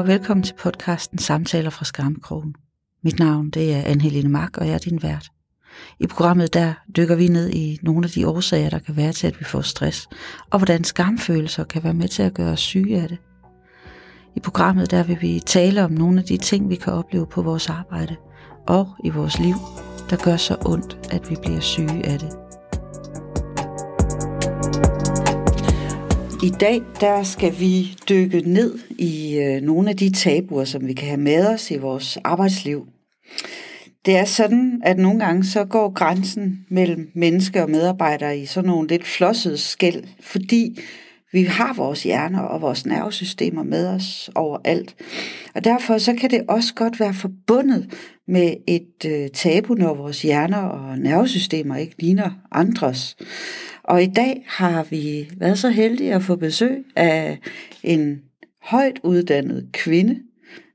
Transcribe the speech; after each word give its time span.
og 0.00 0.06
velkommen 0.06 0.44
til 0.44 0.54
podcasten 0.54 1.18
Samtaler 1.18 1.70
fra 1.70 1.84
Skamkrogen. 1.84 2.54
Mit 3.04 3.18
navn 3.18 3.50
det 3.50 3.74
er 3.74 3.82
Anne-Helene 3.82 4.28
Mark, 4.28 4.56
og 4.56 4.66
jeg 4.66 4.74
er 4.74 4.78
din 4.78 5.02
vært. 5.02 5.30
I 5.98 6.06
programmet 6.06 6.54
der 6.54 6.72
dykker 6.96 7.16
vi 7.16 7.28
ned 7.28 7.50
i 7.50 7.78
nogle 7.82 8.04
af 8.04 8.10
de 8.10 8.28
årsager, 8.28 8.70
der 8.70 8.78
kan 8.78 8.96
være 8.96 9.12
til, 9.12 9.26
at 9.26 9.40
vi 9.40 9.44
får 9.44 9.60
stress, 9.60 10.08
og 10.50 10.58
hvordan 10.58 10.84
skamfølelser 10.84 11.64
kan 11.64 11.84
være 11.84 11.94
med 11.94 12.08
til 12.08 12.22
at 12.22 12.34
gøre 12.34 12.52
os 12.52 12.60
syge 12.60 13.02
af 13.02 13.08
det. 13.08 13.18
I 14.36 14.40
programmet 14.40 14.90
der 14.90 15.02
vil 15.02 15.18
vi 15.20 15.40
tale 15.46 15.84
om 15.84 15.90
nogle 15.90 16.20
af 16.20 16.26
de 16.26 16.36
ting, 16.36 16.70
vi 16.70 16.76
kan 16.76 16.92
opleve 16.92 17.26
på 17.26 17.42
vores 17.42 17.68
arbejde 17.68 18.16
og 18.68 18.88
i 19.04 19.10
vores 19.10 19.38
liv, 19.38 19.54
der 20.10 20.16
gør 20.24 20.36
så 20.36 20.56
ondt, 20.66 20.98
at 21.10 21.30
vi 21.30 21.36
bliver 21.42 21.60
syge 21.60 22.06
af 22.06 22.18
det. 22.18 22.49
I 26.42 26.50
dag 26.50 26.82
der 27.00 27.22
skal 27.22 27.60
vi 27.60 27.96
dykke 28.08 28.40
ned 28.40 28.78
i 28.98 29.38
øh, 29.38 29.62
nogle 29.62 29.90
af 29.90 29.96
de 29.96 30.12
tabuer, 30.12 30.64
som 30.64 30.86
vi 30.86 30.92
kan 30.92 31.08
have 31.08 31.20
med 31.20 31.46
os 31.46 31.70
i 31.70 31.76
vores 31.76 32.18
arbejdsliv. 32.24 32.86
Det 34.06 34.16
er 34.16 34.24
sådan, 34.24 34.80
at 34.84 34.98
nogle 34.98 35.24
gange 35.24 35.44
så 35.44 35.64
går 35.64 35.92
grænsen 35.92 36.66
mellem 36.68 37.10
menneske 37.14 37.62
og 37.62 37.70
medarbejdere 37.70 38.38
i 38.38 38.46
sådan 38.46 38.68
nogle 38.70 38.88
lidt 38.88 39.06
flossede 39.06 39.58
skæld, 39.58 40.04
fordi 40.20 40.78
vi 41.32 41.42
har 41.42 41.74
vores 41.74 42.02
hjerner 42.02 42.40
og 42.40 42.60
vores 42.60 42.86
nervesystemer 42.86 43.62
med 43.62 43.86
os 43.86 44.30
overalt. 44.34 44.96
Og 45.54 45.64
derfor 45.64 45.98
så 45.98 46.14
kan 46.14 46.30
det 46.30 46.42
også 46.48 46.74
godt 46.74 47.00
være 47.00 47.14
forbundet 47.14 47.94
med 48.28 48.54
et 48.68 49.04
øh, 49.06 49.28
tabu, 49.28 49.74
når 49.74 49.94
vores 49.94 50.22
hjerner 50.22 50.62
og 50.62 50.98
nervesystemer 50.98 51.76
ikke 51.76 51.94
ligner 51.98 52.30
andres. 52.52 53.16
Og 53.90 54.02
i 54.02 54.06
dag 54.06 54.44
har 54.46 54.86
vi 54.90 55.30
været 55.36 55.58
så 55.58 55.68
heldige 55.68 56.14
at 56.14 56.22
få 56.22 56.36
besøg 56.36 56.84
af 56.96 57.38
en 57.82 58.22
højt 58.62 59.00
uddannet 59.02 59.68
kvinde 59.72 60.18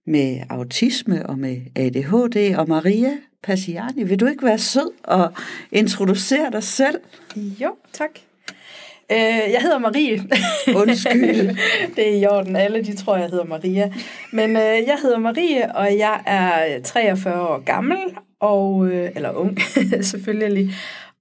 med 0.07 0.39
autisme 0.49 1.25
og 1.25 1.39
med 1.39 1.57
ADHD, 1.75 2.55
og 2.57 2.67
Maria 2.69 3.11
Passiani. 3.43 4.03
Vil 4.03 4.19
du 4.19 4.25
ikke 4.25 4.45
være 4.45 4.57
sød 4.57 4.91
og 5.03 5.33
introducere 5.71 6.51
dig 6.51 6.63
selv? 6.63 6.99
Jo, 7.35 7.75
tak. 7.93 8.09
Øh, 9.11 9.51
jeg 9.51 9.61
hedder 9.61 9.79
Marie. 9.79 10.23
Undskyld. 10.75 11.55
det 11.95 12.09
er 12.09 12.21
i 12.21 12.25
orden. 12.25 12.55
Alle 12.55 12.83
de 12.83 12.95
tror, 12.95 13.17
jeg 13.17 13.29
hedder 13.29 13.45
Maria. 13.45 13.93
Men 14.31 14.49
øh, 14.49 14.57
jeg 14.87 14.97
hedder 15.01 15.19
Marie, 15.19 15.75
og 15.75 15.97
jeg 15.97 16.21
er 16.25 16.81
43 16.81 17.41
år 17.41 17.59
gammel, 17.59 17.97
og, 18.39 18.87
øh, 18.87 19.11
eller 19.15 19.31
ung 19.31 19.57
selvfølgelig. 20.11 20.71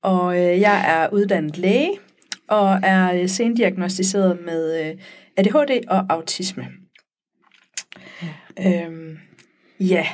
Og 0.05 0.37
øh, 0.37 0.61
jeg 0.61 0.85
er 0.89 1.09
uddannet 1.13 1.59
læge, 1.59 1.91
og 2.49 2.81
er 2.83 3.27
sendiagnostiseret 3.27 4.39
med 4.45 4.87
øh, 4.87 4.95
ADHD 5.37 5.85
og 5.89 6.07
autisme. 6.09 6.67
Ja. 8.23 8.85
Øhm, 8.85 9.19
ja, 9.81 10.07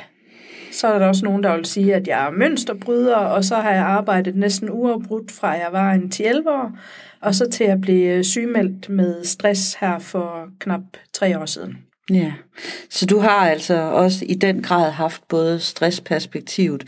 så 0.71 0.87
er 0.87 0.99
der 0.99 1.07
også 1.07 1.25
nogen, 1.25 1.43
der 1.43 1.55
vil 1.55 1.65
sige, 1.65 1.95
at 1.95 2.07
jeg 2.07 2.25
er 2.25 2.31
mønsterbryder, 2.31 3.15
og 3.15 3.43
så 3.43 3.55
har 3.55 3.71
jeg 3.71 3.83
arbejdet 3.83 4.35
næsten 4.35 4.69
uafbrudt 4.69 5.31
fra 5.31 5.49
jeg 5.49 5.69
var 5.71 5.91
en 5.91 6.11
10-11 6.15 6.49
år, 6.49 6.77
og 7.21 7.35
så 7.35 7.49
til 7.49 7.63
at 7.63 7.81
blive 7.81 8.23
sygemeldt 8.23 8.89
med 8.89 9.23
stress 9.23 9.73
her 9.73 9.99
for 9.99 10.47
knap 10.59 10.81
tre 11.13 11.39
år 11.39 11.45
siden. 11.45 11.77
Ja, 12.11 12.33
så 12.89 13.05
du 13.05 13.19
har 13.19 13.49
altså 13.49 13.81
også 13.81 14.25
i 14.29 14.33
den 14.33 14.61
grad 14.63 14.91
haft 14.91 15.27
både 15.27 15.59
stressperspektivet 15.59 16.83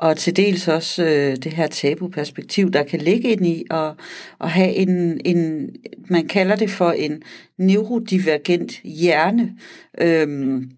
og 0.00 0.16
til 0.16 0.36
dels 0.36 0.68
også 0.68 1.04
øh, 1.04 1.36
det 1.36 1.52
her 1.52 1.66
tabu-perspektiv, 1.66 2.70
der 2.70 2.82
kan 2.82 3.00
ligge 3.00 3.28
ind 3.28 3.46
i 3.46 3.64
at, 3.70 3.92
at 4.40 4.50
have 4.50 4.74
en, 4.74 5.20
en, 5.24 5.70
man 6.08 6.28
kalder 6.28 6.56
det 6.56 6.70
for 6.70 6.90
en 6.90 7.22
neurodivergent 7.58 8.72
hjerne. 8.84 9.52
Øhm, 10.00 10.70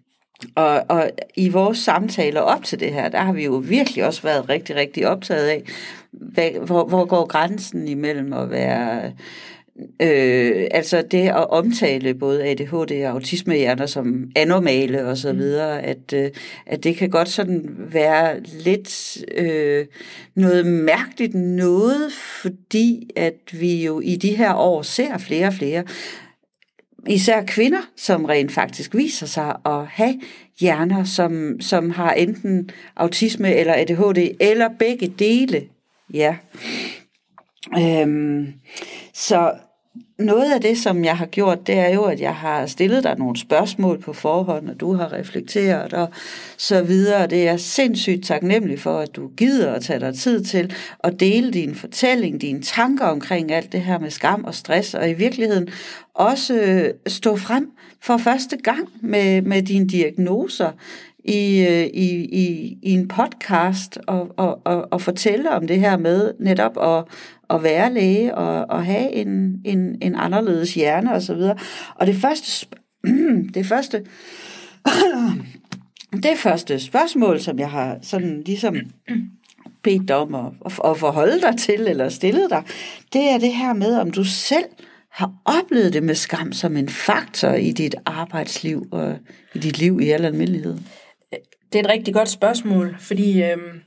og, 0.55 0.83
og 0.89 1.11
i 1.35 1.49
vores 1.49 1.77
samtaler 1.77 2.41
op 2.41 2.63
til 2.63 2.79
det 2.79 2.93
her, 2.93 3.09
der 3.09 3.21
har 3.21 3.33
vi 3.33 3.43
jo 3.43 3.63
virkelig 3.65 4.05
også 4.05 4.21
været 4.21 4.49
rigtig, 4.49 4.75
rigtig 4.75 5.07
optaget 5.07 5.47
af, 5.47 5.63
hvad, 6.11 6.49
hvor, 6.65 6.85
hvor 6.85 7.05
går 7.05 7.25
grænsen 7.25 7.87
imellem 7.87 8.33
at 8.33 8.49
være 8.49 9.11
Øh, 9.79 10.67
altså 10.71 11.03
det 11.11 11.27
at 11.27 11.49
omtale 11.49 12.13
både 12.13 12.43
ADHD 12.43 13.05
og 13.05 13.11
autismehjerner 13.11 13.85
som 13.85 14.31
anormale 14.35 15.05
og 15.05 15.17
så 15.17 15.33
mm. 15.33 15.37
videre, 15.37 15.81
at, 15.81 16.13
øh, 16.13 16.29
at 16.65 16.83
det 16.83 16.95
kan 16.95 17.09
godt 17.09 17.29
sådan 17.29 17.75
være 17.77 18.39
lidt 18.39 19.17
øh, 19.37 19.85
noget 20.35 20.65
mærkeligt 20.65 21.33
noget, 21.35 22.13
fordi 22.41 23.09
at 23.15 23.39
vi 23.51 23.85
jo 23.85 23.99
i 23.99 24.15
de 24.15 24.35
her 24.35 24.53
år 24.53 24.81
ser 24.81 25.17
flere 25.17 25.47
og 25.47 25.53
flere, 25.53 25.83
især 27.07 27.43
kvinder, 27.43 27.81
som 27.97 28.25
rent 28.25 28.51
faktisk 28.51 28.95
viser 28.95 29.25
sig 29.25 29.55
at 29.65 29.85
have 29.87 30.21
hjerner, 30.59 31.03
som, 31.03 31.61
som 31.61 31.89
har 31.89 32.11
enten 32.11 32.69
autisme 32.95 33.55
eller 33.55 33.73
ADHD, 33.73 34.35
eller 34.39 34.69
begge 34.79 35.07
dele. 35.19 35.63
Ja. 36.13 36.35
Øhm, 37.79 38.53
så 39.13 39.51
noget 40.19 40.53
af 40.53 40.61
det, 40.61 40.77
som 40.77 41.05
jeg 41.05 41.17
har 41.17 41.25
gjort, 41.25 41.67
det 41.67 41.75
er 41.75 41.89
jo, 41.89 42.03
at 42.03 42.21
jeg 42.21 42.35
har 42.35 42.65
stillet 42.65 43.03
dig 43.03 43.17
nogle 43.17 43.37
spørgsmål 43.37 43.99
på 43.99 44.13
forhånd, 44.13 44.69
og 44.69 44.79
du 44.79 44.93
har 44.93 45.13
reflekteret 45.13 45.93
og 45.93 46.09
så 46.57 46.83
videre. 46.83 47.27
Det 47.27 47.47
er 47.47 47.57
sindssygt 47.57 48.25
taknemmelig 48.25 48.79
for, 48.79 48.99
at 48.99 49.15
du 49.15 49.27
gider 49.37 49.73
at 49.73 49.81
tage 49.81 49.99
dig 49.99 50.15
tid 50.15 50.43
til 50.43 50.73
at 51.03 51.19
dele 51.19 51.51
din 51.51 51.75
fortælling, 51.75 52.41
dine 52.41 52.61
tanker 52.61 53.05
omkring 53.05 53.51
alt 53.51 53.71
det 53.71 53.81
her 53.81 53.99
med 53.99 54.09
skam 54.09 54.43
og 54.43 54.55
stress, 54.55 54.93
og 54.93 55.09
i 55.09 55.13
virkeligheden 55.13 55.69
også 56.13 56.91
stå 57.07 57.35
frem 57.35 57.71
for 58.01 58.17
første 58.17 58.57
gang 58.57 58.89
med, 59.01 59.41
med 59.41 59.61
dine 59.61 59.87
diagnoser 59.87 60.71
i, 61.23 61.65
øh, 61.69 61.85
i, 61.85 62.25
i, 62.25 62.77
i 62.81 62.91
en 62.91 63.07
podcast 63.07 63.99
og, 64.07 64.29
og, 64.37 64.59
og, 64.65 64.87
og 64.91 65.01
fortælle 65.01 65.51
om 65.51 65.67
det 65.67 65.79
her 65.79 65.97
med 65.97 66.31
netop 66.39 66.77
at, 66.77 67.03
at 67.53 67.63
være 67.63 67.93
læge 67.93 68.35
og, 68.35 68.65
og 68.69 68.85
have 68.85 69.11
en, 69.11 69.61
en, 69.65 69.97
en 70.01 70.15
anderledes 70.15 70.73
hjerne 70.73 71.13
og 71.13 71.21
så 71.21 71.33
videre. 71.33 71.55
Og 71.95 72.07
det 72.07 72.15
første, 72.15 72.67
det 73.55 73.65
første, 73.65 74.05
det 76.23 76.37
første 76.37 76.79
spørgsmål, 76.79 77.39
som 77.39 77.59
jeg 77.59 77.71
har 77.71 77.97
sådan 78.01 78.41
ligesom 78.45 78.75
bedt 79.83 80.07
dig 80.07 80.15
om 80.15 80.35
at, 80.35 80.51
at 80.85 80.97
forholde 80.97 81.41
dig 81.41 81.57
til 81.57 81.87
eller 81.87 82.09
stillet 82.09 82.49
dig, 82.49 82.63
det 83.13 83.29
er 83.29 83.37
det 83.37 83.53
her 83.53 83.73
med, 83.73 83.97
om 83.97 84.11
du 84.11 84.23
selv 84.23 84.65
har 85.11 85.31
oplevet 85.45 85.93
det 85.93 86.03
med 86.03 86.15
skam 86.15 86.51
som 86.51 86.77
en 86.77 86.89
faktor 86.89 87.49
i 87.49 87.71
dit 87.71 87.95
arbejdsliv 88.05 88.87
og 88.91 89.17
i 89.53 89.59
dit 89.59 89.77
liv 89.77 89.99
i 90.01 90.09
al 90.09 90.25
almindelighed. 90.25 90.77
Det 91.73 91.79
er 91.79 91.83
et 91.83 91.89
rigtig 91.89 92.13
godt 92.13 92.29
spørgsmål, 92.29 92.95
fordi 92.99 93.43
øhm, 93.43 93.79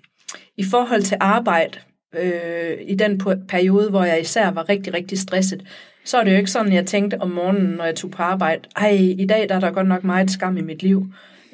i 0.56 0.64
forhold 0.64 1.02
til 1.02 1.16
arbejde, 1.20 1.78
øh, 2.18 2.78
i 2.86 2.94
den 2.94 3.20
periode, 3.48 3.90
hvor 3.90 4.04
jeg 4.04 4.20
især 4.20 4.50
var 4.50 4.68
rigtig, 4.68 4.94
rigtig 4.94 5.18
stresset, 5.18 5.64
så 6.04 6.18
er 6.18 6.24
det 6.24 6.32
jo 6.32 6.36
ikke 6.36 6.50
sådan, 6.50 6.72
jeg 6.72 6.86
tænkte 6.86 7.20
om 7.20 7.30
morgenen, 7.30 7.66
når 7.66 7.84
jeg 7.84 7.94
tog 7.94 8.10
på 8.10 8.22
arbejde, 8.22 8.62
ej, 8.76 8.90
i 9.18 9.26
dag 9.28 9.48
der 9.48 9.54
er 9.54 9.60
der 9.60 9.70
godt 9.70 9.88
nok 9.88 10.04
meget 10.04 10.30
skam 10.30 10.56
i 10.56 10.60
mit 10.60 10.82
liv. 10.82 11.06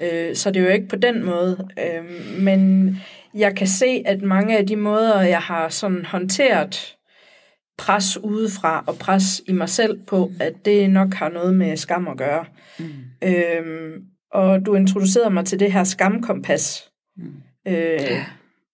Øh, 0.02 0.36
så 0.36 0.50
det 0.50 0.60
er 0.60 0.64
jo 0.64 0.72
ikke 0.72 0.88
på 0.88 0.96
den 0.96 1.24
måde. 1.24 1.68
Øh, 1.78 2.40
men 2.42 2.90
jeg 3.34 3.56
kan 3.56 3.66
se, 3.66 4.02
at 4.06 4.22
mange 4.22 4.58
af 4.58 4.66
de 4.66 4.76
måder, 4.76 5.20
jeg 5.20 5.38
har 5.38 5.68
sådan 5.68 6.04
håndteret 6.04 6.96
pres 7.78 8.18
udefra 8.18 8.84
og 8.86 8.96
pres 8.96 9.42
i 9.48 9.52
mig 9.52 9.68
selv 9.68 9.98
på, 10.06 10.30
at 10.40 10.52
det 10.64 10.90
nok 10.90 11.14
har 11.14 11.28
noget 11.28 11.54
med 11.54 11.76
skam 11.76 12.08
at 12.08 12.16
gøre. 12.16 12.44
Mm. 12.78 12.84
Øh, 13.24 13.92
og 14.32 14.66
du 14.66 14.74
introducerede 14.74 15.30
mig 15.30 15.44
til 15.44 15.60
det 15.60 15.72
her 15.72 15.84
skamkompas, 15.84 16.90
mm. 17.16 17.32
øh, 17.66 17.74
ja. 17.74 18.24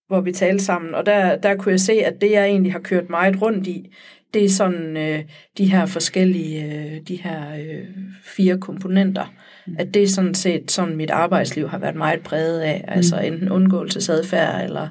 Hvor 0.08 0.20
vi 0.20 0.32
talte 0.32 0.64
sammen. 0.64 0.94
Og 0.94 1.06
der, 1.06 1.36
der 1.36 1.54
kunne 1.54 1.72
jeg 1.72 1.80
se, 1.80 1.92
at 1.92 2.20
det, 2.20 2.30
jeg 2.30 2.44
egentlig 2.44 2.72
har 2.72 2.78
kørt 2.78 3.10
meget 3.10 3.42
rundt 3.42 3.66
i, 3.66 3.94
det 4.34 4.44
er 4.44 4.48
sådan 4.48 4.96
øh, 4.96 5.24
de 5.58 5.70
her 5.70 5.86
forskellige, 5.86 6.64
øh, 6.64 7.00
de 7.08 7.16
her 7.16 7.54
øh, 7.54 7.86
fire 8.22 8.58
komponenter. 8.58 9.34
Mm. 9.66 9.76
At 9.78 9.94
det 9.94 10.02
er 10.02 10.08
sådan 10.08 10.34
set 10.34 10.70
sådan, 10.70 10.96
mit 10.96 11.10
arbejdsliv 11.10 11.68
har 11.68 11.78
været 11.78 11.96
meget 11.96 12.20
præget 12.20 12.60
af. 12.60 12.84
Mm. 12.86 12.92
Altså 12.92 13.18
enten 13.18 13.50
undgåelsesadfærd, 13.50 14.64
eller 14.64 14.88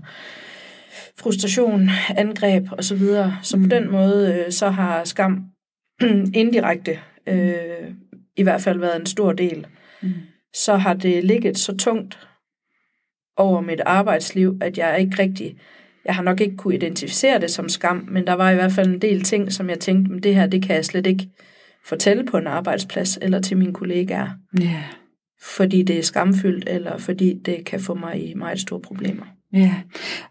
frustration, 1.20 1.90
angreb 2.18 2.68
osv. 2.72 2.82
Så, 2.82 2.96
videre. 2.96 3.38
så 3.44 3.58
på 3.58 3.64
mm. 3.64 3.70
den 3.70 3.92
måde, 3.92 4.44
øh, 4.46 4.52
så 4.52 4.70
har 4.70 5.04
skam 5.04 5.46
indirekte 6.34 7.00
øh, 7.28 7.56
i 8.38 8.44
hvert 8.44 8.62
fald 8.62 8.80
været 8.80 9.00
en 9.00 9.06
stor 9.06 9.32
del. 9.32 9.68
Mm 10.02 10.14
så 10.58 10.76
har 10.76 10.94
det 10.94 11.24
ligget 11.24 11.58
så 11.58 11.78
tungt 11.78 12.28
over 13.38 13.62
mit 13.62 13.82
arbejdsliv, 13.86 14.58
at 14.62 14.78
jeg 14.78 15.00
ikke 15.00 15.20
rigtig, 15.20 15.58
jeg 16.06 16.16
har 16.16 16.24
nok 16.24 16.42
ikke 16.42 16.58
kunne 16.58 16.76
identificere 16.76 17.40
det 17.40 17.52
som 17.52 17.70
skam, 17.70 18.08
men 18.10 18.28
der 18.28 18.34
var 18.34 18.52
i 18.52 18.56
hvert 18.56 18.72
fald 18.72 18.88
en 18.88 19.02
del 19.02 19.22
ting, 19.22 19.54
som 19.54 19.70
jeg 19.70 19.80
tænkte, 19.80 20.12
men 20.12 20.24
det 20.24 20.36
her, 20.36 20.48
det 20.48 20.64
kan 20.64 20.76
jeg 20.76 20.86
slet 20.86 21.08
ikke 21.08 21.30
fortælle 21.86 22.26
på 22.26 22.38
en 22.38 22.48
arbejdsplads 22.48 23.20
eller 23.22 23.42
til 23.42 23.58
mine 23.58 23.74
kollegaer. 23.74 24.30
Ja. 24.60 24.66
Yeah. 24.66 24.84
Fordi 25.42 25.84
det 25.84 25.98
er 25.98 26.04
skamfyldt, 26.04 26.70
eller 26.70 26.98
fordi 26.98 27.34
det 27.46 27.66
kan 27.66 27.80
få 27.80 27.94
mig 27.94 28.30
i 28.30 28.34
meget 28.34 28.60
store 28.60 28.82
problemer. 28.82 29.26
Ja, 29.54 29.74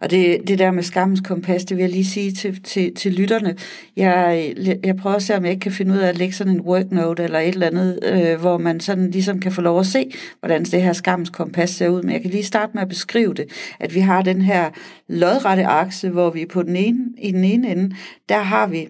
og 0.00 0.10
det, 0.10 0.40
det 0.48 0.58
der 0.58 0.70
med 0.70 0.82
skammens 0.82 1.20
kompas, 1.20 1.64
det 1.64 1.76
vil 1.76 1.82
jeg 1.82 1.90
lige 1.90 2.04
sige 2.04 2.32
til, 2.32 2.62
til, 2.62 2.94
til 2.94 3.12
lytterne. 3.12 3.56
Jeg, 3.96 4.52
jeg 4.84 4.96
prøver 4.96 5.16
at 5.16 5.22
se, 5.22 5.36
om 5.36 5.44
jeg 5.44 5.50
ikke 5.50 5.60
kan 5.60 5.72
finde 5.72 5.94
ud 5.94 5.98
af 5.98 6.08
at 6.08 6.18
lægge 6.18 6.34
sådan 6.34 6.52
en 6.52 6.60
worknote 6.60 7.22
eller 7.22 7.38
et 7.38 7.48
eller 7.48 7.66
andet, 7.66 7.98
øh, 8.02 8.40
hvor 8.40 8.58
man 8.58 8.80
sådan 8.80 9.10
ligesom 9.10 9.40
kan 9.40 9.52
få 9.52 9.60
lov 9.60 9.80
at 9.80 9.86
se, 9.86 10.10
hvordan 10.40 10.64
det 10.64 10.82
her 10.82 10.92
skammens 10.92 11.30
kompas 11.30 11.70
ser 11.70 11.88
ud. 11.88 12.02
Men 12.02 12.12
jeg 12.12 12.22
kan 12.22 12.30
lige 12.30 12.44
starte 12.44 12.70
med 12.74 12.82
at 12.82 12.88
beskrive 12.88 13.34
det, 13.34 13.46
at 13.80 13.94
vi 13.94 14.00
har 14.00 14.22
den 14.22 14.42
her 14.42 14.70
lodrette 15.08 15.66
akse, 15.66 16.08
hvor 16.08 16.30
vi 16.30 16.46
på 16.46 16.62
den 16.62 16.76
ene, 16.76 16.98
i 17.18 17.32
den 17.32 17.44
ene 17.44 17.70
ende, 17.70 17.96
der 18.28 18.38
har 18.38 18.66
vi 18.66 18.88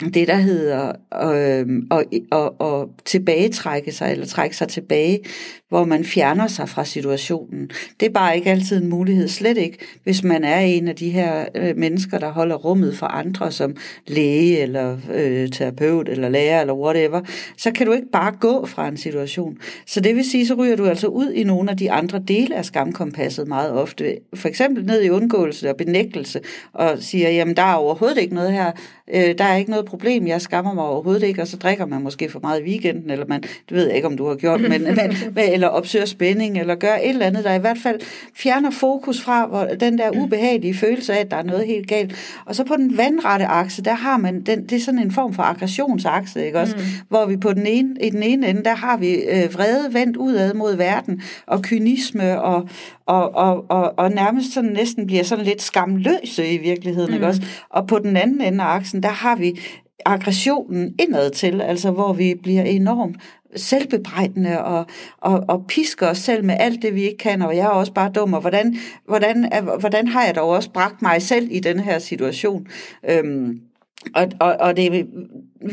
det, 0.00 0.28
der 0.28 0.36
hedder 0.36 0.92
øh, 1.22 1.66
og, 1.90 2.04
og, 2.30 2.60
og 2.60 2.90
tilbagetrække 3.04 3.92
sig, 3.92 4.12
eller 4.12 4.26
trække 4.26 4.56
sig 4.56 4.68
tilbage, 4.68 5.20
hvor 5.68 5.84
man 5.84 6.04
fjerner 6.04 6.46
sig 6.46 6.68
fra 6.68 6.84
situationen. 6.84 7.70
Det 8.00 8.06
er 8.06 8.12
bare 8.12 8.36
ikke 8.36 8.50
altid 8.50 8.82
en 8.82 8.88
mulighed, 8.88 9.28
slet 9.28 9.58
ikke, 9.58 9.78
hvis 10.04 10.22
man 10.22 10.44
er 10.44 10.58
en 10.58 10.88
af 10.88 10.96
de 10.96 11.10
her 11.10 11.44
øh, 11.54 11.76
mennesker, 11.76 12.18
der 12.18 12.32
holder 12.32 12.56
rummet 12.56 12.96
for 12.96 13.06
andre, 13.06 13.52
som 13.52 13.76
læge, 14.06 14.58
eller 14.58 14.98
øh, 15.14 15.48
terapeut, 15.48 16.08
eller 16.08 16.28
lærer, 16.28 16.60
eller 16.60 16.74
whatever, 16.74 17.20
så 17.56 17.70
kan 17.70 17.86
du 17.86 17.92
ikke 17.92 18.10
bare 18.12 18.32
gå 18.40 18.66
fra 18.66 18.88
en 18.88 18.96
situation. 18.96 19.58
Så 19.86 20.00
det 20.00 20.16
vil 20.16 20.30
sige, 20.30 20.46
så 20.46 20.54
ryger 20.54 20.76
du 20.76 20.86
altså 20.86 21.06
ud 21.06 21.32
i 21.32 21.44
nogle 21.44 21.70
af 21.70 21.76
de 21.76 21.90
andre 21.90 22.22
dele 22.28 22.56
af 22.56 22.64
skamkompasset 22.64 23.48
meget 23.48 23.72
ofte. 23.72 24.16
For 24.34 24.48
eksempel 24.48 24.86
ned 24.86 25.02
i 25.02 25.10
undgåelse 25.10 25.70
og 25.70 25.76
benægtelse, 25.76 26.40
og 26.72 26.98
siger, 27.00 27.30
jamen 27.30 27.56
der 27.56 27.62
er 27.62 27.74
overhovedet 27.74 28.18
ikke 28.18 28.34
noget 28.34 28.52
her, 28.52 28.72
øh, 29.14 29.38
der 29.38 29.44
er 29.44 29.56
ikke 29.56 29.70
noget 29.70 29.86
problem, 29.86 30.26
jeg 30.26 30.40
skammer 30.40 30.74
mig 30.74 30.84
overhovedet 30.84 31.22
ikke, 31.22 31.42
og 31.42 31.48
så 31.48 31.56
drikker 31.56 31.86
man 31.86 32.02
måske 32.02 32.30
for 32.30 32.40
meget 32.40 32.60
i 32.60 32.64
weekenden, 32.64 33.10
eller 33.10 33.26
man, 33.26 33.42
det 33.42 33.76
ved 33.76 33.86
jeg 33.86 33.96
ikke, 33.96 34.08
om 34.08 34.16
du 34.16 34.28
har 34.28 34.34
gjort, 34.34 34.60
men, 34.70 34.82
men, 34.82 35.12
eller 35.36 35.68
opsøger 35.68 36.04
spænding, 36.04 36.58
eller 36.58 36.74
gør 36.74 36.94
et 36.94 37.08
eller 37.08 37.26
andet, 37.26 37.44
der 37.44 37.54
i 37.54 37.58
hvert 37.58 37.78
fald 37.82 38.00
fjerner 38.34 38.70
fokus 38.70 39.22
fra 39.22 39.46
hvor, 39.46 39.64
den 39.80 39.98
der 39.98 40.10
ubehagelige 40.10 40.74
følelse 40.74 41.12
af, 41.14 41.20
at 41.20 41.30
der 41.30 41.36
er 41.36 41.42
noget 41.42 41.66
helt 41.66 41.88
galt. 41.88 42.40
Og 42.46 42.54
så 42.54 42.64
på 42.64 42.74
den 42.76 42.96
vandrette 42.96 43.46
akse, 43.46 43.82
der 43.82 43.94
har 43.94 44.16
man, 44.16 44.40
den, 44.40 44.62
det 44.62 44.72
er 44.72 44.80
sådan 44.80 45.00
en 45.00 45.12
form 45.12 45.34
for 45.34 45.42
aggressionsakse, 45.42 46.46
ikke 46.46 46.58
også? 46.58 46.76
Mm. 46.76 46.82
Hvor 47.08 47.26
vi 47.26 47.36
på 47.36 47.52
den 47.52 47.66
ene, 47.66 47.96
i 48.00 48.10
den 48.10 48.22
ene 48.22 48.48
ende, 48.48 48.64
der 48.64 48.74
har 48.74 48.96
vi 48.96 49.14
øh, 49.14 49.54
vrede 49.54 49.94
vendt 49.94 50.16
udad 50.16 50.54
mod 50.54 50.76
verden, 50.76 51.22
og 51.46 51.62
kynisme, 51.62 52.42
og, 52.42 52.68
og, 53.06 53.34
og, 53.34 53.64
og, 53.68 53.94
og 53.98 54.10
nærmest 54.10 54.54
sådan 54.54 54.70
næsten 54.70 55.06
bliver 55.06 55.22
sådan 55.22 55.44
lidt 55.44 55.62
skamløse 55.62 56.48
i 56.48 56.58
virkeligheden, 56.58 57.08
mm. 57.08 57.14
ikke 57.14 57.26
også? 57.26 57.42
Og 57.70 57.86
på 57.86 57.98
den 57.98 58.16
anden 58.16 58.40
ende 58.40 58.64
af 58.64 58.68
aksen, 58.68 58.99
der 59.02 59.08
har 59.08 59.36
vi 59.36 59.60
aggressionen 60.06 60.94
indad 60.98 61.30
til, 61.30 61.60
altså 61.60 61.90
hvor 61.90 62.12
vi 62.12 62.34
bliver 62.42 62.62
enormt 62.62 63.16
selvbebrejdende 63.56 64.64
og, 64.64 64.86
og, 65.18 65.44
og 65.48 65.64
pisker 65.68 66.06
os 66.06 66.18
selv 66.18 66.44
med 66.44 66.56
alt 66.58 66.82
det, 66.82 66.94
vi 66.94 67.02
ikke 67.02 67.18
kan, 67.18 67.42
og 67.42 67.56
jeg 67.56 67.64
er 67.64 67.68
også 67.68 67.92
bare 67.92 68.10
dum, 68.14 68.32
og 68.32 68.40
hvordan, 68.40 68.76
hvordan, 69.06 69.52
hvordan 69.80 70.08
har 70.08 70.24
jeg 70.24 70.34
dog 70.34 70.48
også 70.48 70.70
bragt 70.70 71.02
mig 71.02 71.22
selv 71.22 71.48
i 71.50 71.60
den 71.60 71.80
her 71.80 71.98
situation? 71.98 72.66
Øhm, 73.10 73.60
og, 74.14 74.28
og, 74.40 74.56
og 74.60 74.76
det 74.76 74.86
er 74.86 75.04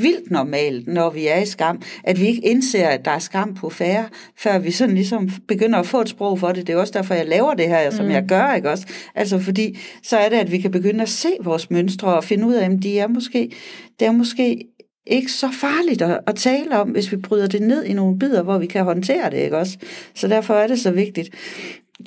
vildt 0.02 0.32
normalt, 0.32 0.88
når 0.88 1.10
vi 1.10 1.28
er 1.28 1.38
i 1.38 1.46
skam, 1.46 1.82
at 2.04 2.20
vi 2.20 2.28
ikke 2.28 2.46
indser, 2.48 2.88
at 2.88 3.06
der 3.06 3.12
er 3.12 3.20
skam 3.20 3.56
på 3.56 3.70
færre, 3.70 4.06
før 4.38 4.60
vi 4.60 4.72
sådan 4.72 4.96
ligesom 4.96 5.30
begynder 5.48 5.80
at 5.80 5.88
få 5.88 6.02
et 6.02 6.10
sprog 6.10 6.40
for 6.40 6.48
det. 6.48 6.68
Det 6.68 6.74
er 6.74 6.78
også 6.78 6.94
derfor, 6.94 7.14
jeg 7.14 7.28
laver 7.28 7.54
det 7.54 7.68
her, 7.68 7.90
som 7.90 8.06
mm. 8.06 8.12
jeg 8.12 8.26
gør, 8.28 8.54
ikke 8.54 8.70
også? 8.70 8.88
Altså 9.16 9.40
fordi, 9.40 9.78
så 10.04 10.18
er 10.18 10.30
det, 10.30 10.38
at 10.38 10.52
vi 10.52 10.58
kan 10.58 10.72
begynde 10.72 11.02
at 11.02 11.10
se 11.10 11.30
vores 11.42 11.70
mønstre 11.72 12.16
og 12.16 12.24
finde 12.24 12.48
ud 12.48 12.54
af, 12.54 12.66
at 12.66 12.84
de 12.84 13.00
er 13.00 13.08
måske, 13.08 13.52
det 14.00 14.08
er 14.08 14.12
måske 14.12 14.66
ikke 15.08 15.32
så 15.32 15.50
farligt 15.52 16.02
at, 16.02 16.20
at 16.28 16.36
tale 16.36 16.80
om, 16.80 16.90
hvis 16.90 17.12
vi 17.12 17.18
bryder 17.18 17.48
det 17.48 17.62
ned 17.62 17.84
i 17.84 17.94
nogle 17.94 18.20
bidder, 18.20 18.44
hvor 18.44 18.58
vi 18.58 18.66
kan 18.66 18.84
håndtere 18.84 19.30
det, 19.30 19.38
ikke 19.38 19.58
også? 19.58 19.78
Så 20.16 20.28
derfor 20.28 20.54
er 20.54 20.68
det 20.68 20.80
så 20.80 20.92
vigtigt, 20.92 21.30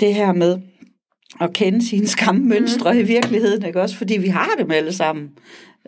det 0.00 0.14
her 0.14 0.32
med 0.32 0.58
at 1.40 1.52
kende 1.52 1.86
sine 1.88 2.06
skammønstre 2.06 2.92
mm. 2.92 3.00
i 3.00 3.02
virkeligheden, 3.02 3.66
ikke 3.66 3.80
også? 3.80 3.96
Fordi 3.96 4.18
vi 4.18 4.28
har 4.28 4.50
dem 4.58 4.70
alle 4.70 4.92
sammen. 4.92 5.28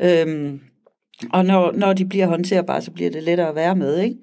Øhm, 0.03 0.61
og 1.33 1.45
når, 1.45 1.73
når 1.73 1.93
de 1.93 2.05
bliver 2.05 2.27
håndterbare, 2.27 2.83
så 2.83 2.91
bliver 2.91 3.11
det 3.11 3.23
lettere 3.23 3.49
at 3.49 3.55
være 3.55 3.77
med, 3.77 3.99
ikke? 3.99 4.17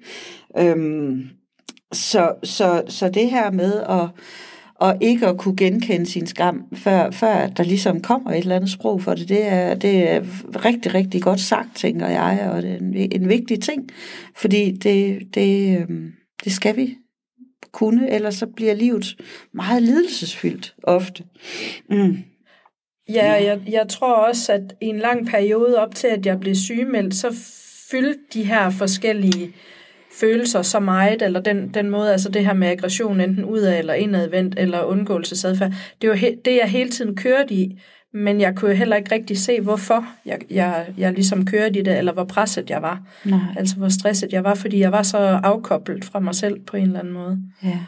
Øhm, 0.58 1.22
så, 1.92 2.32
så, 2.44 2.82
så 2.88 3.08
det 3.08 3.30
her 3.30 3.50
med 3.50 3.80
at 3.80 4.08
og 4.80 4.96
ikke 5.00 5.26
at 5.26 5.38
kunne 5.38 5.56
genkende 5.56 6.06
sin 6.06 6.26
skam, 6.26 6.64
før, 6.74 7.10
før 7.10 7.46
der 7.46 7.64
ligesom 7.64 8.00
kommer 8.00 8.30
et 8.30 8.38
eller 8.38 8.56
andet 8.56 8.70
sprog 8.70 9.02
for 9.02 9.14
det. 9.14 9.28
Det 9.28 9.46
er, 9.46 9.74
det 9.74 10.10
er 10.10 10.20
rigtig, 10.64 10.94
rigtig 10.94 11.22
godt 11.22 11.40
sagt, 11.40 11.76
tænker 11.76 12.08
jeg, 12.08 12.50
og 12.52 12.62
det 12.62 12.72
er 12.72 12.76
en, 12.76 12.94
en 12.94 13.28
vigtig 13.28 13.62
ting, 13.62 13.88
fordi 14.36 14.70
det, 14.70 15.20
det, 15.34 15.80
øhm, 15.80 16.12
det 16.44 16.52
skal 16.52 16.76
vi 16.76 16.96
kunne, 17.72 18.10
ellers 18.10 18.34
så 18.34 18.46
bliver 18.46 18.74
livet 18.74 19.16
meget 19.52 19.82
lidelsesfyldt 19.82 20.74
ofte. 20.82 21.24
Mm. 21.90 22.16
Ja, 23.08 23.32
jeg, 23.32 23.60
jeg 23.68 23.88
tror 23.88 24.14
også, 24.14 24.52
at 24.52 24.74
i 24.80 24.86
en 24.86 24.98
lang 24.98 25.26
periode 25.26 25.78
op 25.78 25.94
til, 25.94 26.06
at 26.06 26.26
jeg 26.26 26.40
blev 26.40 26.54
sygemeldt, 26.54 27.14
så 27.14 27.34
fyldte 27.90 28.20
de 28.34 28.44
her 28.44 28.70
forskellige 28.70 29.54
følelser 30.12 30.62
så 30.62 30.80
meget, 30.80 31.22
eller 31.22 31.40
den, 31.40 31.74
den 31.74 31.90
måde, 31.90 32.12
altså 32.12 32.28
det 32.28 32.46
her 32.46 32.52
med 32.52 32.68
aggression, 32.68 33.20
enten 33.20 33.44
udad 33.44 33.78
eller 33.78 33.94
indadvendt, 33.94 34.58
eller 34.58 34.82
undgåelsesadfærd, 34.82 35.72
det 36.02 36.10
var 36.10 36.16
he, 36.16 36.36
det, 36.44 36.56
jeg 36.56 36.70
hele 36.70 36.90
tiden 36.90 37.16
kørte 37.16 37.54
i, 37.54 37.80
men 38.14 38.40
jeg 38.40 38.56
kunne 38.56 38.74
heller 38.74 38.96
ikke 38.96 39.14
rigtig 39.14 39.38
se, 39.38 39.60
hvorfor 39.60 40.06
jeg, 40.26 40.38
jeg, 40.50 40.86
jeg 40.98 41.12
ligesom 41.12 41.44
kørte 41.44 41.78
i 41.78 41.82
det, 41.82 41.98
eller 41.98 42.12
hvor 42.12 42.24
presset 42.24 42.70
jeg 42.70 42.82
var. 42.82 43.02
Nej. 43.24 43.40
Altså 43.56 43.76
hvor 43.76 43.88
stresset 43.88 44.32
jeg 44.32 44.44
var, 44.44 44.54
fordi 44.54 44.78
jeg 44.78 44.92
var 44.92 45.02
så 45.02 45.18
afkoblet 45.18 46.04
fra 46.04 46.20
mig 46.20 46.34
selv 46.34 46.60
på 46.60 46.76
en 46.76 46.82
eller 46.82 47.00
anden 47.00 47.14
måde. 47.14 47.38
Ja. 47.64 47.78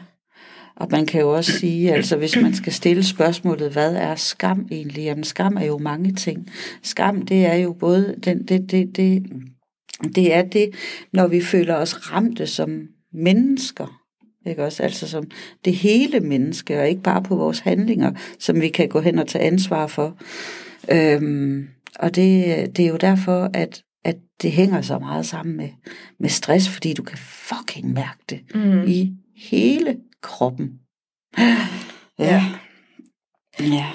Og 0.75 0.87
man 0.91 1.05
kan 1.05 1.21
jo 1.21 1.29
også 1.29 1.51
sige, 1.51 1.93
altså 1.93 2.17
hvis 2.17 2.35
man 2.41 2.53
skal 2.53 2.73
stille 2.73 3.03
spørgsmålet, 3.03 3.71
hvad 3.71 3.95
er 3.95 4.15
skam 4.15 4.67
egentlig? 4.71 5.03
Jamen 5.03 5.23
skam 5.23 5.57
er 5.57 5.65
jo 5.65 5.77
mange 5.77 6.13
ting. 6.13 6.47
Skam, 6.83 7.21
det 7.21 7.45
er 7.45 7.55
jo 7.55 7.73
både, 7.73 8.15
den, 8.23 8.47
det, 8.47 8.71
det, 8.71 8.95
det, 8.95 9.23
det 10.15 10.33
er 10.33 10.41
det, 10.41 10.69
når 11.13 11.27
vi 11.27 11.41
føler 11.41 11.75
os 11.75 12.11
ramte 12.11 12.47
som 12.47 12.81
mennesker. 13.13 14.02
Ikke 14.45 14.65
også? 14.65 14.83
Altså 14.83 15.07
som 15.07 15.31
det 15.65 15.75
hele 15.75 16.19
menneske, 16.19 16.79
og 16.79 16.89
ikke 16.89 17.01
bare 17.01 17.23
på 17.23 17.35
vores 17.35 17.59
handlinger, 17.59 18.11
som 18.39 18.61
vi 18.61 18.69
kan 18.69 18.89
gå 18.89 18.99
hen 18.99 19.19
og 19.19 19.27
tage 19.27 19.45
ansvar 19.45 19.87
for. 19.87 20.17
Øhm, 20.91 21.67
og 21.99 22.15
det, 22.15 22.77
det 22.77 22.85
er 22.85 22.89
jo 22.89 22.97
derfor, 22.97 23.49
at, 23.53 23.83
at 24.03 24.15
det 24.41 24.51
hænger 24.51 24.81
så 24.81 24.99
meget 24.99 25.25
sammen 25.25 25.57
med, 25.57 25.69
med 26.19 26.29
stress, 26.29 26.69
fordi 26.69 26.93
du 26.93 27.03
kan 27.03 27.17
fucking 27.17 27.93
mærke 27.93 28.19
det 28.29 28.39
mm. 28.55 28.83
i 28.87 29.11
hele 29.35 29.97
kroppen. 30.21 30.79
Ja. 32.19 32.43
Ja 33.59 33.85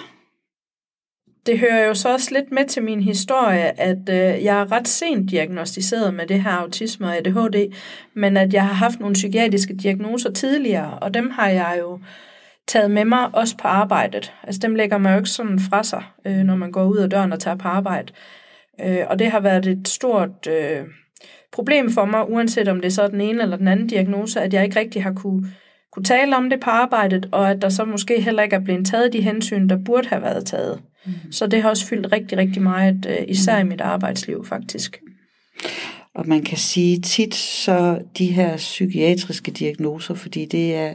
det 1.49 1.59
hører 1.59 1.87
jo 1.87 1.95
så 1.95 2.13
også 2.13 2.35
lidt 2.35 2.53
med 2.53 2.67
til 2.67 2.83
min 2.83 3.03
historie, 3.03 3.81
at 3.81 4.09
øh, 4.09 4.45
jeg 4.45 4.61
er 4.61 4.73
ret 4.73 4.89
sent 4.89 5.31
diagnostiseret 5.31 6.15
med 6.15 6.27
det 6.27 6.43
her 6.43 6.51
autisme 6.51 7.07
og 7.07 7.17
ADHD, 7.17 7.75
men 8.15 8.37
at 8.37 8.55
jeg 8.55 8.67
har 8.67 8.75
haft 8.75 9.01
nogle 9.01 9.15
psykiatriske 9.15 9.75
diagnoser 9.75 10.33
tidligere, 10.33 10.99
og 10.99 11.15
dem 11.15 11.31
har 11.31 11.49
jeg 11.49 11.77
jo 11.81 11.99
taget 12.67 12.91
med 12.91 13.05
mig 13.05 13.35
også 13.35 13.57
på 13.57 13.69
arbejdet. 13.69 14.33
Altså 14.43 14.61
dem 14.63 14.75
lægger 14.75 14.99
man 14.99 15.13
jo 15.13 15.19
ikke 15.19 15.31
sådan 15.31 15.59
fra 15.59 15.83
sig, 15.83 16.03
øh, 16.27 16.37
når 16.37 16.57
man 16.57 16.73
går 16.73 16.85
ud 16.85 16.97
af 16.97 17.11
døren 17.11 17.33
og 17.33 17.41
tager 17.41 17.57
på 17.57 17.69
arbejde. 17.69 18.13
Øh, 18.85 19.05
og 19.09 19.19
det 19.19 19.31
har 19.31 19.41
været 19.41 19.67
et 19.67 19.89
stort 19.89 20.47
øh, 20.49 20.85
problem 21.53 21.91
for 21.91 22.05
mig, 22.05 22.31
uanset 22.31 22.69
om 22.69 22.77
det 22.77 22.87
er 22.87 22.91
så 22.91 23.09
den 23.09 23.21
ene 23.21 23.43
eller 23.43 23.57
den 23.57 23.69
anden 23.69 23.87
diagnose, 23.87 24.41
at 24.41 24.55
jeg 24.55 24.65
ikke 24.65 24.81
rigtig 24.81 25.03
har 25.03 25.13
kunne, 25.13 25.53
kunne 25.93 26.05
tale 26.05 26.37
om 26.37 26.51
det 26.51 26.61
på 26.61 26.71
arbejdet, 26.71 27.29
og 27.33 27.51
at 27.51 27.63
der 27.63 27.69
så 27.69 27.85
måske 27.85 28.21
heller 28.21 28.43
ikke 28.43 28.57
er 28.57 28.61
blevet 28.61 28.87
taget 28.87 29.13
de 29.13 29.21
hensyn, 29.21 29.69
der 29.69 29.77
burde 29.85 30.09
have 30.09 30.23
været 30.23 30.47
taget. 30.47 30.81
Mm. 31.07 31.33
Så 31.33 31.47
det 31.47 31.63
har 31.63 31.69
også 31.69 31.87
fyldt 31.87 32.13
rigtig, 32.13 32.39
rigtig 32.39 32.63
meget, 32.63 33.07
øh, 33.09 33.25
især 33.29 33.59
i 33.59 33.65
mit 33.65 33.81
arbejdsliv 33.81 34.47
faktisk. 34.47 35.01
Og 36.15 36.29
man 36.29 36.43
kan 36.43 36.59
sige 36.59 37.01
tit 37.01 37.35
så 37.35 37.99
de 38.19 38.27
her 38.27 38.57
psykiatriske 38.57 39.51
diagnoser, 39.51 40.15
fordi 40.15 40.45
det 40.45 40.75
er, 40.75 40.95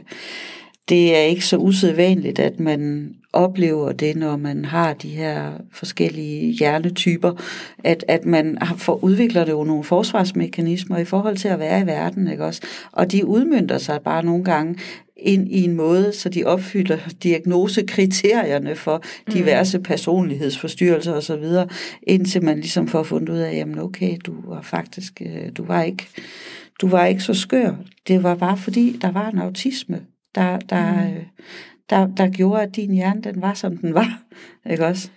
det 0.88 1.16
er 1.16 1.20
ikke 1.20 1.46
så 1.46 1.56
usædvanligt, 1.56 2.38
at 2.38 2.60
man 2.60 3.14
oplever 3.32 3.92
det, 3.92 4.16
når 4.16 4.36
man 4.36 4.64
har 4.64 4.94
de 4.94 5.08
her 5.08 5.52
forskellige 5.72 6.52
hjernetyper, 6.52 7.32
at, 7.84 8.04
at 8.08 8.26
man 8.26 8.58
får, 8.76 9.04
udvikler 9.04 9.44
det 9.44 9.52
jo 9.52 9.64
nogle 9.64 9.84
forsvarsmekanismer 9.84 10.98
i 10.98 11.04
forhold 11.04 11.36
til 11.36 11.48
at 11.48 11.58
være 11.58 11.80
i 11.82 11.86
verden, 11.86 12.28
ikke 12.28 12.44
også? 12.44 12.62
Og 12.92 13.12
de 13.12 13.26
udmyndter 13.26 13.78
sig 13.78 14.00
bare 14.04 14.24
nogle 14.24 14.44
gange 14.44 14.76
ind 15.16 15.48
i 15.48 15.64
en 15.64 15.74
måde, 15.74 16.12
så 16.12 16.28
de 16.28 16.44
opfylder 16.44 16.98
diagnosekriterierne 17.22 18.76
for 18.76 19.02
diverse 19.32 19.78
mm. 19.78 19.84
personlighedsforstyrrelser 19.84 21.12
osv., 21.12 21.44
indtil 22.02 22.44
man 22.44 22.56
ligesom 22.56 22.88
får 22.88 23.02
fundet 23.02 23.28
ud 23.28 23.38
af, 23.38 23.54
jamen 23.54 23.78
okay, 23.78 24.16
du 24.26 24.34
var 24.46 24.62
faktisk, 24.62 25.22
øh, 25.26 25.52
du 25.56 25.64
var 25.64 25.82
ikke, 25.82 26.06
du 26.80 26.88
var 26.88 27.06
ikke 27.06 27.22
så 27.22 27.34
skør. 27.34 27.74
Det 28.08 28.22
var 28.22 28.34
bare 28.34 28.56
fordi, 28.56 28.98
der 29.02 29.10
var 29.10 29.28
en 29.28 29.38
autisme, 29.38 30.00
der, 30.34 30.58
der, 30.58 31.08
mm. 31.08 31.14
Der, 31.90 32.06
der 32.06 32.30
gjorde, 32.30 32.62
at 32.62 32.76
din 32.76 32.94
hjerne, 32.94 33.22
den 33.22 33.42
var, 33.42 33.54
som 33.54 33.76
den 33.76 33.94
var. 33.94 34.22
Ikke 34.70 34.86
også? 34.86 35.10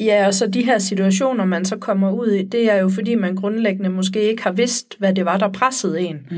Ja, 0.00 0.26
og 0.26 0.34
så 0.34 0.46
de 0.46 0.64
her 0.64 0.78
situationer, 0.78 1.44
man 1.44 1.64
så 1.64 1.76
kommer 1.76 2.12
ud 2.12 2.28
i, 2.28 2.44
det 2.44 2.70
er 2.70 2.76
jo 2.76 2.88
fordi, 2.88 3.14
man 3.14 3.36
grundlæggende 3.36 3.90
måske 3.90 4.22
ikke 4.22 4.42
har 4.42 4.52
vidst, 4.52 4.98
hvad 4.98 5.14
det 5.14 5.24
var, 5.24 5.36
der 5.38 5.52
pressede 5.52 6.00
en. 6.00 6.16
Mm 6.30 6.36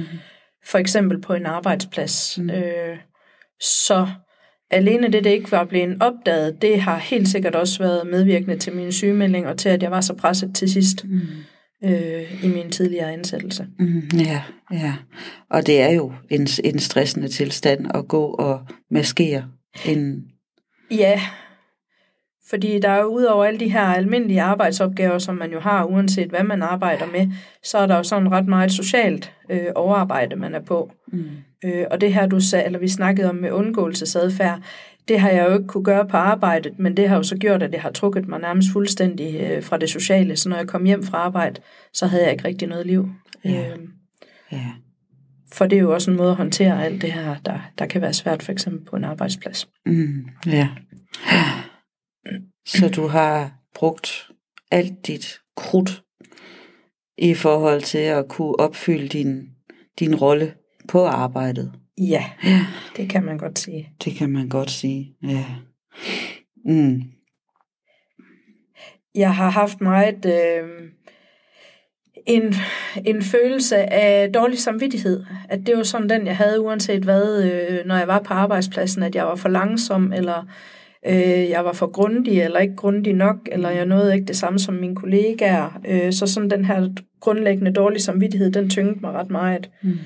for 0.65 0.79
eksempel 0.79 1.21
på 1.21 1.35
en 1.35 1.47
arbejdsplads. 1.47 2.39
Mm. 2.39 2.51
Øh, 2.51 2.99
så 3.61 4.09
alene 4.71 5.09
det, 5.09 5.25
det 5.25 5.31
ikke 5.31 5.53
var 5.53 5.65
blevet 5.65 5.97
opdaget, 6.03 6.63
det 6.63 6.81
har 6.81 6.99
helt 6.99 7.29
sikkert 7.29 7.55
også 7.55 7.79
været 7.79 8.07
medvirkende 8.07 8.59
til 8.59 8.73
min 8.73 8.93
sygemelding, 8.93 9.47
og 9.47 9.59
til, 9.59 9.69
at 9.69 9.83
jeg 9.83 9.91
var 9.91 10.01
så 10.01 10.15
presset 10.15 10.55
til 10.55 10.73
sidst 10.73 11.05
mm. 11.05 11.21
Øh, 11.85 12.45
i 12.45 12.49
min 12.49 12.71
tidligere 12.71 13.13
ansættelse. 13.13 13.67
Mm, 13.79 14.03
ja, 14.19 14.43
ja. 14.73 14.95
Og 15.51 15.67
det 15.67 15.81
er 15.81 15.91
jo 15.91 16.13
en, 16.31 16.47
en 16.65 16.79
stressende 16.79 17.29
tilstand 17.29 17.87
at 17.95 18.09
gå 18.09 18.25
og 18.25 18.61
maskere 18.91 19.45
en... 19.87 20.25
Ja, 20.91 21.21
fordi 22.51 22.79
der 22.79 22.89
er 22.89 23.01
jo 23.01 23.07
udover 23.07 23.45
alle 23.45 23.61
de 23.61 23.73
her 23.73 23.81
almindelige 23.81 24.43
arbejdsopgaver, 24.43 25.19
som 25.19 25.35
man 25.35 25.53
jo 25.53 25.61
har, 25.61 25.85
uanset 25.85 26.29
hvad 26.29 26.45
man 26.45 26.63
arbejder 26.63 27.07
med, 27.07 27.29
så 27.63 27.79
er 27.79 27.87
der 27.87 27.97
jo 27.97 28.03
sådan 28.03 28.33
ret 28.33 28.47
meget 28.47 28.73
socialt 28.73 29.33
øh, 29.51 29.67
overarbejde, 29.75 30.37
man 30.37 30.55
er 30.55 30.61
på. 30.61 30.91
Mm. 31.13 31.25
Øh, 31.65 31.87
og 31.91 32.01
det 32.01 32.15
her, 32.15 32.27
du 32.27 32.41
sagde, 32.41 32.65
eller 32.65 32.79
vi 32.79 32.89
snakkede 32.89 33.31
om 33.31 33.37
med 33.37 33.51
undgåelsesadfærd, 33.51 34.63
det 35.09 35.21
har 35.21 35.31
jeg 35.31 35.49
jo 35.49 35.55
ikke 35.55 35.67
kunne 35.67 35.85
gøre 35.85 36.09
på 36.09 36.17
arbejdet, 36.17 36.79
men 36.79 36.97
det 36.97 37.09
har 37.09 37.17
jo 37.17 37.23
så 37.23 37.37
gjort, 37.37 37.63
at 37.63 37.73
det 37.73 37.81
har 37.81 37.91
trukket 37.91 38.29
mig 38.29 38.41
nærmest 38.41 38.69
fuldstændig 38.73 39.41
øh, 39.41 39.63
fra 39.63 39.79
det 39.79 39.91
sociale. 39.91 40.37
Så 40.37 40.49
når 40.49 40.57
jeg 40.57 40.69
kom 40.69 40.85
hjem 40.85 41.03
fra 41.03 41.19
arbejde, 41.19 41.61
så 41.93 42.07
havde 42.07 42.23
jeg 42.23 42.33
ikke 42.33 42.45
rigtig 42.45 42.69
noget 42.69 42.87
liv. 42.87 43.09
Ja. 43.45 43.71
Øh, 43.71 43.79
ja. 44.53 44.67
For 45.53 45.67
det 45.67 45.77
er 45.77 45.81
jo 45.81 45.95
også 45.95 46.11
en 46.11 46.17
måde 46.17 46.31
at 46.31 46.37
håndtere 46.37 46.85
alt 46.85 47.03
det 47.03 47.13
her, 47.13 47.37
der, 47.45 47.59
der 47.79 47.87
kan 47.87 48.01
være 48.01 48.13
svært, 48.13 48.43
for 48.43 48.53
eksempel 48.53 48.85
på 48.85 48.97
en 48.97 49.05
arbejdsplads. 49.05 49.69
Mm, 49.87 50.27
ja. 50.47 50.69
Så 52.67 52.89
du 52.89 53.07
har 53.07 53.53
brugt 53.75 54.31
alt 54.71 55.07
dit 55.07 55.39
krudt 55.57 56.03
i 57.19 57.35
forhold 57.35 57.83
til 57.83 57.99
at 57.99 58.29
kunne 58.29 58.61
opfylde 58.61 59.09
din, 59.09 59.49
din 59.99 60.15
rolle 60.15 60.55
på 60.89 61.07
arbejdet. 61.07 61.73
Ja, 62.01 62.25
ja, 62.45 62.67
det 62.97 63.09
kan 63.09 63.25
man 63.25 63.39
godt 63.39 63.59
sige. 63.59 63.91
Det 64.05 64.15
kan 64.15 64.31
man 64.31 64.49
godt 64.49 64.71
sige, 64.71 65.17
ja. 65.23 65.45
Mm. 66.65 67.03
Jeg 69.15 69.35
har 69.35 69.51
haft 69.51 69.81
meget 69.81 70.27
øh, 70.27 70.69
en, 72.27 72.55
en 73.05 73.23
følelse 73.23 73.77
af 73.77 74.33
dårlig 74.33 74.59
samvittighed. 74.59 75.25
At 75.49 75.67
det 75.67 75.77
var 75.77 75.83
sådan 75.83 76.09
den, 76.09 76.27
jeg 76.27 76.37
havde 76.37 76.61
uanset 76.61 77.03
hvad, 77.03 77.43
øh, 77.45 77.87
når 77.87 77.97
jeg 77.97 78.09
var 78.09 78.19
på 78.19 78.35
arbejdspladsen, 78.35 79.03
at 79.03 79.15
jeg 79.15 79.25
var 79.25 79.35
for 79.35 79.49
langsom, 79.49 80.13
eller 80.13 80.47
øh, 81.07 81.49
jeg 81.51 81.65
var 81.65 81.73
for 81.73 81.87
grundig, 81.87 82.43
eller 82.43 82.59
ikke 82.59 82.77
grundig 82.77 83.15
nok, 83.15 83.37
eller 83.53 83.71
jeg 83.71 83.87
nåede 83.87 84.15
ikke 84.15 84.27
det 84.27 84.37
samme 84.37 84.59
som 84.59 84.75
mine 84.75 84.97
kollegaer. 84.97 85.81
Øh, 85.89 86.13
så 86.13 86.27
sådan 86.27 86.51
den 86.51 86.65
her 86.65 86.89
grundlæggende 87.21 87.73
dårlige 87.73 88.03
samvittighed, 88.03 88.53
den 88.53 88.71
tyngede 88.71 88.99
mig 89.01 89.13
ret 89.13 89.31
meget. 89.31 89.71
Mm. 89.83 89.99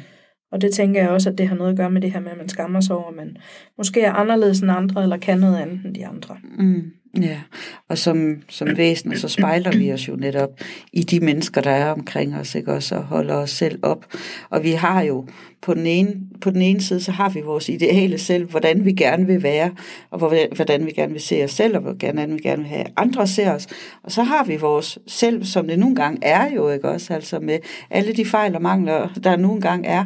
Og 0.52 0.60
det 0.60 0.72
tænker 0.72 1.00
jeg 1.00 1.10
også, 1.10 1.30
at 1.30 1.38
det 1.38 1.48
har 1.48 1.56
noget 1.56 1.70
at 1.70 1.76
gøre 1.76 1.90
med 1.90 2.00
det 2.00 2.12
her 2.12 2.20
med, 2.20 2.30
at 2.30 2.38
man 2.38 2.48
skammer 2.48 2.80
sig 2.80 2.96
over, 2.96 3.08
at 3.08 3.16
man 3.16 3.36
måske 3.78 4.00
er 4.00 4.12
anderledes 4.12 4.60
end 4.60 4.70
andre, 4.70 5.02
eller 5.02 5.16
kan 5.16 5.38
noget 5.38 5.58
andet 5.58 5.80
end 5.84 5.94
de 5.94 6.06
andre. 6.06 6.36
Mm. 6.58 6.92
Ja, 7.20 7.40
og 7.88 7.98
som, 7.98 8.42
som 8.48 8.76
væsener, 8.76 9.16
så 9.16 9.28
spejler 9.28 9.78
vi 9.78 9.92
os 9.92 10.08
jo 10.08 10.16
netop 10.16 10.50
i 10.92 11.02
de 11.02 11.20
mennesker, 11.20 11.60
der 11.60 11.70
er 11.70 11.92
omkring 11.92 12.36
os, 12.36 12.54
ikke 12.54 12.72
også, 12.72 12.94
og 12.94 13.02
holder 13.02 13.34
os 13.34 13.50
selv 13.50 13.78
op. 13.82 14.06
Og 14.50 14.62
vi 14.62 14.70
har 14.70 15.02
jo 15.02 15.26
på 15.62 15.74
den 15.74 15.86
ene, 15.86 16.14
på 16.40 16.50
den 16.50 16.62
ene 16.62 16.80
side, 16.80 17.00
så 17.00 17.12
har 17.12 17.28
vi 17.28 17.40
vores 17.40 17.68
ideale 17.68 18.18
selv, 18.18 18.50
hvordan 18.50 18.84
vi 18.84 18.92
gerne 18.92 19.26
vil 19.26 19.42
være, 19.42 19.70
og 20.10 20.18
hvordan 20.54 20.86
vi 20.86 20.90
gerne 20.90 21.12
vil 21.12 21.20
se 21.20 21.44
os 21.44 21.50
selv, 21.50 21.76
og 21.76 21.82
hvordan 21.82 22.34
vi 22.34 22.38
gerne 22.38 22.62
vil 22.62 22.70
have 22.70 22.84
andre 22.96 23.26
ser 23.26 23.52
os. 23.52 23.66
Og 24.02 24.12
så 24.12 24.22
har 24.22 24.44
vi 24.44 24.56
vores 24.56 24.98
selv, 25.06 25.44
som 25.44 25.68
det 25.68 25.78
nogle 25.78 25.96
gange 25.96 26.18
er 26.22 26.54
jo, 26.54 26.70
ikke 26.70 26.88
også, 26.88 27.14
altså 27.14 27.40
med 27.40 27.58
alle 27.90 28.12
de 28.12 28.24
fejl 28.24 28.54
og 28.54 28.62
mangler, 28.62 29.08
der 29.24 29.36
nogle 29.36 29.60
gange 29.60 29.88
er, 29.88 30.04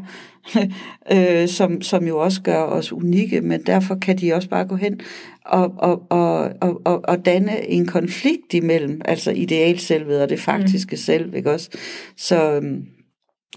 øh, 1.13 1.49
som, 1.49 1.83
som 1.83 2.07
jo 2.07 2.19
også 2.19 2.43
gør 2.43 2.63
os 2.63 2.93
unikke, 2.93 3.41
men 3.41 3.63
derfor 3.63 3.95
kan 3.95 4.19
de 4.19 4.33
også 4.33 4.49
bare 4.49 4.65
gå 4.65 4.77
hen 4.77 5.01
og, 5.45 5.75
og, 5.79 6.03
og, 6.11 6.53
og, 6.85 7.05
og 7.05 7.27
danne 7.27 7.69
en 7.69 7.87
konflikt 7.87 8.55
imellem, 8.55 9.01
altså 9.05 9.31
idealselvet 9.31 10.23
og 10.23 10.29
det 10.29 10.41
faktiske 10.41 10.95
mm. 10.95 10.97
selv, 10.97 11.35
ikke 11.35 11.53
også? 11.53 11.71
Så 12.17 12.53
øhm, 12.53 12.85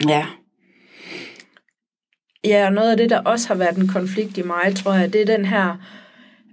ja. 0.08 0.26
Ja, 2.44 2.66
og 2.66 2.74
noget 2.74 2.92
af 2.92 2.98
det, 2.98 3.10
der 3.10 3.20
også 3.20 3.48
har 3.48 3.56
været 3.56 3.78
en 3.78 3.88
konflikt 3.88 4.38
i 4.38 4.42
mig, 4.42 4.76
tror 4.76 4.94
jeg, 4.94 5.14
det 5.14 5.22
er 5.22 5.38
den 5.38 5.46
her, 5.46 5.78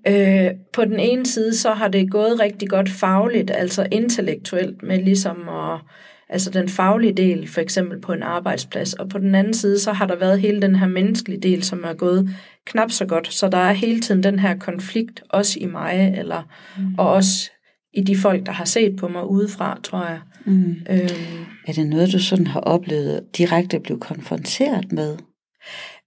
øh, 0.08 0.50
på 0.72 0.84
den 0.84 1.00
ene 1.00 1.26
side, 1.26 1.56
så 1.56 1.72
har 1.72 1.88
det 1.88 2.10
gået 2.10 2.40
rigtig 2.40 2.68
godt 2.68 2.88
fagligt, 2.88 3.50
altså 3.50 3.86
intellektuelt, 3.92 4.82
med 4.82 4.98
ligesom 4.98 5.48
at 5.48 5.80
altså 6.28 6.50
den 6.50 6.68
faglige 6.68 7.12
del, 7.12 7.48
for 7.48 7.60
eksempel 7.60 8.00
på 8.00 8.12
en 8.12 8.22
arbejdsplads, 8.22 8.92
og 8.92 9.08
på 9.08 9.18
den 9.18 9.34
anden 9.34 9.54
side, 9.54 9.78
så 9.78 9.92
har 9.92 10.06
der 10.06 10.16
været 10.16 10.40
hele 10.40 10.62
den 10.62 10.76
her 10.76 10.86
menneskelige 10.86 11.40
del, 11.40 11.62
som 11.62 11.84
er 11.84 11.94
gået 11.94 12.36
knap 12.66 12.90
så 12.90 13.06
godt, 13.06 13.32
så 13.32 13.48
der 13.48 13.58
er 13.58 13.72
hele 13.72 14.00
tiden 14.00 14.22
den 14.22 14.38
her 14.38 14.58
konflikt, 14.58 15.22
også 15.28 15.58
i 15.60 15.66
mig, 15.66 16.14
eller, 16.18 16.42
mm. 16.78 16.94
og 16.98 17.12
også 17.12 17.50
i 17.94 18.00
de 18.00 18.16
folk, 18.16 18.46
der 18.46 18.52
har 18.52 18.64
set 18.64 18.96
på 18.96 19.08
mig 19.08 19.26
udefra, 19.26 19.80
tror 19.82 20.04
jeg. 20.04 20.20
Mm. 20.44 20.76
Øhm, 20.90 21.46
er 21.66 21.72
det 21.72 21.86
noget, 21.86 22.12
du 22.12 22.18
sådan 22.18 22.46
har 22.46 22.60
oplevet 22.60 23.20
direkte 23.38 23.76
at 23.76 23.82
blive 23.82 24.00
konfronteret 24.00 24.92
med? 24.92 25.16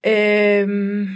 Øhm, 0.06 1.08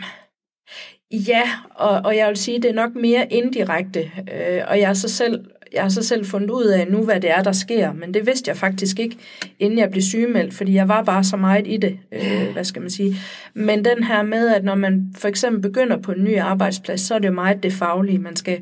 ja, 1.10 1.42
og, 1.74 2.00
og 2.04 2.16
jeg 2.16 2.28
vil 2.28 2.36
sige, 2.36 2.62
det 2.62 2.70
er 2.70 2.74
nok 2.74 2.94
mere 2.94 3.32
indirekte, 3.32 4.00
øh, 4.18 4.62
og 4.68 4.78
jeg 4.80 4.88
er 4.90 4.94
så 4.94 5.08
selv 5.08 5.44
jeg 5.74 5.82
har 5.82 5.88
så 5.88 6.02
selv 6.02 6.24
fundet 6.24 6.50
ud 6.50 6.64
af 6.64 6.86
nu, 6.90 7.04
hvad 7.04 7.20
det 7.20 7.30
er, 7.30 7.42
der 7.42 7.52
sker, 7.52 7.92
men 7.92 8.14
det 8.14 8.26
vidste 8.26 8.48
jeg 8.48 8.56
faktisk 8.56 8.98
ikke, 9.00 9.16
inden 9.58 9.78
jeg 9.78 9.90
blev 9.90 10.02
sygemeldt, 10.02 10.54
fordi 10.54 10.74
jeg 10.74 10.88
var 10.88 11.02
bare 11.02 11.24
så 11.24 11.36
meget 11.36 11.66
i 11.66 11.76
det, 11.76 11.98
øh, 12.12 12.52
hvad 12.52 12.64
skal 12.64 12.82
man 12.82 12.90
sige. 12.90 13.16
Men 13.54 13.84
den 13.84 14.04
her 14.04 14.22
med, 14.22 14.48
at 14.48 14.64
når 14.64 14.74
man 14.74 15.14
for 15.18 15.28
eksempel 15.28 15.62
begynder 15.62 15.96
på 15.96 16.12
en 16.12 16.24
ny 16.24 16.38
arbejdsplads, 16.38 17.00
så 17.00 17.14
er 17.14 17.18
det 17.18 17.28
jo 17.28 17.32
meget 17.32 17.62
det 17.62 17.72
faglige. 17.72 18.18
Man 18.18 18.36
skal 18.36 18.58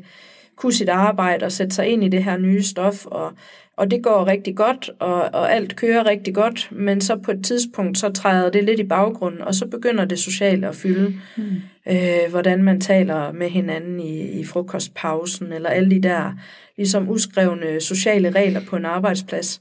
kunne 0.55 0.73
sit 0.73 0.89
arbejde 0.89 1.45
og 1.45 1.51
sætte 1.51 1.75
sig 1.75 1.87
ind 1.87 2.03
i 2.03 2.09
det 2.09 2.23
her 2.23 2.37
nye 2.37 2.63
stof, 2.63 3.05
og, 3.05 3.31
og 3.77 3.91
det 3.91 4.03
går 4.03 4.27
rigtig 4.27 4.55
godt, 4.55 4.89
og, 4.99 5.13
og 5.13 5.53
alt 5.53 5.75
kører 5.75 6.09
rigtig 6.09 6.35
godt, 6.35 6.69
men 6.71 7.01
så 7.01 7.15
på 7.15 7.31
et 7.31 7.45
tidspunkt, 7.45 7.97
så 7.97 8.09
træder 8.09 8.49
det 8.49 8.63
lidt 8.63 8.79
i 8.79 8.83
baggrunden, 8.83 9.41
og 9.41 9.55
så 9.55 9.67
begynder 9.67 10.05
det 10.05 10.19
sociale 10.19 10.67
at 10.67 10.75
fylde. 10.75 11.15
Mm. 11.37 11.43
Øh, 11.89 12.29
hvordan 12.29 12.63
man 12.63 12.81
taler 12.81 13.31
med 13.31 13.49
hinanden 13.49 13.99
i, 13.99 14.39
i 14.39 14.45
frokostpausen, 14.45 15.53
eller 15.53 15.69
alle 15.69 15.91
de 15.91 16.01
der 16.01 16.33
ligesom 16.77 17.09
uskrevne 17.09 17.81
sociale 17.81 18.29
regler 18.31 18.61
på 18.69 18.75
en 18.75 18.85
arbejdsplads. 18.85 19.59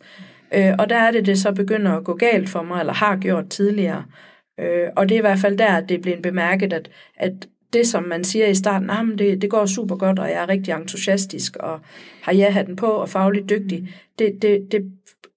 Øh, 0.54 0.73
og 0.78 0.88
der 0.88 0.97
er 0.97 1.11
det, 1.11 1.26
det 1.26 1.38
så 1.38 1.52
begynder 1.52 1.92
at 1.92 2.04
gå 2.04 2.14
galt 2.14 2.49
for 2.49 2.62
mig, 2.62 2.81
eller 2.81 2.92
har 2.92 3.16
gjort 3.16 3.49
tidligere. 3.49 4.04
Øh, 4.61 4.88
og 4.97 5.09
det 5.09 5.14
er 5.14 5.19
i 5.19 5.21
hvert 5.21 5.38
fald 5.38 5.59
der, 5.59 5.73
at 5.76 5.88
det 5.88 5.97
er 5.97 6.02
blevet 6.02 6.23
bemærket, 6.23 6.73
at, 6.73 6.90
at 7.16 7.33
det, 7.73 7.87
som 7.87 8.02
man 8.02 8.25
siger 8.25 8.47
i 8.47 8.54
starten, 8.54 8.90
ah, 8.90 9.07
men 9.07 9.19
det, 9.19 9.42
det 9.42 9.50
går 9.50 9.66
super 9.66 9.97
godt, 9.97 10.19
og 10.19 10.28
jeg 10.28 10.42
er 10.42 10.49
rigtig 10.49 10.75
entusiastisk, 10.75 11.57
og 11.57 11.81
har 12.23 12.33
jeg 12.33 12.64
den 12.66 12.76
på, 12.76 12.87
og 12.87 13.09
fagligt 13.09 13.50
dygtig, 13.50 13.88
det, 14.19 14.42
det, 14.42 14.69
det 14.73 14.92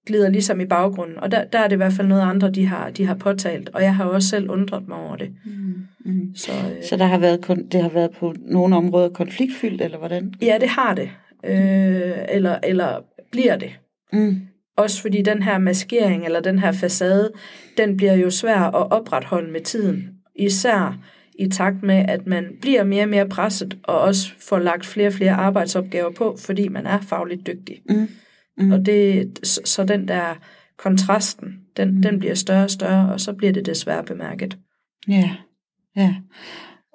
glider 0.06 0.28
ligesom 0.28 0.60
i 0.60 0.66
baggrunden. 0.66 1.18
Og 1.18 1.30
der, 1.30 1.44
der 1.44 1.58
er 1.58 1.68
det 1.68 1.72
i 1.72 1.76
hvert 1.76 1.92
fald 1.92 2.08
noget 2.08 2.22
andre, 2.22 2.50
de 2.50 2.66
har, 2.66 2.90
de 2.90 3.06
har 3.06 3.14
påtalt, 3.14 3.70
og 3.74 3.82
jeg 3.82 3.94
har 3.94 4.04
også 4.04 4.28
selv 4.28 4.50
undret 4.50 4.88
mig 4.88 4.96
over 4.96 5.16
det. 5.16 5.30
Mm. 5.44 5.86
Mm. 6.04 6.34
Så, 6.34 6.52
øh, 6.52 6.84
så 6.84 6.96
der 6.96 7.04
har 7.04 7.18
været, 7.18 7.66
det 7.72 7.82
har 7.82 7.88
været 7.88 8.10
på 8.10 8.34
nogle 8.38 8.76
områder 8.76 9.08
konfliktfyldt, 9.08 9.82
eller 9.82 9.98
hvordan? 9.98 10.34
Ja, 10.42 10.58
det 10.60 10.68
har 10.68 10.94
det 10.94 11.10
øh, 11.46 12.18
eller, 12.28 12.58
eller 12.62 13.00
bliver 13.32 13.56
det. 13.56 13.70
Mm. 14.12 14.40
Også 14.76 15.02
fordi 15.02 15.22
den 15.22 15.42
her 15.42 15.58
maskering 15.58 16.24
eller 16.24 16.40
den 16.40 16.58
her 16.58 16.72
facade, 16.72 17.32
den 17.76 17.96
bliver 17.96 18.14
jo 18.14 18.30
svær 18.30 18.60
at 18.60 18.90
opretholde 18.92 19.52
med 19.52 19.60
tiden. 19.60 20.08
Især 20.38 20.98
i 21.38 21.48
takt 21.48 21.82
med, 21.82 22.04
at 22.08 22.26
man 22.26 22.44
bliver 22.60 22.84
mere 22.84 23.02
og 23.02 23.08
mere 23.08 23.28
presset, 23.28 23.78
og 23.82 24.00
også 24.00 24.28
får 24.48 24.58
lagt 24.58 24.86
flere 24.86 25.06
og 25.06 25.12
flere 25.12 25.32
arbejdsopgaver 25.32 26.10
på, 26.10 26.36
fordi 26.38 26.68
man 26.68 26.86
er 26.86 27.00
fagligt 27.00 27.46
dygtig. 27.46 27.82
Mm. 27.88 28.08
Mm. 28.58 28.72
Og 28.72 28.86
det, 28.86 29.38
så, 29.42 29.60
så 29.64 29.84
den 29.84 30.08
der 30.08 30.34
kontrasten, 30.78 31.54
den, 31.76 31.94
mm. 31.94 32.02
den 32.02 32.18
bliver 32.18 32.34
større 32.34 32.64
og 32.64 32.70
større, 32.70 33.12
og 33.12 33.20
så 33.20 33.32
bliver 33.32 33.52
det 33.52 33.66
desværre 33.66 34.04
bemærket. 34.04 34.58
Ja, 35.08 35.30
ja. 35.96 36.14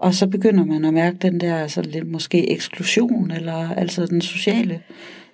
Og 0.02 0.14
så 0.14 0.28
begynder 0.28 0.66
man 0.66 0.86
at 0.86 0.94
mærke 0.94 1.18
den 1.18 1.40
der 1.40 1.58
altså 1.58 1.82
lidt 1.82 2.08
måske 2.08 2.52
eksklusion, 2.52 3.32
eller 3.32 3.76
altså 3.76 4.06
den 4.06 4.22
sociale 4.22 4.82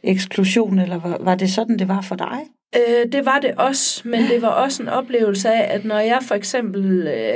eksklusion, 0.03 0.79
eller 0.79 0.99
var, 0.99 1.17
var 1.21 1.35
det 1.35 1.49
sådan, 1.49 1.79
det 1.79 1.87
var 1.87 2.01
for 2.01 2.15
dig? 2.15 2.39
Øh, 2.75 3.11
det 3.11 3.25
var 3.25 3.39
det 3.39 3.51
også, 3.57 4.01
men 4.05 4.19
det 4.21 4.41
var 4.41 4.47
også 4.47 4.83
en 4.83 4.89
oplevelse 4.89 5.49
af, 5.49 5.75
at 5.75 5.85
når 5.85 5.99
jeg 5.99 6.19
for 6.27 6.35
eksempel 6.35 7.07
øh, 7.07 7.33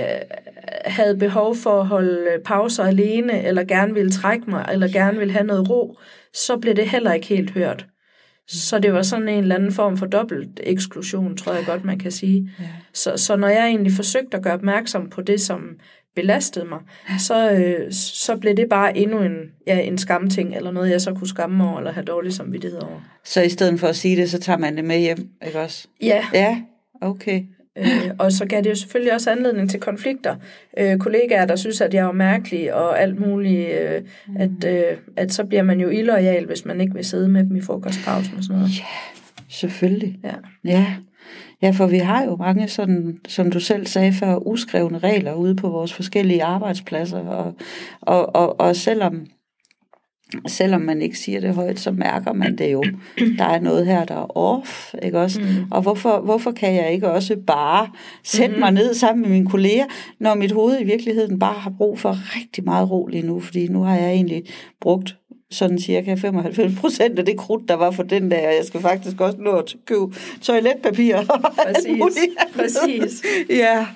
havde 0.85 1.17
behov 1.17 1.55
for 1.55 1.79
at 1.79 1.87
holde 1.87 2.27
pauser 2.45 2.83
alene, 2.83 3.43
eller 3.43 3.63
gerne 3.63 3.93
ville 3.93 4.11
trække 4.11 4.49
mig, 4.49 4.65
eller 4.71 4.87
gerne 4.87 5.17
ville 5.17 5.33
have 5.33 5.45
noget 5.45 5.69
ro, 5.69 5.97
så 6.33 6.57
blev 6.57 6.75
det 6.75 6.89
heller 6.89 7.13
ikke 7.13 7.27
helt 7.27 7.51
hørt. 7.51 7.85
Så 8.47 8.79
det 8.79 8.93
var 8.93 9.01
sådan 9.01 9.29
en 9.29 9.39
eller 9.39 9.55
anden 9.55 9.71
form 9.71 9.97
for 9.97 10.05
dobbelt 10.05 10.59
eksklusion, 10.63 11.37
tror 11.37 11.53
jeg 11.53 11.65
godt, 11.65 11.85
man 11.85 11.99
kan 11.99 12.11
sige. 12.11 12.49
Ja. 12.59 12.65
Så, 12.93 13.17
så 13.17 13.35
når 13.35 13.47
jeg 13.47 13.67
egentlig 13.67 13.93
forsøgte 13.93 14.37
at 14.37 14.43
gøre 14.43 14.53
opmærksom 14.53 15.09
på 15.09 15.21
det, 15.21 15.41
som 15.41 15.61
belastede 16.15 16.65
mig, 16.65 16.79
så, 17.19 17.51
øh, 17.51 17.91
så 17.91 18.37
blev 18.37 18.55
det 18.57 18.69
bare 18.69 18.97
endnu 18.97 19.21
en, 19.21 19.37
ja, 19.67 19.79
en 19.79 19.97
skamting, 19.97 20.55
eller 20.55 20.71
noget, 20.71 20.89
jeg 20.89 21.01
så 21.01 21.13
kunne 21.13 21.27
skamme 21.27 21.57
mig 21.57 21.67
over, 21.67 21.77
eller 21.77 21.91
have 21.91 22.05
dårlig 22.05 22.33
samvittighed 22.33 22.79
over. 22.79 23.01
Så 23.23 23.41
i 23.41 23.49
stedet 23.49 23.79
for 23.79 23.87
at 23.87 23.95
sige 23.95 24.15
det, 24.15 24.29
så 24.29 24.39
tager 24.39 24.57
man 24.57 24.75
det 24.77 24.85
med 24.85 24.99
hjem, 24.99 25.29
ikke 25.45 25.59
også? 25.59 25.87
Ja. 26.01 26.25
Ja, 26.33 26.61
okay. 27.01 27.41
Øh, 27.77 28.11
og 28.19 28.31
så 28.31 28.45
gav 28.45 28.61
det 28.61 28.69
jo 28.69 28.75
selvfølgelig 28.75 29.13
også 29.13 29.31
anledning 29.31 29.69
til 29.69 29.79
konflikter. 29.79 30.35
Øh, 30.77 30.97
kollegaer, 30.97 31.45
der 31.45 31.55
synes, 31.55 31.81
at 31.81 31.93
jeg 31.93 32.07
er 32.07 32.11
mærkelig 32.11 32.73
og 32.73 33.01
alt 33.01 33.19
muligt, 33.19 33.69
øh, 33.69 34.01
at, 34.39 34.65
øh, 34.67 34.97
at 35.17 35.33
så 35.33 35.43
bliver 35.43 35.63
man 35.63 35.79
jo 35.79 35.89
illoyal, 35.89 36.45
hvis 36.45 36.65
man 36.65 36.81
ikke 36.81 36.93
vil 36.93 37.05
sidde 37.05 37.29
med 37.29 37.43
dem 37.43 37.55
i 37.55 37.61
frokostpausen 37.61 38.37
og 38.37 38.43
sådan 38.43 38.55
noget. 38.55 38.79
Ja, 38.79 38.85
selvfølgelig. 39.49 40.19
Ja. 40.23 40.33
Ja. 40.65 40.85
Ja, 41.61 41.69
for 41.69 41.87
vi 41.87 41.97
har 41.97 42.23
jo 42.23 42.35
mange 42.35 42.67
sådan, 42.67 43.17
som 43.27 43.51
du 43.51 43.59
selv 43.59 43.85
sagde 43.85 44.13
før, 44.13 44.47
uskrevne 44.47 44.97
regler 44.97 45.33
ude 45.33 45.55
på 45.55 45.69
vores 45.69 45.93
forskellige 45.93 46.43
arbejdspladser, 46.43 47.19
og, 47.19 47.53
og, 48.01 48.35
og, 48.35 48.59
og 48.59 48.75
selvom, 48.75 49.25
selvom 50.47 50.81
man 50.81 51.01
ikke 51.01 51.17
siger 51.17 51.39
det 51.39 51.55
højt, 51.55 51.79
så 51.79 51.91
mærker 51.91 52.33
man 52.33 52.57
det 52.57 52.71
jo. 52.71 52.83
Der 53.37 53.45
er 53.45 53.59
noget 53.59 53.85
her, 53.85 54.05
der 54.05 54.15
er 54.15 54.37
off, 54.37 54.93
ikke 55.03 55.19
også? 55.19 55.41
Mm. 55.41 55.71
Og 55.71 55.81
hvorfor, 55.81 56.21
hvorfor 56.21 56.51
kan 56.51 56.75
jeg 56.75 56.93
ikke 56.93 57.11
også 57.11 57.35
bare 57.47 57.89
sætte 58.23 58.55
mm. 58.55 58.59
mig 58.59 58.71
ned 58.71 58.93
sammen 58.93 59.21
med 59.21 59.29
mine 59.29 59.49
kolleger, 59.49 59.85
når 60.19 60.35
mit 60.35 60.51
hoved 60.51 60.81
i 60.81 60.83
virkeligheden 60.83 61.39
bare 61.39 61.59
har 61.59 61.73
brug 61.77 61.99
for 61.99 62.35
rigtig 62.35 62.63
meget 62.63 62.91
ro 62.91 63.07
lige 63.07 63.27
nu, 63.27 63.39
fordi 63.39 63.67
nu 63.67 63.81
har 63.81 63.95
jeg 63.95 64.11
egentlig 64.11 64.43
brugt 64.81 65.15
sådan 65.51 65.79
cirka 65.79 66.15
95 66.15 66.73
procent 66.79 67.19
af 67.19 67.25
det 67.25 67.37
krudt, 67.37 67.69
der 67.69 67.75
var 67.75 67.91
for 67.91 68.03
den 68.03 68.31
der. 68.31 68.37
Jeg 68.39 68.65
skal 68.65 68.81
faktisk 68.81 69.21
også 69.21 69.37
nå 69.37 69.51
at 69.51 69.75
købe 69.85 70.15
toiletpapir. 70.41 71.17
Præcis, 71.65 72.29
præcis. 72.55 73.23
Ja, 73.49 73.87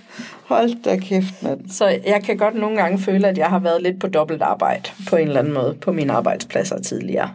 hold 0.44 0.84
da 0.84 0.98
kæft, 0.98 1.44
mand. 1.44 1.70
Så 1.70 1.88
jeg 1.88 2.24
kan 2.24 2.38
godt 2.38 2.56
nogle 2.56 2.78
gange 2.78 3.00
føle, 3.00 3.28
at 3.28 3.38
jeg 3.38 3.48
har 3.48 3.60
været 3.60 3.82
lidt 3.82 4.00
på 4.00 4.08
dobbelt 4.08 4.42
arbejde 4.42 4.90
på 5.10 5.16
en 5.16 5.28
eller 5.28 5.40
anden 5.40 5.54
måde 5.54 5.78
på 5.82 5.92
mine 5.92 6.14
arbejdspladser 6.14 6.82
tidligere. 6.82 7.30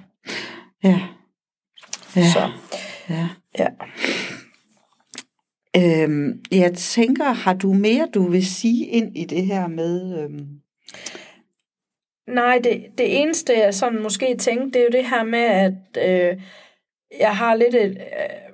Ja. 0.84 1.00
Ja. 2.16 2.32
Så, 2.32 2.48
ja. 3.10 3.28
ja. 3.58 3.68
Øhm, 5.76 6.40
jeg 6.50 6.74
tænker, 6.74 7.24
har 7.24 7.54
du 7.54 7.72
mere, 7.72 8.08
du 8.14 8.28
vil 8.28 8.46
sige 8.46 8.86
ind 8.86 9.16
i 9.16 9.24
det 9.24 9.46
her 9.46 9.68
med... 9.68 10.18
Øhm... 10.18 10.46
Nej, 12.30 12.60
det, 12.64 12.86
det 12.98 13.20
eneste, 13.20 13.58
jeg 13.58 13.74
sådan 13.74 14.02
måske 14.02 14.36
tænkte, 14.38 14.78
det 14.78 14.80
er 14.80 14.84
jo 14.92 15.02
det 15.02 15.10
her 15.10 15.24
med, 15.24 15.38
at 15.38 15.72
øh, 16.08 16.36
jeg 17.20 17.36
har 17.36 17.54
lidt 17.54 17.74
et 17.74 17.90
øh, 17.90 18.50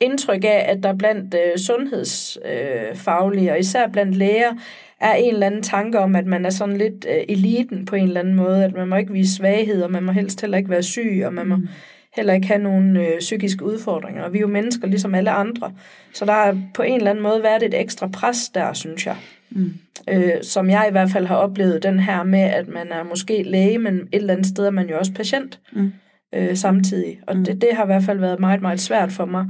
indtryk 0.00 0.44
af, 0.44 0.66
at 0.68 0.82
der 0.82 0.96
blandt 0.96 1.34
øh, 1.34 1.58
sundhedsfaglige, 1.58 3.48
øh, 3.48 3.52
og 3.52 3.58
især 3.58 3.86
blandt 3.88 4.16
læger, 4.16 4.52
er 5.00 5.14
en 5.14 5.32
eller 5.34 5.46
anden 5.46 5.62
tanke 5.62 5.98
om, 5.98 6.16
at 6.16 6.26
man 6.26 6.46
er 6.46 6.50
sådan 6.50 6.76
lidt 6.76 7.06
øh, 7.08 7.24
eliten 7.28 7.84
på 7.84 7.96
en 7.96 8.04
eller 8.04 8.20
anden 8.20 8.34
måde, 8.34 8.64
at 8.64 8.72
man 8.72 8.88
må 8.88 8.96
ikke 8.96 9.12
vise 9.12 9.34
svaghed, 9.34 9.82
og 9.82 9.90
man 9.90 10.02
må 10.02 10.12
helst 10.12 10.40
heller 10.40 10.58
ikke 10.58 10.70
være 10.70 10.82
syg, 10.82 11.22
og 11.26 11.34
man 11.34 11.46
må 11.46 11.56
mm. 11.56 11.68
heller 12.16 12.34
ikke 12.34 12.46
have 12.46 12.62
nogen 12.62 12.96
øh, 12.96 13.18
psykiske 13.18 13.64
udfordringer. 13.64 14.22
Og 14.22 14.32
vi 14.32 14.38
er 14.38 14.42
jo 14.42 14.46
mennesker 14.46 14.86
ligesom 14.86 15.14
alle 15.14 15.30
andre. 15.30 15.72
Så 16.12 16.24
der 16.24 16.32
er 16.32 16.56
på 16.74 16.82
en 16.82 16.96
eller 16.96 17.10
anden 17.10 17.22
måde 17.22 17.42
været 17.42 17.62
et 17.62 17.80
ekstra 17.80 18.06
pres 18.06 18.48
der, 18.54 18.72
synes 18.72 19.06
jeg. 19.06 19.16
Mm. 19.56 19.74
Øh, 20.10 20.42
som 20.42 20.70
jeg 20.70 20.86
i 20.88 20.90
hvert 20.90 21.10
fald 21.10 21.26
har 21.26 21.36
oplevet, 21.36 21.82
den 21.82 22.00
her 22.00 22.22
med, 22.22 22.40
at 22.40 22.68
man 22.68 22.92
er 22.92 23.02
måske 23.02 23.42
læge, 23.42 23.78
men 23.78 23.94
et 23.94 24.08
eller 24.12 24.32
andet 24.32 24.46
sted 24.46 24.66
er 24.66 24.70
man 24.70 24.88
jo 24.88 24.98
også 24.98 25.12
patient 25.12 25.60
mm. 25.72 25.92
øh, 26.34 26.56
samtidig. 26.56 27.20
Og 27.26 27.36
mm. 27.36 27.44
det, 27.44 27.60
det 27.60 27.68
har 27.72 27.82
i 27.82 27.86
hvert 27.86 28.02
fald 28.02 28.18
været 28.18 28.40
meget, 28.40 28.62
meget 28.62 28.80
svært 28.80 29.12
for 29.12 29.24
mig 29.24 29.46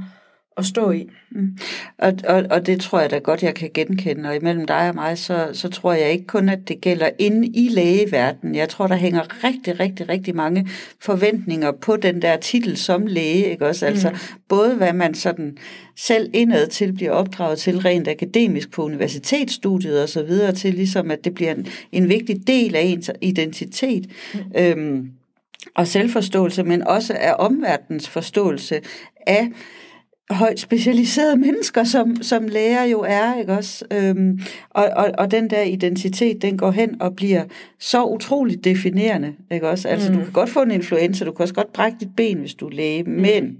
at 0.57 0.65
stå 0.65 0.91
i. 0.91 1.09
Mm. 1.31 1.57
Og, 1.97 2.13
og, 2.27 2.43
og 2.49 2.65
det 2.65 2.81
tror 2.81 2.99
jeg 2.99 3.11
da 3.11 3.17
godt, 3.17 3.43
jeg 3.43 3.55
kan 3.55 3.69
genkende. 3.73 4.29
Og 4.29 4.35
imellem 4.35 4.65
dig 4.65 4.89
og 4.89 4.95
mig, 4.95 5.17
så, 5.17 5.49
så 5.53 5.69
tror 5.69 5.93
jeg 5.93 6.11
ikke 6.11 6.27
kun, 6.27 6.49
at 6.49 6.67
det 6.67 6.81
gælder 6.81 7.09
inde 7.19 7.47
i 7.47 7.69
lægeverdenen. 7.69 8.55
Jeg 8.55 8.69
tror, 8.69 8.87
der 8.87 8.95
hænger 8.95 9.43
rigtig, 9.43 9.79
rigtig, 9.79 10.09
rigtig 10.09 10.35
mange 10.35 10.67
forventninger 10.99 11.71
på 11.71 11.95
den 11.95 12.21
der 12.21 12.37
titel 12.37 12.77
som 12.77 13.05
læge. 13.05 13.51
Ikke 13.51 13.67
også? 13.67 13.85
Altså 13.85 14.09
mm. 14.09 14.15
både 14.49 14.75
hvad 14.75 14.93
man 14.93 15.13
sådan 15.13 15.57
selv 15.95 16.29
indad 16.33 16.67
til 16.67 16.93
bliver 16.93 17.11
opdraget 17.11 17.59
til 17.59 17.79
rent 17.79 18.07
akademisk 18.07 18.71
på 18.71 18.83
universitetsstudiet 18.83 20.03
og 20.03 20.09
så 20.09 20.23
videre 20.23 20.51
til, 20.51 20.73
ligesom 20.73 21.11
at 21.11 21.23
det 21.23 21.33
bliver 21.33 21.51
en, 21.51 21.67
en 21.91 22.09
vigtig 22.09 22.47
del 22.47 22.75
af 22.75 22.81
ens 22.81 23.11
identitet. 23.21 24.05
Mm. 24.33 24.39
Øhm, 24.61 25.11
og 25.75 25.87
selvforståelse, 25.87 26.63
men 26.63 26.87
også 26.87 27.13
af 27.19 27.35
omverdens 27.39 28.09
forståelse 28.09 28.81
af 29.27 29.47
højt 30.31 30.59
specialiserede 30.59 31.37
mennesker, 31.45 31.83
som, 31.83 32.15
som 32.23 32.47
læger 32.47 32.83
jo 32.83 33.05
er, 33.07 33.39
ikke 33.39 33.53
også? 33.53 33.85
Øhm, 33.91 34.39
og, 34.69 34.89
og, 34.95 35.11
og 35.17 35.31
den 35.31 35.49
der 35.49 35.61
identitet, 35.61 36.41
den 36.41 36.57
går 36.57 36.71
hen 36.71 37.01
og 37.01 37.15
bliver 37.15 37.43
så 37.79 38.03
utroligt 38.03 38.63
definerende, 38.63 39.33
ikke 39.51 39.69
også? 39.69 39.87
Altså, 39.87 40.11
mm. 40.11 40.17
du 40.17 40.23
kan 40.23 40.33
godt 40.33 40.49
få 40.49 40.61
en 40.61 40.71
influenza, 40.71 41.25
du 41.25 41.31
kan 41.31 41.43
også 41.43 41.53
godt 41.53 41.73
brække 41.73 41.97
dit 41.99 42.15
ben, 42.17 42.37
hvis 42.37 42.53
du 42.53 42.67
er 42.67 42.71
læge, 42.71 43.03
mm. 43.03 43.09
men... 43.09 43.57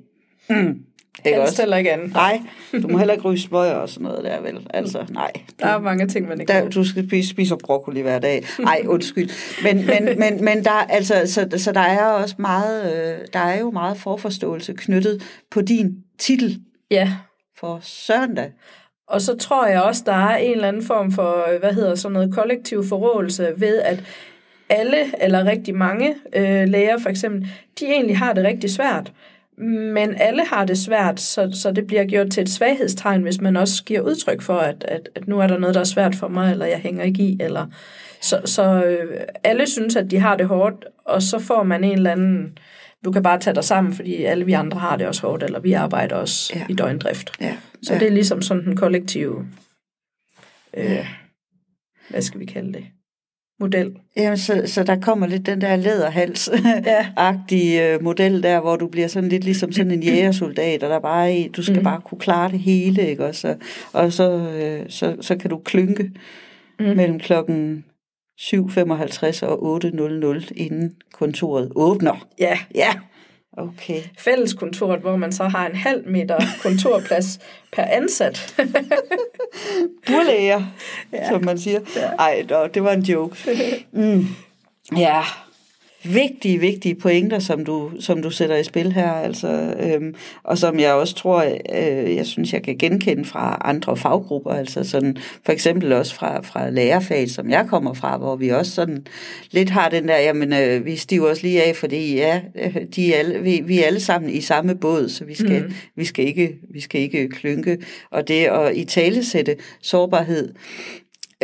Mm, 0.49 0.79
ikke 1.25 1.39
Helst 1.39 1.59
heller 1.59 1.77
ikke 1.77 1.91
andet. 1.91 2.13
Nej, 2.13 2.41
du 2.81 2.87
må 2.87 2.97
heller 2.97 3.13
ikke 3.13 3.25
ryge 3.25 3.39
smøger 3.39 3.73
og 3.73 3.89
sådan 3.89 4.03
noget 4.03 4.23
der, 4.23 4.41
vel? 4.41 4.67
Altså, 4.69 5.05
nej. 5.09 5.31
Du, 5.35 5.53
der 5.59 5.67
er 5.67 5.79
mange 5.79 6.07
ting, 6.07 6.27
man 6.27 6.41
ikke 6.41 6.53
der, 6.53 6.69
Du 6.69 6.83
skal 6.83 7.07
spise, 7.07 7.29
spise 7.29 7.55
broccoli 7.63 8.01
hver 8.01 8.19
dag. 8.19 8.43
Nej, 8.59 8.81
undskyld. 8.87 9.29
Men, 9.63 9.85
men, 9.85 10.19
men, 10.19 10.45
men 10.45 10.63
der, 10.63 10.71
altså, 10.71 11.13
så, 11.25 11.47
så 11.57 11.71
der 11.71 11.79
er 11.79 12.05
også 12.05 12.35
meget, 12.39 12.93
øh, 12.93 13.27
der 13.33 13.39
er 13.39 13.59
jo 13.59 13.71
meget 13.71 13.97
forforståelse 13.97 14.73
knyttet 14.73 15.23
på 15.51 15.61
din 15.61 15.95
titel. 16.19 16.61
Ja. 16.91 17.13
For 17.59 17.79
søndag. 17.81 18.51
Og 19.07 19.21
så 19.21 19.37
tror 19.37 19.67
jeg 19.67 19.81
også, 19.81 20.03
der 20.05 20.13
er 20.13 20.37
en 20.37 20.51
eller 20.51 20.67
anden 20.67 20.83
form 20.83 21.11
for, 21.11 21.59
hvad 21.59 21.73
hedder 21.73 21.95
sådan 21.95 22.13
noget, 22.13 22.33
kollektiv 22.33 22.83
forrådelse 22.83 23.53
ved, 23.57 23.79
at 23.79 24.03
alle, 24.69 25.23
eller 25.23 25.45
rigtig 25.45 25.75
mange 25.75 26.15
øh, 26.35 26.67
læger 26.67 26.97
for 26.97 27.09
eksempel, 27.09 27.47
de 27.79 27.85
egentlig 27.85 28.17
har 28.17 28.33
det 28.33 28.43
rigtig 28.43 28.69
svært. 28.69 29.11
Men 29.93 30.15
alle 30.15 30.45
har 30.45 30.65
det 30.65 30.77
svært, 30.77 31.19
så, 31.19 31.49
så 31.53 31.71
det 31.71 31.87
bliver 31.87 32.05
gjort 32.05 32.29
til 32.29 32.43
et 32.43 32.49
svaghedstegn, 32.49 33.21
hvis 33.21 33.41
man 33.41 33.57
også 33.57 33.83
giver 33.83 34.01
udtryk 34.01 34.41
for, 34.41 34.57
at, 34.57 34.85
at, 34.87 35.09
at 35.15 35.27
nu 35.27 35.39
er 35.39 35.47
der 35.47 35.57
noget, 35.57 35.75
der 35.75 35.81
er 35.81 35.85
svært 35.85 36.15
for 36.15 36.27
mig, 36.27 36.51
eller 36.51 36.65
jeg 36.65 36.77
hænger 36.77 37.03
ikke 37.03 37.23
i. 37.23 37.37
Eller, 37.39 37.65
så 38.21 38.41
så 38.45 38.83
øh, 38.83 39.21
alle 39.43 39.67
synes, 39.67 39.95
at 39.95 40.11
de 40.11 40.19
har 40.19 40.35
det 40.35 40.47
hårdt, 40.47 40.85
og 41.05 41.21
så 41.21 41.39
får 41.39 41.63
man 41.63 41.83
en 41.83 41.97
eller 41.97 42.11
anden, 42.11 42.57
du 43.05 43.11
kan 43.11 43.23
bare 43.23 43.39
tage 43.39 43.55
dig 43.55 43.63
sammen, 43.63 43.93
fordi 43.93 44.23
alle 44.23 44.45
vi 44.45 44.53
andre 44.53 44.79
har 44.79 44.97
det 44.97 45.07
også 45.07 45.27
hårdt, 45.27 45.43
eller 45.43 45.59
vi 45.59 45.73
arbejder 45.73 46.15
også 46.15 46.53
ja. 46.55 46.65
i 46.69 46.73
døgndrift. 46.73 47.31
Ja. 47.41 47.57
Så 47.83 47.93
ja. 47.93 47.99
det 47.99 48.07
er 48.07 48.11
ligesom 48.11 48.41
sådan 48.41 48.65
den 48.65 48.75
kollektive, 48.75 49.47
øh, 50.77 51.07
hvad 52.09 52.21
skal 52.21 52.39
vi 52.39 52.45
kalde 52.45 52.73
det? 52.73 52.85
model. 53.59 53.95
Jamen, 54.17 54.37
så, 54.37 54.63
så 54.65 54.83
der 54.83 54.99
kommer 54.99 55.27
lidt 55.27 55.45
den 55.45 55.61
der 55.61 55.75
læderhals-agtige 55.75 57.77
ja. 57.77 57.97
model 58.01 58.43
der, 58.43 58.59
hvor 58.59 58.75
du 58.75 58.87
bliver 58.87 59.07
sådan 59.07 59.29
lidt 59.29 59.43
ligesom 59.43 59.71
sådan 59.71 59.91
en 59.91 60.03
jægersoldat, 60.03 60.83
og 60.83 60.89
der 60.89 60.99
bare 60.99 61.33
er, 61.33 61.49
du 61.49 61.63
skal 61.63 61.77
mm. 61.77 61.83
bare 61.83 62.01
kunne 62.01 62.19
klare 62.19 62.51
det 62.51 62.59
hele, 62.59 63.07
ikke? 63.07 63.25
Og 63.25 63.35
så, 63.35 63.55
og 63.93 64.13
så, 64.13 64.31
øh, 64.31 64.85
så, 64.89 65.15
så 65.21 65.37
kan 65.37 65.49
du 65.49 65.57
klynke 65.57 66.11
mm. 66.79 66.85
mellem 66.85 67.19
klokken 67.19 67.85
7.55 68.39 69.45
og 69.45 69.83
8.00, 69.83 70.51
inden 70.55 70.95
kontoret 71.13 71.71
åbner. 71.75 72.27
Ja. 72.39 72.59
Ja. 72.75 72.93
Okay. 73.57 74.01
Fælleskontoret, 74.17 74.99
hvor 74.99 75.15
man 75.15 75.31
så 75.31 75.43
har 75.43 75.67
en 75.67 75.75
halv 75.75 76.09
meter 76.09 76.39
kontorplads 76.61 77.39
per 77.73 77.83
ansat. 77.83 78.55
Burlæger, 80.07 80.63
ja. 81.13 81.29
som 81.29 81.45
man 81.45 81.57
siger. 81.57 81.79
Ja. 81.95 82.07
Ej, 82.07 82.45
det 82.73 82.83
var 82.83 82.91
en 82.91 83.01
joke. 83.01 83.37
Mm. 83.91 84.25
Ja, 84.97 85.21
vigtige, 86.03 86.59
vigtige 86.59 86.95
pointer, 86.95 87.39
som 87.39 87.65
du, 87.65 87.91
som 87.99 88.21
du 88.21 88.29
sætter 88.29 88.55
i 88.55 88.63
spil 88.63 88.91
her, 88.91 89.11
altså, 89.11 89.75
øhm, 89.79 90.15
og 90.43 90.57
som 90.57 90.79
jeg 90.79 90.93
også 90.93 91.15
tror, 91.15 91.43
øh, 91.75 92.15
jeg 92.15 92.25
synes, 92.25 92.53
jeg 92.53 92.63
kan 92.63 92.77
genkende 92.77 93.25
fra 93.25 93.61
andre 93.65 93.97
faggrupper, 93.97 94.51
altså 94.51 94.83
sådan, 94.83 95.17
for 95.45 95.51
eksempel 95.51 95.93
også 95.93 96.15
fra, 96.15 96.41
fra 96.41 96.69
lærerfag, 96.69 97.29
som 97.29 97.49
jeg 97.49 97.65
kommer 97.69 97.93
fra, 97.93 98.17
hvor 98.17 98.35
vi 98.35 98.49
også 98.49 98.71
sådan 98.71 99.05
lidt 99.51 99.69
har 99.69 99.89
den 99.89 100.07
der, 100.07 100.17
jamen, 100.17 100.53
øh, 100.53 100.85
vi 100.85 100.95
stiver 100.95 101.31
os 101.31 101.43
lige 101.43 101.63
af, 101.63 101.75
fordi 101.75 102.15
ja, 102.15 102.41
de 102.95 103.13
er 103.13 103.19
alle, 103.19 103.39
vi, 103.39 103.61
vi 103.65 103.79
er 103.79 103.85
alle 103.85 103.99
sammen 103.99 104.31
i 104.31 104.41
samme 104.41 104.75
båd, 104.75 105.09
så 105.09 105.25
vi 105.25 105.35
skal, 105.35 105.63
mm. 105.63 105.73
vi 105.95 106.05
skal, 106.05 106.25
ikke, 106.25 106.55
vi 106.73 106.81
skal 106.81 107.01
ikke 107.01 107.29
klynke, 107.29 107.77
og 108.11 108.27
det 108.27 108.45
at 108.45 108.77
i 108.77 108.85
talesætte 108.85 109.55
sårbarhed 109.81 110.53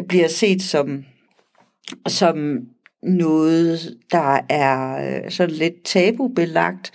bliver 0.07 0.27
set 0.27 0.61
som 0.61 1.03
som 2.07 2.59
noget, 3.03 3.97
der 4.11 4.39
er 4.49 4.97
øh, 5.23 5.31
sådan 5.31 5.55
lidt 5.55 5.83
tabubelagt, 5.83 6.91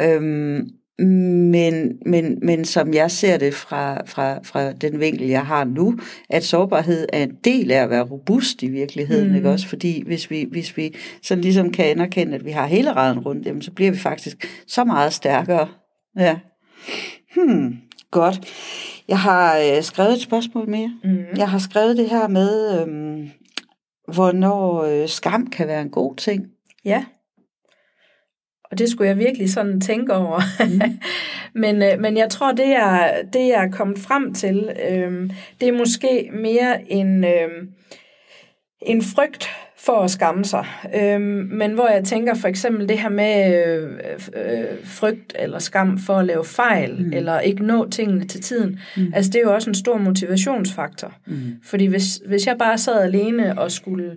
øhm, 0.00 0.68
men, 0.98 1.98
men, 2.06 2.38
men 2.42 2.64
som 2.64 2.94
jeg 2.94 3.10
ser 3.10 3.36
det 3.36 3.54
fra, 3.54 4.02
fra, 4.06 4.38
fra 4.42 4.72
den 4.72 5.00
vinkel, 5.00 5.26
jeg 5.26 5.46
har 5.46 5.64
nu, 5.64 5.98
at 6.30 6.44
sårbarhed 6.44 7.06
er 7.12 7.22
en 7.22 7.36
del 7.44 7.70
af 7.70 7.82
at 7.82 7.90
være 7.90 8.02
robust 8.02 8.62
i 8.62 8.68
virkeligheden, 8.68 9.28
mm. 9.28 9.34
ikke 9.34 9.50
også? 9.50 9.68
Fordi 9.68 10.02
hvis 10.06 10.30
vi, 10.30 10.46
hvis 10.50 10.76
vi 10.76 10.94
sådan 11.22 11.42
ligesom 11.42 11.72
kan 11.72 11.84
anerkende, 11.84 12.34
at 12.34 12.44
vi 12.44 12.50
har 12.50 12.66
hele 12.66 12.92
raden 12.92 13.18
rundt, 13.18 13.46
jamen, 13.46 13.62
så 13.62 13.70
bliver 13.70 13.90
vi 13.90 13.98
faktisk 13.98 14.48
så 14.66 14.84
meget 14.84 15.12
stærkere. 15.12 15.68
Ja. 16.18 16.36
Hmm, 17.34 17.76
godt. 18.10 18.40
Jeg 19.08 19.18
har 19.18 19.58
øh, 19.58 19.82
skrevet 19.82 20.12
et 20.12 20.20
spørgsmål 20.20 20.68
mere. 20.68 20.92
Mm. 21.04 21.24
Jeg 21.36 21.50
har 21.50 21.58
skrevet 21.58 21.96
det 21.96 22.10
her 22.10 22.28
med, 22.28 22.80
øhm, 22.80 23.28
hvornår 24.12 24.82
øh, 24.82 25.08
skam 25.08 25.46
kan 25.46 25.68
være 25.68 25.82
en 25.82 25.90
god 25.90 26.16
ting. 26.16 26.46
Ja. 26.84 27.04
Og 28.70 28.78
det 28.78 28.88
skulle 28.88 29.08
jeg 29.08 29.18
virkelig 29.18 29.52
sådan 29.52 29.80
tænke 29.80 30.14
over. 30.14 30.40
Mm. 30.60 30.98
Men, 31.60 31.82
øh, 31.82 32.00
men 32.00 32.16
jeg 32.16 32.30
tror, 32.30 32.52
det 32.52 32.68
jeg, 32.68 33.24
det 33.32 33.48
jeg 33.48 33.64
er 33.64 33.70
kommet 33.70 33.98
frem 33.98 34.34
til, 34.34 34.70
øh, 34.90 35.30
det 35.60 35.68
er 35.68 35.78
måske 35.78 36.30
mere 36.32 36.92
en, 36.92 37.24
øh, 37.24 37.48
en 38.82 39.02
frygt 39.02 39.50
for 39.84 40.00
at 40.00 40.10
skamme 40.10 40.44
sig. 40.44 40.66
Øhm, 40.94 41.48
men 41.52 41.72
hvor 41.72 41.88
jeg 41.88 42.04
tænker 42.04 42.34
for 42.34 42.48
eksempel 42.48 42.88
det 42.88 42.98
her 42.98 43.08
med 43.08 43.64
øh, 43.66 43.90
øh, 44.36 44.64
frygt 44.84 45.36
eller 45.38 45.58
skam 45.58 45.98
for 45.98 46.14
at 46.14 46.26
lave 46.26 46.44
fejl, 46.44 47.04
mm. 47.04 47.12
eller 47.12 47.40
ikke 47.40 47.64
nå 47.64 47.88
tingene 47.88 48.24
til 48.24 48.40
tiden, 48.40 48.80
mm. 48.96 49.12
altså 49.14 49.30
det 49.30 49.38
er 49.38 49.42
jo 49.42 49.54
også 49.54 49.70
en 49.70 49.74
stor 49.74 49.98
motivationsfaktor. 49.98 51.12
Mm. 51.26 51.56
Fordi 51.64 51.86
hvis, 51.86 52.20
hvis 52.26 52.46
jeg 52.46 52.58
bare 52.58 52.78
sad 52.78 53.02
alene 53.02 53.58
og 53.58 53.70
skulle 53.70 54.16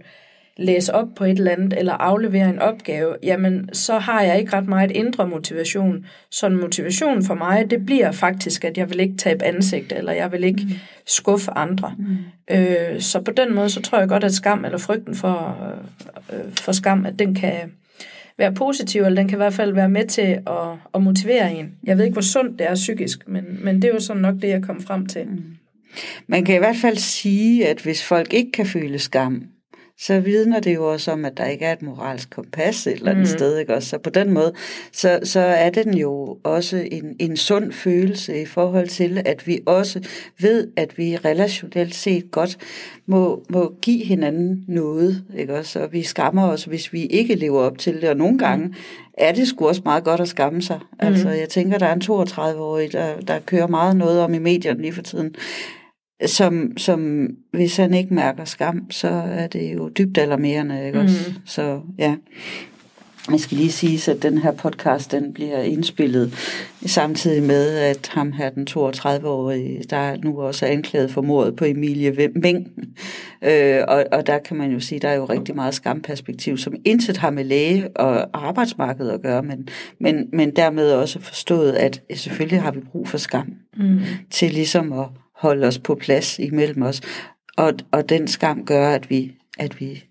læse 0.58 0.94
op 0.94 1.08
på 1.16 1.24
et 1.24 1.38
eller 1.38 1.52
andet, 1.52 1.74
eller 1.80 1.94
aflevere 1.94 2.50
en 2.50 2.60
opgave, 2.60 3.16
jamen 3.24 3.70
så 3.74 3.98
har 4.00 4.22
jeg 4.22 4.40
ikke 4.40 4.54
ret 4.54 4.68
meget 4.68 4.92
indre 4.92 5.28
motivation. 5.28 6.06
Så 6.32 6.48
en 6.48 6.62
motivation 6.62 7.24
for 7.24 7.34
mig, 7.34 7.70
det 7.70 7.86
bliver 7.86 8.12
faktisk, 8.12 8.64
at 8.64 8.78
jeg 8.78 8.90
vil 8.90 9.00
ikke 9.00 9.18
tabe 9.18 9.44
ansigt, 9.44 9.92
eller 9.92 10.12
jeg 10.12 10.32
vil 10.32 10.44
ikke 10.44 10.64
mm. 10.64 10.72
skuffe 11.06 11.52
andre. 11.52 11.96
Mm. 11.98 12.18
Øh, 12.56 13.02
så 13.02 13.22
på 13.22 13.32
den 13.32 13.56
måde, 13.56 13.70
så 13.70 13.82
tror 13.82 14.00
jeg 14.00 14.08
godt, 14.08 14.24
at 14.24 14.34
skam, 14.34 14.66
eller 14.66 14.78
frygten 14.78 15.16
for, 15.16 15.58
øh, 16.34 16.54
for 16.54 16.72
skam, 16.72 17.06
at 17.06 17.20
den 17.20 17.36
kan 17.36 17.72
være 18.38 18.54
positiv, 18.54 19.02
eller 19.02 19.22
den 19.22 19.28
kan 19.28 19.36
i 19.36 19.44
hvert 19.44 19.54
fald 19.54 19.74
være 19.74 19.90
med 19.90 20.08
til 20.08 20.40
at, 20.48 20.78
at 20.96 21.02
motivere 21.02 21.54
en. 21.54 21.72
Jeg 21.84 21.98
ved 21.98 22.06
ikke, 22.06 22.14
hvor 22.14 22.22
sundt 22.22 22.60
det 22.60 22.70
er 22.70 22.76
psykisk, 22.76 23.28
men, 23.28 23.44
men 23.64 23.76
det 23.76 23.84
er 23.84 23.94
jo 23.94 24.00
sådan 24.00 24.22
nok 24.22 24.36
det, 24.36 24.48
jeg 24.48 24.64
kom 24.64 24.82
frem 24.82 25.06
til. 25.06 25.26
Mm. 25.28 25.44
Man 26.28 26.46
kan 26.46 26.56
i 26.56 26.58
hvert 26.58 26.76
fald 26.76 26.98
sige, 26.98 27.68
at 27.68 27.82
hvis 27.82 28.04
folk 28.04 28.34
ikke 28.34 28.52
kan 28.52 28.66
føle 28.66 29.00
skam, 29.00 29.44
så 30.00 30.20
vidner 30.20 30.60
det 30.60 30.76
jo 30.76 30.92
også 30.92 31.12
om, 31.12 31.26
at 31.26 31.38
der 31.38 31.46
ikke 31.46 31.66
er 31.66 31.74
et 31.74 31.82
moralsk 31.82 32.30
kompas 32.30 32.88
et 32.88 32.94
eller 32.94 33.12
andet 33.12 33.22
mm. 33.22 33.38
sted. 33.38 33.58
Ikke? 33.58 33.74
Også, 33.74 33.90
så 33.90 33.98
på 33.98 34.10
den 34.10 34.34
måde, 34.34 34.54
så, 34.92 35.20
så 35.24 35.40
er 35.40 35.70
den 35.70 35.94
jo 35.94 36.38
også 36.44 36.88
en, 36.92 37.16
en 37.20 37.38
sund 37.38 37.72
følelse 37.72 38.42
i 38.42 38.46
forhold 38.46 38.88
til, 38.88 39.22
at 39.26 39.48
vi 39.48 39.60
også 39.66 40.00
ved, 40.40 40.68
at 40.76 40.98
vi 40.98 41.16
relationelt 41.16 41.96
set 41.96 42.32
godt 42.32 42.58
må, 43.06 43.44
må 43.50 43.74
give 43.82 44.06
hinanden 44.06 44.66
noget. 44.68 45.24
Ikke? 45.38 45.56
Også, 45.56 45.80
og 45.80 45.94
vi 45.94 46.04
skammer 46.04 46.48
os, 46.48 46.64
hvis 46.64 46.94
vi 46.94 47.06
ikke 47.06 47.36
lever 47.36 47.62
op 47.62 47.78
til 47.78 48.02
det. 48.02 48.10
Og 48.10 48.18
nogle 48.18 48.40
gange 48.40 48.76
er 49.18 49.32
det 49.32 49.48
sgu 49.48 49.68
også 49.68 49.82
meget 49.86 50.04
godt 50.04 50.22
at 50.22 50.28
skamme 50.28 50.62
sig. 50.62 50.80
Mm. 50.80 51.08
Altså, 51.08 51.30
jeg 51.30 51.50
tænker, 51.50 51.78
der 51.78 51.86
er 51.86 51.94
en 51.94 52.02
32-årig, 52.02 52.92
der, 52.92 53.20
der 53.20 53.40
kører 53.40 53.68
meget 53.68 53.96
noget 53.96 54.22
om 54.22 54.34
i 54.34 54.40
medierne 54.40 54.82
lige 54.82 54.94
for 54.94 55.02
tiden 55.02 55.36
som, 56.26 56.78
som 56.78 57.28
hvis 57.52 57.78
han 57.78 57.94
ikke 57.94 58.14
mærker 58.14 58.46
skam, 58.46 58.92
så 58.92 59.08
er 59.08 59.48
det 59.48 59.74
jo 59.74 59.90
dybt 59.90 60.18
alarmerende, 60.18 60.86
ikke 60.86 61.00
mm. 61.00 61.06
også? 61.06 61.34
Så 61.46 61.82
ja. 61.98 62.16
Jeg 63.32 63.40
skal 63.40 63.58
lige 63.58 63.72
sige, 63.72 64.12
at 64.12 64.24
den 64.24 64.38
her 64.38 64.52
podcast, 64.52 65.12
den 65.12 65.34
bliver 65.34 65.62
indspillet 65.62 66.34
samtidig 66.86 67.44
med, 67.44 67.78
at 67.78 68.10
ham 68.14 68.32
her, 68.32 68.50
den 68.50 68.68
32-årige, 68.70 69.84
der 69.90 70.18
nu 70.24 70.42
også 70.42 70.66
er 70.66 70.70
anklaget 70.70 71.12
for 71.12 71.22
mordet 71.22 71.56
på 71.56 71.66
Emilie 71.66 72.30
Meng. 72.36 72.68
Øh, 73.42 73.80
og, 73.88 74.06
og 74.12 74.28
der 74.28 74.40
kan 74.40 74.58
man 74.58 74.72
jo 74.72 74.80
sige, 74.80 75.00
der 75.00 75.10
er 75.10 75.16
jo 75.16 75.26
rigtig 75.26 75.56
meget 75.56 75.74
skamperspektiv, 75.74 76.58
som 76.58 76.74
intet 76.86 77.18
har 77.18 77.30
med 77.30 77.44
læge 77.44 77.98
og 77.98 78.30
arbejdsmarkedet 78.34 79.12
at 79.12 79.22
gøre, 79.22 79.44
men, 79.44 79.68
men, 80.00 80.30
men 80.34 80.56
dermed 80.56 80.92
også 80.92 81.20
forstået, 81.20 81.72
at 81.72 82.02
selvfølgelig 82.16 82.62
har 82.62 82.72
vi 82.72 82.80
brug 82.92 83.08
for 83.08 83.18
skam 83.18 83.54
mm. 83.78 84.00
til 84.32 84.52
ligesom 84.52 84.94
at 84.94 85.06
holde 85.38 85.68
os 85.68 85.80
på 85.80 85.96
plads 85.96 86.40
imellem 86.40 86.82
os. 86.82 87.02
Og, 87.58 87.74
og 87.92 88.10
den 88.10 88.28
skam 88.28 88.66
gør, 88.66 88.90
at 88.90 89.10
vi, 89.10 89.32
at 89.58 89.80
vi 89.80 90.04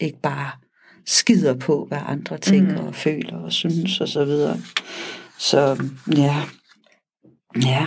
ikke 0.00 0.20
bare 0.22 0.50
skider 1.06 1.54
på, 1.54 1.84
hvad 1.88 1.98
andre 2.06 2.38
tænker 2.38 2.80
mm. 2.80 2.86
og 2.86 2.94
føler 2.94 3.36
og 3.36 3.52
synes 3.52 4.00
og 4.00 4.08
så 4.08 4.24
videre. 4.24 4.56
Så 5.38 5.82
ja, 6.16 6.36
ja. 7.64 7.86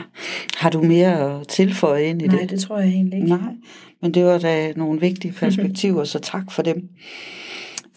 Har 0.57 0.69
du 0.69 0.83
mere 0.83 1.39
at 1.39 1.47
tilføje 1.47 2.03
ind 2.03 2.21
i 2.21 2.27
Nej, 2.27 2.31
det? 2.31 2.45
Nej, 2.45 2.55
det 2.55 2.61
tror 2.61 2.79
jeg 2.79 2.87
egentlig 2.87 3.17
ikke. 3.17 3.29
Nej, 3.29 3.53
men 4.01 4.13
det 4.13 4.25
var 4.25 4.37
da 4.37 4.73
nogle 4.73 4.99
vigtige 4.99 5.33
perspektiver, 5.33 6.03
så 6.03 6.19
tak 6.19 6.51
for 6.51 6.61
dem. 6.61 6.89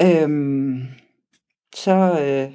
Øhm, 0.02 0.82
så 1.76 2.20
øh, 2.20 2.52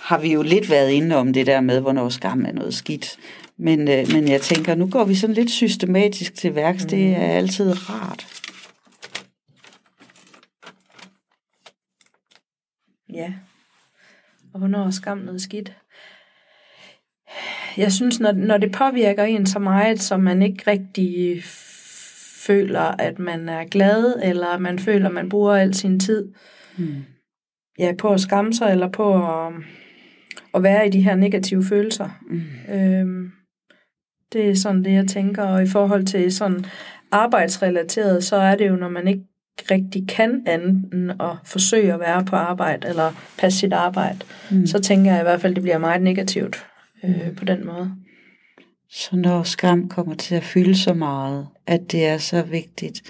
har 0.00 0.18
vi 0.18 0.32
jo 0.32 0.42
lidt 0.42 0.70
været 0.70 0.90
inde 0.90 1.16
om 1.16 1.32
det 1.32 1.46
der 1.46 1.60
med, 1.60 1.80
hvornår 1.80 2.08
skam 2.08 2.44
er 2.44 2.52
noget 2.52 2.74
skidt. 2.74 3.16
Men, 3.58 3.80
øh, 3.80 4.04
men 4.12 4.28
jeg 4.28 4.40
tænker, 4.40 4.74
nu 4.74 4.86
går 4.90 5.04
vi 5.04 5.14
sådan 5.14 5.34
lidt 5.34 5.50
systematisk 5.50 6.34
til 6.34 6.54
værks. 6.54 6.84
Mm. 6.84 6.88
Det 6.88 7.10
er 7.10 7.26
altid 7.26 7.90
rart. 7.90 8.26
Ja. 13.12 13.32
Og 14.52 14.58
hvornår 14.58 14.86
er 14.86 14.90
skam 14.90 15.18
noget 15.18 15.42
skidt? 15.42 15.72
Jeg 17.76 17.92
synes, 17.92 18.20
når, 18.20 18.32
når 18.32 18.56
det 18.56 18.72
påvirker 18.72 19.24
en 19.24 19.46
så 19.46 19.58
meget, 19.58 20.00
som 20.00 20.20
man 20.20 20.42
ikke 20.42 20.70
rigtig 20.70 21.42
føler, 22.46 22.80
at 22.80 23.18
man 23.18 23.48
er 23.48 23.64
glad, 23.64 24.14
eller 24.22 24.58
man 24.58 24.78
føler, 24.78 25.08
at 25.08 25.14
man 25.14 25.28
bruger 25.28 25.54
al 25.54 25.74
sin 25.74 26.00
tid 26.00 26.32
mm. 26.78 27.04
ja, 27.78 27.92
på 27.98 28.12
at 28.12 28.20
skamme 28.20 28.54
sig, 28.54 28.70
eller 28.70 28.88
på 28.90 29.14
at, 29.14 29.52
at 30.54 30.62
være 30.62 30.86
i 30.86 30.90
de 30.90 31.00
her 31.00 31.14
negative 31.14 31.64
følelser. 31.64 32.08
Mm. 32.30 32.74
Øhm, 32.74 33.32
det 34.34 34.50
er 34.50 34.54
sådan 34.54 34.84
det, 34.84 34.92
jeg 34.92 35.06
tænker. 35.06 35.42
Og 35.42 35.62
i 35.62 35.66
forhold 35.66 36.04
til 36.04 36.32
sådan 36.32 36.64
arbejdsrelateret, 37.10 38.24
så 38.24 38.36
er 38.36 38.54
det 38.56 38.68
jo, 38.68 38.76
når 38.76 38.88
man 38.88 39.08
ikke 39.08 39.24
rigtig 39.70 40.08
kan 40.08 40.42
andet 40.46 40.92
end 40.92 41.10
at 41.10 41.36
forsøge 41.44 41.92
at 41.92 42.00
være 42.00 42.24
på 42.24 42.36
arbejde, 42.36 42.88
eller 42.88 43.12
passe 43.38 43.58
sit 43.58 43.72
arbejde, 43.72 44.18
mm. 44.50 44.66
så 44.66 44.80
tænker 44.80 45.12
jeg 45.12 45.20
i 45.20 45.22
hvert 45.24 45.40
fald, 45.40 45.54
det 45.54 45.62
bliver 45.62 45.78
meget 45.78 46.02
negativt 46.02 46.66
øh, 47.04 47.28
mm. 47.28 47.34
på 47.36 47.44
den 47.44 47.66
måde. 47.66 47.90
Så 48.90 49.16
når 49.16 49.42
skam 49.42 49.88
kommer 49.88 50.14
til 50.14 50.34
at 50.34 50.42
fylde 50.42 50.76
så 50.76 50.94
meget, 50.94 51.46
at 51.66 51.92
det 51.92 52.06
er 52.06 52.18
så 52.18 52.42
vigtigt 52.42 53.02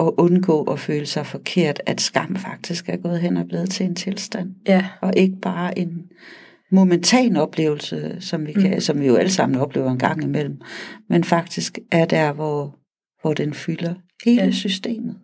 at 0.00 0.10
undgå 0.18 0.62
at 0.62 0.78
føle 0.78 1.06
sig 1.06 1.26
forkert, 1.26 1.80
at 1.86 2.00
skam 2.00 2.36
faktisk 2.36 2.88
er 2.88 2.96
gået 2.96 3.20
hen 3.20 3.36
og 3.36 3.46
blevet 3.48 3.70
til 3.70 3.86
en 3.86 3.94
tilstand, 3.94 4.54
ja. 4.66 4.86
og 5.00 5.12
ikke 5.16 5.36
bare 5.42 5.78
en 5.78 6.02
momentan 6.70 7.36
oplevelse, 7.36 8.16
som 8.20 8.46
vi, 8.46 8.52
kan, 8.52 8.74
mm. 8.74 8.80
som 8.80 9.00
vi 9.00 9.06
jo 9.06 9.16
alle 9.16 9.30
sammen 9.30 9.60
oplever 9.60 9.90
en 9.90 9.98
gang 9.98 10.24
imellem, 10.24 10.60
men 11.08 11.24
faktisk 11.24 11.78
er 11.92 12.04
der, 12.04 12.32
hvor, 12.32 12.78
hvor 13.20 13.34
den 13.34 13.54
fylder 13.54 13.94
hele 14.24 14.42
ja. 14.42 14.50
systemet. 14.50 15.16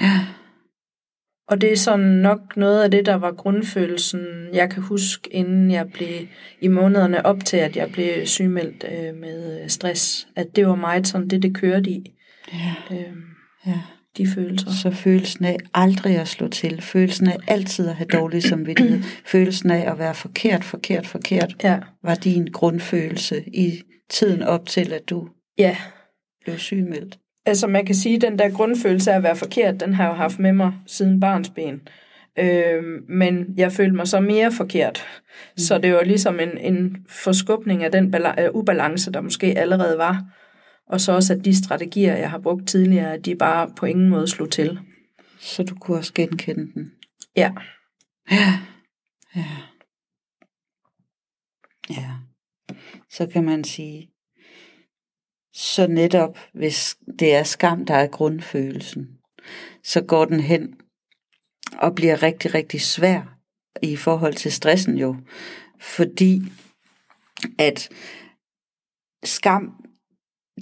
Ja. 0.00 0.26
Og 1.48 1.60
det 1.60 1.72
er 1.72 1.76
sådan 1.76 2.06
nok 2.06 2.56
noget 2.56 2.82
af 2.82 2.90
det, 2.90 3.06
der 3.06 3.14
var 3.14 3.32
grundfølelsen, 3.32 4.20
jeg 4.52 4.70
kan 4.70 4.82
huske, 4.82 5.34
inden 5.34 5.70
jeg 5.70 5.92
blev 5.92 6.26
i 6.60 6.68
månederne 6.68 7.26
op 7.26 7.44
til, 7.44 7.56
at 7.56 7.76
jeg 7.76 7.90
blev 7.92 8.26
sygemeldt 8.26 8.84
øh, 8.84 9.20
med 9.20 9.68
stress, 9.68 10.28
at 10.36 10.56
det 10.56 10.66
var 10.66 10.74
meget 10.74 11.06
sådan 11.06 11.28
det, 11.28 11.42
det 11.42 11.56
kørte 11.56 11.90
i. 11.90 12.14
Ja. 12.52 12.96
Øhm, 12.96 13.22
ja 13.66 13.80
de 14.16 14.26
følelser. 14.34 14.70
Så 14.70 14.90
følelsen 14.90 15.44
af 15.44 15.56
aldrig 15.74 16.16
at 16.18 16.28
slå 16.28 16.48
til, 16.48 16.82
følelsen 16.82 17.26
af 17.26 17.36
altid 17.48 17.88
at 17.88 17.94
have 17.94 18.06
dårlig 18.06 18.42
samvittighed, 18.42 19.02
følelsen 19.24 19.70
af 19.70 19.90
at 19.90 19.98
være 19.98 20.14
forkert, 20.14 20.64
forkert, 20.64 21.06
forkert, 21.06 21.56
ja. 21.62 21.78
var 22.02 22.14
din 22.14 22.46
grundfølelse 22.52 23.44
i 23.46 23.82
tiden 24.10 24.42
op 24.42 24.66
til, 24.66 24.92
at 24.92 25.10
du 25.10 25.28
ja. 25.58 25.76
blev 26.44 26.58
sygemeldt. 26.58 27.18
Altså 27.46 27.66
man 27.66 27.86
kan 27.86 27.94
sige, 27.94 28.16
at 28.16 28.22
den 28.22 28.38
der 28.38 28.50
grundfølelse 28.50 29.12
af 29.12 29.16
at 29.16 29.22
være 29.22 29.36
forkert, 29.36 29.80
den 29.80 29.94
har 29.94 30.04
jeg 30.04 30.10
jo 30.10 30.16
haft 30.16 30.38
med 30.38 30.52
mig 30.52 30.72
siden 30.86 31.20
barns 31.20 31.50
ben. 31.50 31.80
Øh, 32.38 32.82
men 33.08 33.54
jeg 33.56 33.72
følte 33.72 33.96
mig 33.96 34.08
så 34.08 34.20
mere 34.20 34.52
forkert. 34.52 35.04
Mm. 35.56 35.58
Så 35.58 35.78
det 35.78 35.94
var 35.94 36.02
ligesom 36.02 36.40
en, 36.40 36.58
en 36.58 36.96
forskubning 37.08 37.84
af 37.84 37.92
den 37.92 38.14
ubalance, 38.54 39.12
der 39.12 39.20
måske 39.20 39.58
allerede 39.58 39.98
var. 39.98 40.24
Og 40.88 41.00
så 41.00 41.12
også, 41.12 41.32
at 41.34 41.44
de 41.44 41.56
strategier, 41.56 42.16
jeg 42.16 42.30
har 42.30 42.38
brugt 42.38 42.68
tidligere, 42.68 43.14
at 43.14 43.24
de 43.24 43.36
bare 43.36 43.70
på 43.76 43.86
ingen 43.86 44.08
måde 44.08 44.28
slog 44.28 44.50
til. 44.50 44.80
Så 45.40 45.62
du 45.62 45.74
kunne 45.74 45.96
også 45.96 46.14
genkende 46.14 46.72
den? 46.74 46.92
Ja. 47.36 47.52
Ja. 48.30 48.60
Ja. 49.36 49.46
Ja. 51.90 52.10
Så 53.10 53.26
kan 53.26 53.44
man 53.44 53.64
sige, 53.64 54.10
så 55.52 55.86
netop 55.86 56.38
hvis 56.54 56.96
det 57.18 57.34
er 57.34 57.42
skam, 57.42 57.86
der 57.86 57.94
er 57.94 58.06
grundfølelsen, 58.06 59.18
så 59.84 60.04
går 60.04 60.24
den 60.24 60.40
hen 60.40 60.80
og 61.78 61.94
bliver 61.94 62.22
rigtig, 62.22 62.54
rigtig 62.54 62.80
svær 62.80 63.38
i 63.82 63.96
forhold 63.96 64.34
til 64.34 64.52
stressen 64.52 64.98
jo. 64.98 65.16
Fordi 65.80 66.42
at 67.58 67.88
skam 69.24 69.87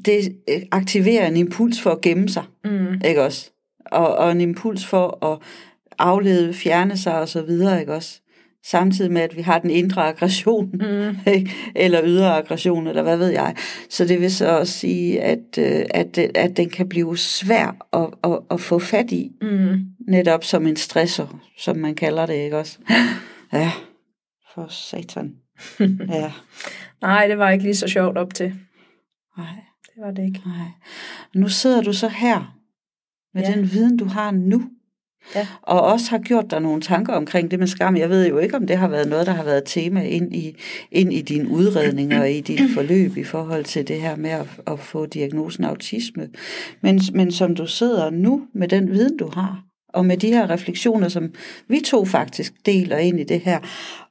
det 0.05 0.37
øh, 0.49 0.63
aktiverer 0.71 1.27
en 1.27 1.37
impuls 1.37 1.81
for 1.81 1.91
at 1.91 2.01
gemme 2.01 2.29
sig, 2.29 2.45
mm. 2.65 3.01
ikke 3.05 3.23
også? 3.23 3.51
Og, 3.87 4.17
og 4.17 4.33
en 4.33 4.41
impuls 4.41 4.87
for 4.87 5.25
at 5.27 5.39
aflede, 5.99 6.55
fjerne 6.55 6.97
sig 6.97 7.21
og 7.21 7.29
så 7.29 7.43
videre, 7.43 7.81
ikke 7.81 7.95
også? 7.95 8.21
Samtidig 8.65 9.13
med, 9.13 9.23
at 9.23 9.37
vi 9.37 9.43
har 9.43 9.59
den 9.59 9.71
indre 9.71 10.09
aggression, 10.09 10.71
mm. 10.73 11.17
eller 11.85 12.01
ydre 12.05 12.37
aggression, 12.37 12.87
eller 12.87 13.03
hvad 13.03 13.17
ved 13.17 13.29
jeg. 13.29 13.57
Så 13.91 14.05
det 14.05 14.21
vil 14.21 14.35
så 14.35 14.59
også 14.59 14.73
sige, 14.73 15.21
at, 15.21 15.59
øh, 15.59 15.85
at, 15.91 16.19
at 16.19 16.57
den 16.57 16.71
kan 16.71 16.89
blive 16.89 17.19
svær 17.19 17.77
at, 17.93 18.33
at, 18.33 18.39
at 18.51 18.61
få 18.61 18.79
fat 18.79 19.13
i, 19.13 19.33
mm. 19.43 19.81
netop 20.09 20.45
som 20.45 20.67
en 20.67 20.77
stressor, 20.77 21.41
som 21.59 21.77
man 21.77 21.95
kalder 21.95 22.27
det, 22.27 22.35
ikke 22.35 22.59
også? 22.59 22.79
Ja, 23.53 23.73
for 24.55 24.67
satan. 24.71 25.35
ja. 26.09 26.33
Nej, 27.03 27.27
det 27.27 27.39
var 27.39 27.51
ikke 27.51 27.65
lige 27.65 27.75
så 27.75 27.89
sjovt 27.89 28.19
op 28.19 28.35
til. 28.35 28.55
Nej, 29.39 29.66
Det 29.97 30.05
var 30.05 30.11
det 30.11 30.23
ikke. 30.25 30.41
nej. 30.47 30.69
Nu 31.35 31.49
sidder 31.49 31.83
du 31.83 31.93
så 31.93 32.09
her 32.09 32.59
med 33.35 33.43
Ja. 33.43 33.53
den 33.53 33.73
viden, 33.73 33.97
du 33.97 34.05
har 34.05 34.31
nu. 34.31 34.63
Ja. 35.35 35.47
Og 35.63 35.83
også 35.83 36.11
har 36.11 36.19
gjort 36.19 36.51
dig 36.51 36.61
nogle 36.61 36.81
tanker 36.81 37.13
omkring 37.13 37.51
det 37.51 37.59
med 37.59 37.67
skam. 37.67 37.97
Jeg 37.97 38.11
ved 38.11 38.29
jo 38.29 38.39
ikke, 38.39 38.57
om 38.57 38.67
det 38.67 38.77
har 38.79 38.89
været 38.89 39.09
noget, 39.09 39.27
der 39.27 39.33
har 39.33 39.45
været 39.45 39.63
tema 39.67 40.03
ind 40.03 40.35
i, 40.35 40.57
ind 40.93 41.13
i 41.13 41.23
din 41.23 41.47
udredning 41.47 42.15
og 42.15 42.31
i 42.31 42.41
dit 42.41 42.61
forløb 42.75 43.17
i 43.17 43.25
forhold 43.25 43.65
til 43.65 43.89
det 43.89 44.01
her 44.01 44.17
med 44.17 44.31
at, 44.31 44.47
at 44.67 44.79
få 44.81 45.07
diagnosen 45.07 45.65
autisme. 45.65 46.29
Men, 46.81 47.01
men 47.15 47.33
som 47.33 47.55
du 47.55 47.67
sidder 47.67 48.11
nu 48.11 48.43
med 48.55 48.69
den 48.69 48.91
viden, 48.91 49.17
du 49.17 49.31
har, 49.35 49.63
og 49.89 50.07
med 50.07 50.17
de 50.17 50.29
her 50.29 50.51
refleksioner, 50.51 51.09
som 51.09 51.35
vi 51.69 51.81
to 51.85 52.05
faktisk 52.05 52.67
deler 52.67 52.97
ind 52.97 53.21
i 53.21 53.25
det 53.25 53.41
her, 53.41 53.59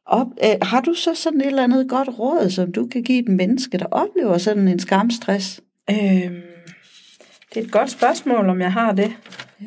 op, 0.06 0.28
øh, 0.43 0.56
har 0.62 0.82
du 0.82 0.93
så 0.93 1.13
sådan 1.15 1.41
et 1.41 1.48
eller 1.48 1.63
andet 1.63 1.89
godt 1.89 2.10
råd, 2.19 2.50
som 2.50 2.71
du 2.71 2.88
kan 2.88 3.04
give 3.04 3.19
et 3.19 3.28
menneske, 3.30 3.78
der 3.78 3.86
oplever 3.91 4.38
sådan 4.38 4.67
en 4.67 4.80
skamstress? 4.80 5.62
Øhm, 5.89 6.41
det 7.50 7.62
er 7.62 7.65
et 7.65 7.71
godt 7.71 7.91
spørgsmål, 7.91 8.50
om 8.50 8.62
jeg 8.62 8.74
har 8.74 8.91
det. 8.91 9.15
Ja. 9.62 9.65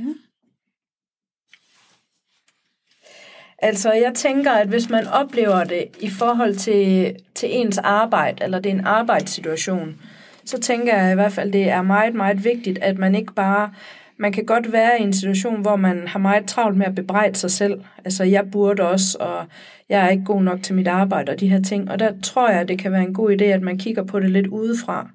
Altså, 3.59 3.93
jeg 3.93 4.13
tænker, 4.15 4.51
at 4.51 4.69
hvis 4.69 4.91
man 4.91 5.07
oplever 5.07 5.65
det 5.65 5.85
i 6.01 6.11
forhold 6.11 6.55
til, 6.55 7.17
til 7.35 7.49
ens 7.53 7.79
arbejde, 7.79 8.45
eller 8.45 8.61
det 8.61 8.71
er 8.71 8.75
en 8.75 8.87
arbejdssituation, 8.87 10.01
så 10.45 10.61
tænker 10.61 10.97
jeg 10.97 11.13
i 11.13 11.15
hvert 11.15 11.33
fald, 11.33 11.53
det 11.53 11.71
er 11.71 11.83
meget, 11.83 12.15
meget 12.15 12.45
vigtigt, 12.45 12.79
at 12.79 12.99
man 12.99 13.15
ikke 13.15 13.35
bare... 13.35 13.73
Man 14.21 14.33
kan 14.33 14.47
godt 14.47 14.73
være 14.73 15.01
i 15.01 15.03
en 15.03 15.13
situation, 15.13 15.61
hvor 15.61 15.77
man 15.77 16.09
har 16.09 16.19
meget 16.19 16.47
travlt 16.47 16.77
med 16.77 16.87
at 16.87 16.95
bebrejde 16.95 17.37
sig 17.37 17.51
selv. 17.51 17.85
Altså, 18.05 18.25
jeg 18.25 18.51
burde 18.51 18.89
også, 18.89 19.17
og 19.21 19.47
jeg 19.89 20.05
er 20.05 20.09
ikke 20.09 20.25
god 20.25 20.43
nok 20.43 20.63
til 20.63 20.75
mit 20.75 20.89
arbejde 20.89 21.33
og 21.33 21.41
de 21.41 21.49
her 21.49 21.63
ting. 21.63 21.91
Og 21.91 21.99
der 21.99 22.13
tror 22.23 22.49
jeg, 22.49 22.69
det 22.69 22.79
kan 22.79 22.93
være 22.93 23.03
en 23.03 23.15
god 23.15 23.31
idé, 23.31 23.45
at 23.45 23.63
man 23.63 23.79
kigger 23.79 24.05
på 24.05 24.21
det 24.21 24.31
lidt 24.31 24.47
udefra. 24.47 25.11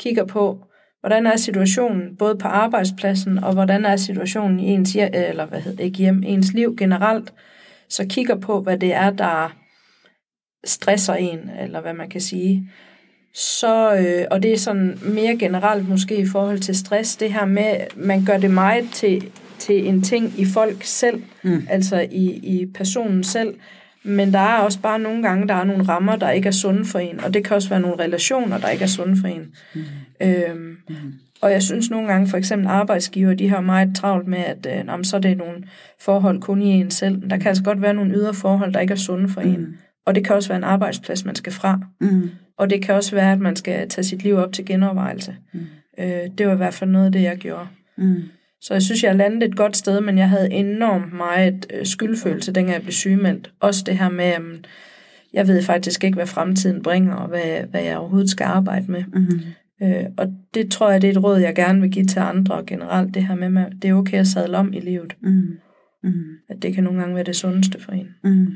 Kigger 0.00 0.24
på, 0.24 0.58
hvordan 1.00 1.26
er 1.26 1.36
situationen 1.36 2.16
både 2.18 2.36
på 2.36 2.48
arbejdspladsen, 2.48 3.44
og 3.44 3.52
hvordan 3.52 3.84
er 3.84 3.96
situationen 3.96 4.60
i 4.60 4.66
ens, 4.66 4.96
eller 4.96 5.46
hvad 5.46 5.60
hedder 5.60 5.84
ikke 5.84 5.98
hjem, 5.98 6.22
ens 6.26 6.52
liv 6.52 6.76
generelt. 6.76 7.32
Så 7.88 8.06
kigger 8.08 8.36
på, 8.36 8.60
hvad 8.60 8.78
det 8.78 8.94
er, 8.94 9.10
der 9.10 9.56
stresser 10.64 11.14
en, 11.14 11.50
eller 11.60 11.80
hvad 11.80 11.94
man 11.94 12.08
kan 12.08 12.20
sige. 12.20 12.70
Så, 13.34 13.94
øh, 13.96 14.26
og 14.30 14.42
det 14.42 14.52
er 14.52 14.56
sådan 14.56 14.98
mere 15.02 15.36
generelt 15.36 15.88
måske 15.88 16.16
i 16.16 16.26
forhold 16.26 16.58
til 16.58 16.78
stress, 16.78 17.16
det 17.16 17.32
her 17.32 17.44
med, 17.44 17.76
man 17.96 18.24
gør 18.24 18.38
det 18.38 18.50
meget 18.50 18.90
til, 18.92 19.30
til 19.58 19.88
en 19.88 20.02
ting 20.02 20.32
i 20.38 20.44
folk 20.44 20.82
selv, 20.82 21.22
mm. 21.42 21.66
altså 21.70 22.06
i, 22.10 22.26
i 22.26 22.66
personen 22.74 23.24
selv, 23.24 23.54
men 24.04 24.32
der 24.32 24.38
er 24.38 24.58
også 24.58 24.80
bare 24.80 24.98
nogle 24.98 25.22
gange, 25.22 25.48
der 25.48 25.54
er 25.54 25.64
nogle 25.64 25.82
rammer, 25.82 26.16
der 26.16 26.30
ikke 26.30 26.46
er 26.46 26.52
sunde 26.52 26.84
for 26.84 26.98
en, 26.98 27.20
og 27.24 27.34
det 27.34 27.44
kan 27.44 27.56
også 27.56 27.68
være 27.68 27.80
nogle 27.80 28.04
relationer, 28.04 28.58
der 28.58 28.68
ikke 28.68 28.82
er 28.82 28.88
sunde 28.88 29.16
for 29.20 29.28
en. 29.28 29.54
Mm. 29.74 29.80
Øhm, 30.20 30.76
mm. 30.88 30.94
Og 31.42 31.52
jeg 31.52 31.62
synes 31.62 31.90
nogle 31.90 32.08
gange, 32.08 32.26
for 32.26 32.36
eksempel 32.36 32.68
arbejdsgiver, 32.68 33.34
de 33.34 33.48
har 33.48 33.60
meget 33.60 33.96
travlt 33.96 34.28
med, 34.28 34.38
at 34.38 34.66
øh, 34.78 34.86
nå, 34.86 34.96
men 34.96 35.04
så 35.04 35.16
er 35.16 35.20
det 35.20 35.36
nogle 35.36 35.64
forhold 36.00 36.40
kun 36.40 36.62
i 36.62 36.68
en 36.68 36.90
selv. 36.90 37.30
Der 37.30 37.36
kan 37.36 37.46
altså 37.46 37.62
godt 37.62 37.82
være 37.82 37.94
nogle 37.94 38.14
ydre 38.14 38.34
forhold, 38.34 38.72
der 38.72 38.80
ikke 38.80 38.92
er 38.92 38.98
sunde 38.98 39.28
for 39.28 39.40
mm. 39.40 39.48
en. 39.48 39.78
Og 40.06 40.14
det 40.14 40.24
kan 40.24 40.36
også 40.36 40.48
være 40.48 40.58
en 40.58 40.64
arbejdsplads, 40.64 41.24
man 41.24 41.34
skal 41.34 41.52
fra. 41.52 41.80
Mm. 42.00 42.30
Og 42.58 42.70
det 42.70 42.82
kan 42.82 42.94
også 42.94 43.14
være, 43.14 43.32
at 43.32 43.40
man 43.40 43.56
skal 43.56 43.88
tage 43.88 44.04
sit 44.04 44.22
liv 44.22 44.36
op 44.36 44.52
til 44.52 44.66
genovervejelse. 44.66 45.36
Mm. 45.52 45.60
Øh, 45.98 46.28
det 46.38 46.46
var 46.46 46.52
i 46.52 46.56
hvert 46.56 46.74
fald 46.74 46.90
noget 46.90 47.06
af 47.06 47.12
det, 47.12 47.22
jeg 47.22 47.36
gjorde. 47.36 47.66
Mm. 47.96 48.22
Så 48.62 48.74
jeg 48.74 48.82
synes, 48.82 49.04
jeg 49.04 49.16
landede 49.16 49.46
et 49.46 49.56
godt 49.56 49.76
sted, 49.76 50.00
men 50.00 50.18
jeg 50.18 50.28
havde 50.28 50.50
enormt 50.50 51.12
meget 51.12 51.66
øh, 51.74 51.86
skyldfølelse, 51.86 52.52
dengang 52.52 52.74
jeg 52.74 52.82
blev 52.82 52.92
sygemeldt. 52.92 53.52
Også 53.60 53.84
det 53.86 53.98
her 53.98 54.08
med, 54.08 54.24
at 54.24 54.42
jeg 55.32 55.48
ved 55.48 55.62
faktisk 55.62 56.04
ikke, 56.04 56.16
hvad 56.16 56.26
fremtiden 56.26 56.82
bringer, 56.82 57.14
og 57.14 57.28
hvad, 57.28 57.62
hvad 57.70 57.82
jeg 57.82 57.98
overhovedet 57.98 58.30
skal 58.30 58.44
arbejde 58.44 58.92
med. 58.92 59.04
Mm. 59.12 59.40
Øh, 59.82 60.04
og 60.16 60.26
det 60.54 60.70
tror 60.70 60.90
jeg, 60.90 61.02
det 61.02 61.08
er 61.08 61.12
et 61.12 61.24
råd, 61.24 61.38
jeg 61.38 61.54
gerne 61.54 61.80
vil 61.80 61.90
give 61.90 62.06
til 62.06 62.18
andre 62.18 62.54
og 62.54 62.66
generelt. 62.66 63.14
Det 63.14 63.26
her 63.26 63.34
med, 63.34 63.62
at 63.62 63.72
det 63.82 63.90
er 63.90 63.94
okay 63.94 64.18
at 64.18 64.26
sadle 64.26 64.56
om 64.56 64.72
i 64.72 64.80
livet. 64.80 65.16
Mm. 65.22 65.42
Mm. 66.02 66.12
At 66.48 66.62
det 66.62 66.74
kan 66.74 66.84
nogle 66.84 67.00
gange 67.00 67.14
være 67.14 67.24
det 67.24 67.36
sundeste 67.36 67.80
for 67.80 67.92
en. 67.92 68.08
Mm. 68.24 68.46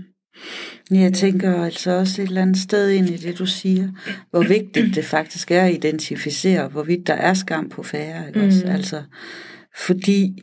Jeg 0.90 1.12
tænker 1.12 1.64
altså 1.64 1.90
også 1.90 2.22
et 2.22 2.28
eller 2.28 2.42
andet 2.42 2.56
sted 2.56 2.90
ind 2.90 3.08
i 3.08 3.16
det, 3.16 3.38
du 3.38 3.46
siger, 3.46 3.88
hvor 4.30 4.42
vigtigt 4.42 4.94
det 4.96 5.04
faktisk 5.04 5.50
er 5.50 5.62
at 5.62 5.74
identificere, 5.74 6.68
hvorvidt 6.68 7.06
der 7.06 7.14
er 7.14 7.34
skam 7.34 7.68
på 7.68 7.82
færre. 7.82 8.28
Ikke 8.28 8.46
også? 8.46 8.64
Mm. 8.64 8.72
Altså, 8.72 9.02
fordi 9.76 10.42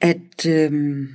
at, 0.00 0.46
øhm, 0.48 1.08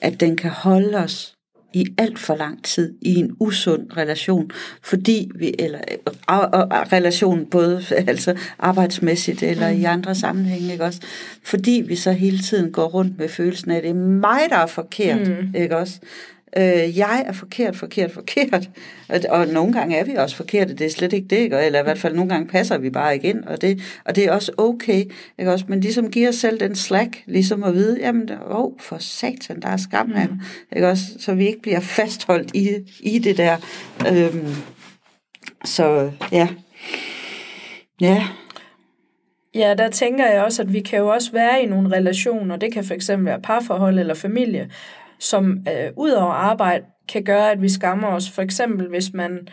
at 0.00 0.20
den 0.20 0.36
kan 0.36 0.50
holde 0.50 0.98
os 0.98 1.34
i 1.74 1.86
alt 1.98 2.18
for 2.18 2.34
lang 2.34 2.64
tid 2.64 2.94
i 3.02 3.14
en 3.14 3.36
usund 3.40 3.96
relation, 3.96 4.50
fordi 4.82 5.30
vi, 5.34 5.54
eller 5.58 5.78
og, 6.26 6.40
og, 6.40 6.62
og 6.70 6.92
relation 6.92 7.46
både 7.46 7.82
altså 8.08 8.36
arbejdsmæssigt 8.58 9.42
eller 9.42 9.72
mm. 9.72 9.80
i 9.80 9.84
andre 9.84 10.14
sammenhænge, 10.14 10.72
ikke 10.72 10.84
også? 10.84 11.00
Fordi 11.42 11.82
vi 11.86 11.96
så 11.96 12.12
hele 12.12 12.38
tiden 12.38 12.72
går 12.72 12.84
rundt 12.84 13.18
med 13.18 13.28
følelsen 13.28 13.70
af, 13.70 13.76
at 13.76 13.82
det 13.82 13.90
er 13.90 13.94
mig, 13.94 14.40
der 14.48 14.56
er 14.56 14.66
forkert, 14.66 15.28
mm. 15.28 15.54
ikke 15.54 15.76
også? 15.76 16.00
Øh, 16.56 16.98
jeg 16.98 17.24
er 17.26 17.32
forkert, 17.32 17.76
forkert, 17.76 18.10
forkert. 18.12 18.70
Og, 19.08 19.20
og 19.28 19.46
nogle 19.46 19.72
gange 19.72 19.96
er 19.96 20.04
vi 20.04 20.14
også 20.14 20.36
forkerte, 20.36 20.74
det 20.74 20.86
er 20.86 20.90
slet 20.90 21.12
ikke 21.12 21.28
det, 21.28 21.36
ikke? 21.36 21.56
eller 21.56 21.80
i 21.80 21.82
hvert 21.82 21.98
fald 21.98 22.14
nogle 22.14 22.30
gange 22.30 22.48
passer 22.48 22.78
vi 22.78 22.90
bare 22.90 23.14
ikke 23.14 23.28
ind, 23.28 23.44
og 23.44 23.60
det, 23.60 23.82
og 24.04 24.16
det 24.16 24.24
er 24.24 24.32
også 24.32 24.52
okay, 24.58 25.04
ikke 25.38 25.52
også? 25.52 25.64
men 25.68 25.80
ligesom 25.80 26.10
giver 26.10 26.28
os 26.28 26.34
selv 26.34 26.60
den 26.60 26.74
slack, 26.74 27.22
ligesom 27.26 27.64
at 27.64 27.74
vide, 27.74 27.98
jamen, 28.00 28.30
åh, 28.30 28.64
oh, 28.64 28.72
for 28.80 28.96
satan, 28.98 29.62
der 29.62 29.68
er 29.68 29.76
skam 29.76 30.12
af, 30.12 30.28
mm. 30.28 30.40
ikke 30.76 30.88
også? 30.88 31.04
så 31.18 31.34
vi 31.34 31.46
ikke 31.46 31.62
bliver 31.62 31.80
fastholdt 31.80 32.50
i, 32.54 32.70
i 33.00 33.18
det 33.18 33.36
der. 33.36 33.56
Øhm, 34.08 34.54
så 35.64 36.10
ja, 36.32 36.48
ja, 38.00 38.26
Ja, 39.54 39.74
der 39.78 39.90
tænker 39.90 40.26
jeg 40.26 40.44
også, 40.44 40.62
at 40.62 40.72
vi 40.72 40.80
kan 40.80 40.98
jo 40.98 41.08
også 41.08 41.32
være 41.32 41.62
i 41.62 41.66
nogle 41.66 41.96
relationer, 41.96 42.56
det 42.56 42.72
kan 42.72 42.84
for 42.84 42.94
eksempel 42.94 43.26
være 43.26 43.40
parforhold 43.40 43.98
eller 43.98 44.14
familie, 44.14 44.70
som 45.18 45.58
øh, 45.68 45.90
ud 45.96 46.10
over 46.10 46.32
arbejde 46.32 46.84
kan 47.08 47.24
gøre, 47.24 47.50
at 47.50 47.62
vi 47.62 47.68
skammer 47.68 48.08
os. 48.08 48.30
For 48.30 48.42
eksempel 48.42 48.88
hvis 48.88 49.12
man 49.12 49.48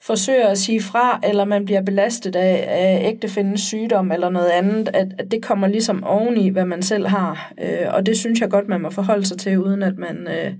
forsøger 0.00 0.48
at 0.48 0.58
sige 0.58 0.82
fra, 0.82 1.20
eller 1.24 1.44
man 1.44 1.64
bliver 1.64 1.82
belastet 1.82 2.36
af, 2.36 2.64
af 2.68 3.12
ægtefændens 3.12 3.60
sygdom 3.60 4.12
eller 4.12 4.30
noget 4.30 4.48
andet, 4.48 4.88
at, 4.94 5.08
at 5.18 5.30
det 5.30 5.42
kommer 5.42 5.66
ligesom 5.66 6.04
oveni, 6.04 6.48
hvad 6.48 6.64
man 6.64 6.82
selv 6.82 7.06
har. 7.06 7.52
Øh, 7.60 7.94
og 7.94 8.06
det 8.06 8.16
synes 8.16 8.40
jeg 8.40 8.50
godt, 8.50 8.68
man 8.68 8.80
må 8.80 8.90
forholde 8.90 9.26
sig 9.26 9.38
til, 9.38 9.58
uden 9.58 9.82
at 9.82 9.96
man 9.98 10.28
øh, 10.28 10.54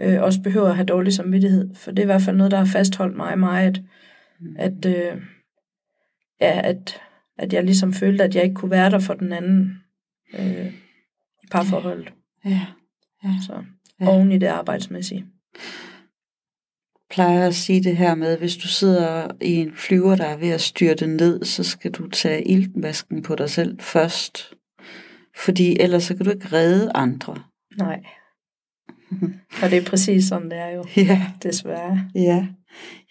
øh, 0.00 0.22
også 0.22 0.42
behøver 0.42 0.68
at 0.68 0.74
have 0.74 0.86
dårlig 0.86 1.12
samvittighed. 1.12 1.74
For 1.74 1.90
det 1.90 1.98
er 1.98 2.02
i 2.02 2.06
hvert 2.06 2.22
fald 2.22 2.36
noget, 2.36 2.50
der 2.50 2.58
har 2.58 2.64
fastholdt 2.64 3.16
mig 3.16 3.38
meget, 3.38 3.82
at, 4.58 4.86
øh, 4.86 5.16
ja, 6.40 6.60
at, 6.64 7.00
at 7.38 7.52
jeg 7.52 7.64
ligesom 7.64 7.92
følte, 7.92 8.24
at 8.24 8.34
jeg 8.34 8.42
ikke 8.42 8.54
kunne 8.54 8.70
være 8.70 8.90
der 8.90 8.98
for 8.98 9.14
den 9.14 9.32
anden 9.32 9.72
øh, 10.38 10.66
i 11.42 11.46
parforholdet. 11.50 12.12
ja. 12.44 12.50
Ja. 12.50 12.60
Så 13.46 13.64
Ja. 14.00 14.08
oven 14.08 14.32
i 14.32 14.38
det 14.38 14.46
arbejdsmæssige. 14.46 15.26
plejer 17.10 17.46
at 17.46 17.54
sige 17.54 17.82
det 17.82 17.96
her 17.96 18.14
med, 18.14 18.38
hvis 18.38 18.56
du 18.56 18.68
sidder 18.68 19.28
i 19.40 19.52
en 19.54 19.72
flyver, 19.76 20.16
der 20.16 20.24
er 20.24 20.36
ved 20.36 20.48
at 20.48 20.60
styrte 20.60 21.06
ned, 21.06 21.44
så 21.44 21.64
skal 21.64 21.90
du 21.90 22.08
tage 22.08 22.48
iltmasken 22.48 23.22
på 23.22 23.34
dig 23.34 23.50
selv 23.50 23.80
først. 23.80 24.54
Fordi 25.36 25.76
ellers 25.80 26.02
så 26.02 26.16
kan 26.16 26.24
du 26.24 26.30
ikke 26.30 26.48
redde 26.52 26.90
andre. 26.94 27.42
Nej. 27.78 28.02
Og 29.62 29.70
det 29.70 29.78
er 29.78 29.84
præcis 29.90 30.24
sådan, 30.24 30.50
det 30.50 30.58
er 30.58 30.68
jo, 30.68 30.84
Ja, 30.96 31.26
desværre. 31.42 32.00
ja. 32.14 32.46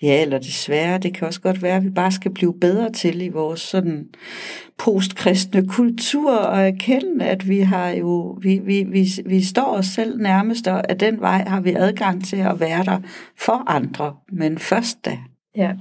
Ja, 0.02 0.22
eller 0.22 0.38
desværre, 0.40 0.98
det 0.98 1.14
kan 1.14 1.28
også 1.28 1.42
godt 1.42 1.62
være, 1.62 1.76
at 1.76 1.84
vi 1.84 1.90
bare 1.90 2.12
skal 2.12 2.34
blive 2.34 2.60
bedre 2.62 2.92
til 2.92 3.22
i 3.22 3.28
vores 3.30 3.60
sådan 3.62 4.06
postkristne 4.78 5.68
kultur 5.68 6.36
og 6.36 6.62
erkende, 6.68 7.26
at 7.26 7.48
vi 7.50 7.60
har 7.60 7.90
jo, 7.90 8.38
vi, 8.42 8.58
vi, 8.64 8.84
vi, 8.84 9.08
vi 9.26 9.44
står 9.44 9.78
os 9.78 9.86
selv 9.86 10.22
nærmest, 10.22 10.68
og 10.68 10.90
af 10.90 10.98
den 10.98 11.20
vej 11.22 11.44
har 11.48 11.62
vi 11.62 11.74
adgang 11.74 12.26
til 12.26 12.38
at 12.38 12.60
være 12.60 12.84
der 12.86 13.00
for 13.38 13.70
andre. 13.70 14.16
Men 14.32 14.58
først 14.58 15.06
da, 15.06 15.18
Ja. 15.56 15.74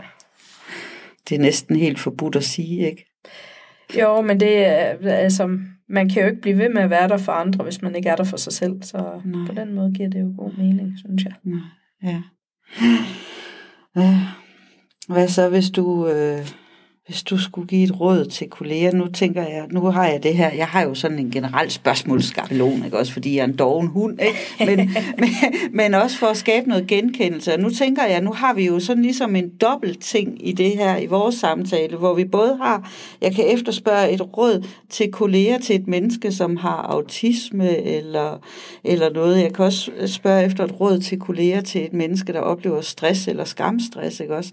det 1.29 1.35
er 1.37 1.41
næsten 1.41 1.77
helt 1.77 1.99
forbudt 1.99 2.37
at 2.37 2.45
sige, 2.45 2.87
ikke? 2.91 3.05
Jo, 4.01 4.21
men 4.21 4.41
det 4.41 4.67
er, 4.67 4.97
altså, 5.13 5.59
man 5.89 6.09
kan 6.09 6.23
jo 6.23 6.29
ikke 6.29 6.41
blive 6.41 6.59
ved 6.59 6.69
med 6.69 6.83
at 6.83 6.91
være 6.91 7.09
der 7.09 7.17
for 7.17 7.33
andre, 7.33 7.65
hvis 7.65 7.83
man 7.83 7.97
ikke 7.97 8.09
er 8.09 8.17
der 8.17 8.25
for 8.25 8.37
sig 8.37 8.53
selv. 8.53 8.83
Så 8.83 9.21
Nej. 9.25 9.47
på 9.47 9.55
den 9.55 9.75
måde 9.75 9.93
giver 9.95 10.09
det 10.09 10.21
jo 10.21 10.35
god 10.39 10.53
mening, 10.59 10.93
synes 10.99 11.25
jeg. 11.25 11.33
Nej, 11.45 11.61
ja. 12.03 12.23
Hvad 15.09 15.29
så, 15.29 15.49
hvis 15.49 15.71
du, 15.71 16.09
øh, 16.09 16.49
hvis 17.09 17.23
du 17.23 17.39
skulle 17.39 17.69
give 17.69 17.85
et 17.85 18.01
råd 18.01 18.25
til 18.25 18.49
kolleger, 18.49 18.93
nu 18.93 19.07
tænker 19.07 19.43
jeg, 19.43 19.67
nu 19.71 19.81
har 19.81 20.07
jeg 20.07 20.23
det 20.23 20.37
her, 20.37 20.53
jeg 20.55 20.67
har 20.67 20.83
jo 20.83 20.95
sådan 20.95 21.19
en 21.19 21.31
generel 21.31 21.71
spørgsmålsskabelon, 21.71 22.85
ikke 22.85 22.99
også, 22.99 23.13
fordi 23.13 23.37
jeg 23.37 23.41
er 23.41 23.45
en 23.45 23.57
doven 23.57 23.87
hund, 23.87 24.19
ikke? 24.21 24.77
Men, 24.77 24.91
men, 25.21 25.29
men 25.73 25.95
også 25.95 26.19
for 26.19 26.27
at 26.27 26.37
skabe 26.37 26.69
noget 26.69 26.87
genkendelse. 26.87 27.55
Og 27.55 27.61
nu 27.61 27.71
tænker 27.71 28.05
jeg, 28.05 28.21
nu 28.21 28.33
har 28.33 28.55
vi 28.55 28.67
jo 28.67 28.81
sådan 28.81 29.03
ligesom 29.03 29.37
en 29.37 29.49
dobbelt 29.49 30.01
ting 30.01 30.49
i 30.49 30.53
det 30.53 30.71
her, 30.71 30.97
i 30.97 31.07
vores 31.07 31.35
samtale, 31.35 31.97
hvor 31.97 32.15
vi 32.15 32.25
både 32.25 32.57
har, 32.63 32.93
jeg 33.21 33.35
kan 33.35 33.45
efterspørge 33.49 34.11
et 34.11 34.37
råd 34.37 34.67
til 34.91 35.13
kolleger 35.13 35.59
til 35.59 35.77
et 35.77 35.89
menneske, 35.89 36.33
som 36.33 36.57
har 36.57 36.77
autisme 36.77 37.77
eller, 37.77 38.41
eller 38.85 39.11
noget. 39.11 39.43
Jeg 39.43 39.55
kan 39.55 39.65
også 39.65 39.91
spørge 40.07 40.45
efter 40.45 40.65
et 40.65 40.81
råd 40.81 40.99
til 40.99 41.19
kolleger 41.19 41.61
til 41.61 41.85
et 41.85 41.93
menneske, 41.93 42.33
der 42.33 42.41
oplever 42.41 42.81
stress 42.81 43.29
eller 43.29 43.45
skamstress, 43.45 44.21
ikke 44.21 44.37
også? 44.37 44.53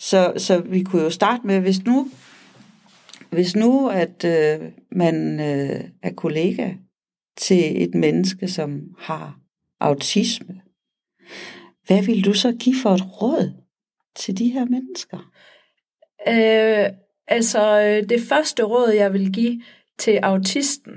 Så, 0.00 0.32
så 0.36 0.60
vi 0.60 0.82
kunne 0.82 1.02
jo 1.02 1.10
starte 1.10 1.46
med, 1.46 1.60
hvis 1.60 1.84
nu, 1.84 2.08
hvis 3.30 3.56
nu 3.56 3.88
at 3.88 4.24
øh, 4.24 4.72
man 4.92 5.40
øh, 5.40 5.84
er 6.02 6.12
kollega 6.16 6.74
til 7.36 7.82
et 7.82 7.94
menneske, 7.94 8.48
som 8.48 8.80
har 8.98 9.40
autisme, 9.80 10.60
hvad 11.86 12.02
vil 12.02 12.24
du 12.24 12.32
så 12.32 12.56
give 12.60 12.74
for 12.82 12.90
et 12.90 13.22
råd 13.22 13.52
til 14.16 14.38
de 14.38 14.48
her 14.48 14.64
mennesker? 14.64 15.18
Øh, 16.28 16.90
altså, 17.28 17.80
øh, 17.80 18.08
det 18.08 18.20
første 18.20 18.62
råd, 18.62 18.90
jeg 18.90 19.12
vil 19.12 19.32
give 19.32 19.62
til 19.98 20.18
autisten, 20.22 20.92